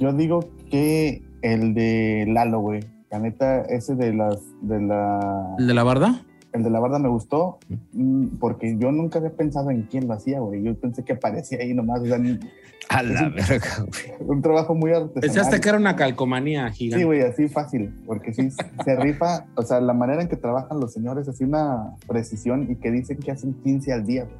[0.00, 2.97] Yo digo que el de Lalo, güey.
[3.10, 6.22] La neta, ese de las, de la, ¿El de la barda?
[6.52, 7.58] el de la barda me gustó
[7.92, 10.62] mm, porque yo nunca había pensado en quién lo hacía, güey.
[10.62, 12.00] Yo pensé que aparecía ahí nomás.
[12.00, 12.38] O sea, ni-
[12.90, 14.30] A la verga, güey.
[14.30, 15.20] un trabajo muy artesanal.
[15.20, 17.04] Pensaste que era una calcomanía Sí, gigante.
[17.04, 20.94] güey, así fácil, porque sí se rifa, o sea, la manera en que trabajan los
[20.94, 24.36] señores, así una precisión y que dicen que hacen 15 al día, güey.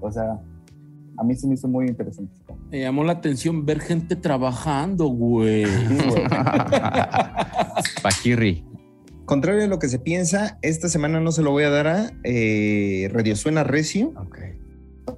[0.00, 0.40] O sea,
[1.16, 2.32] a mí se me hizo muy interesante.
[2.70, 5.66] Me llamó la atención ver gente trabajando, güey.
[5.66, 6.24] Sí, güey.
[8.02, 8.64] Paquirri.
[9.24, 12.12] Contrario a lo que se piensa, esta semana no se lo voy a dar a
[12.24, 14.12] eh, Radio Suena Recio.
[14.16, 14.38] Ok.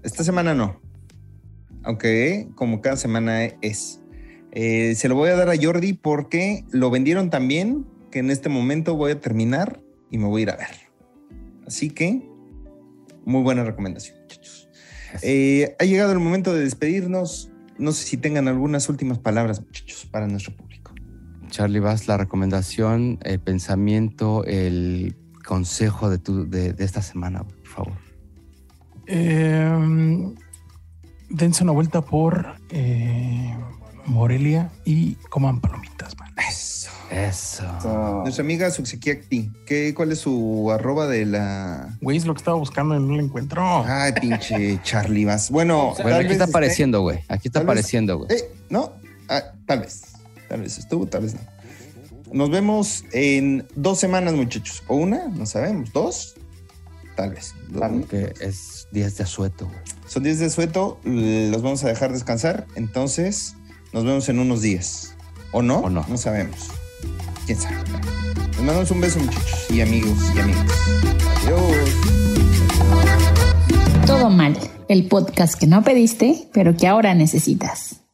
[0.05, 0.81] Esta semana no.
[1.83, 4.03] Aunque como cada semana es.
[4.53, 8.31] Eh, se lo voy a dar a Jordi porque lo vendieron tan bien que en
[8.31, 10.87] este momento voy a terminar y me voy a ir a ver.
[11.67, 12.23] Así que,
[13.25, 14.16] muy buena recomendación,
[15.23, 17.51] Eh, ha llegado el momento de despedirnos.
[17.79, 20.95] No sé si tengan algunas últimas palabras, muchachos, para nuestro público.
[21.51, 27.67] Charlie Bass, la recomendación, el pensamiento, el consejo de, tu, de, de esta semana, por
[27.67, 28.07] favor.
[29.07, 30.35] Eh,
[31.31, 33.55] dense una vuelta por eh,
[34.07, 36.26] Morelia y coman palomitas, man.
[36.37, 36.91] Eso.
[37.11, 37.65] Eso.
[37.79, 37.93] O sea,
[38.23, 42.57] Nuestra amiga Suxikiakti, ¿qué, ¿cuál es su arroba de la Güey, es lo que estaba
[42.57, 43.63] buscando y no lo encuentro.
[43.87, 45.51] Ay, pinche Charlie Vas.
[45.51, 47.21] Bueno, Bueno, tal aquí está apareciendo, güey.
[47.29, 48.33] Aquí está apareciendo, güey.
[48.33, 48.93] Eh, ¿No?
[49.29, 50.03] Ah, tal vez.
[50.49, 51.41] Tal vez estuvo, tal vez no.
[52.33, 54.83] Nos vemos en dos semanas, muchachos.
[54.89, 55.93] O una, no sabemos.
[55.93, 56.35] ¿Dos?
[57.15, 57.55] Tal vez.
[57.69, 57.81] Dos.
[57.81, 58.07] Tal vez.
[58.09, 59.79] Que es días de asueto, güey.
[60.07, 62.67] Son días de sueto, l- los vamos a dejar descansar.
[62.75, 63.55] Entonces,
[63.93, 65.15] nos vemos en unos días.
[65.57, 65.79] ¿O no?
[65.79, 66.05] ¿O no?
[66.07, 66.69] No sabemos.
[67.47, 67.77] ¿Quién sabe?
[68.51, 69.71] Les mandamos un beso, muchachos.
[69.71, 70.67] Y amigos y amigas.
[71.45, 71.77] Adiós.
[74.05, 74.55] Todo mal,
[74.89, 78.06] el podcast que no pediste, pero que ahora necesitas.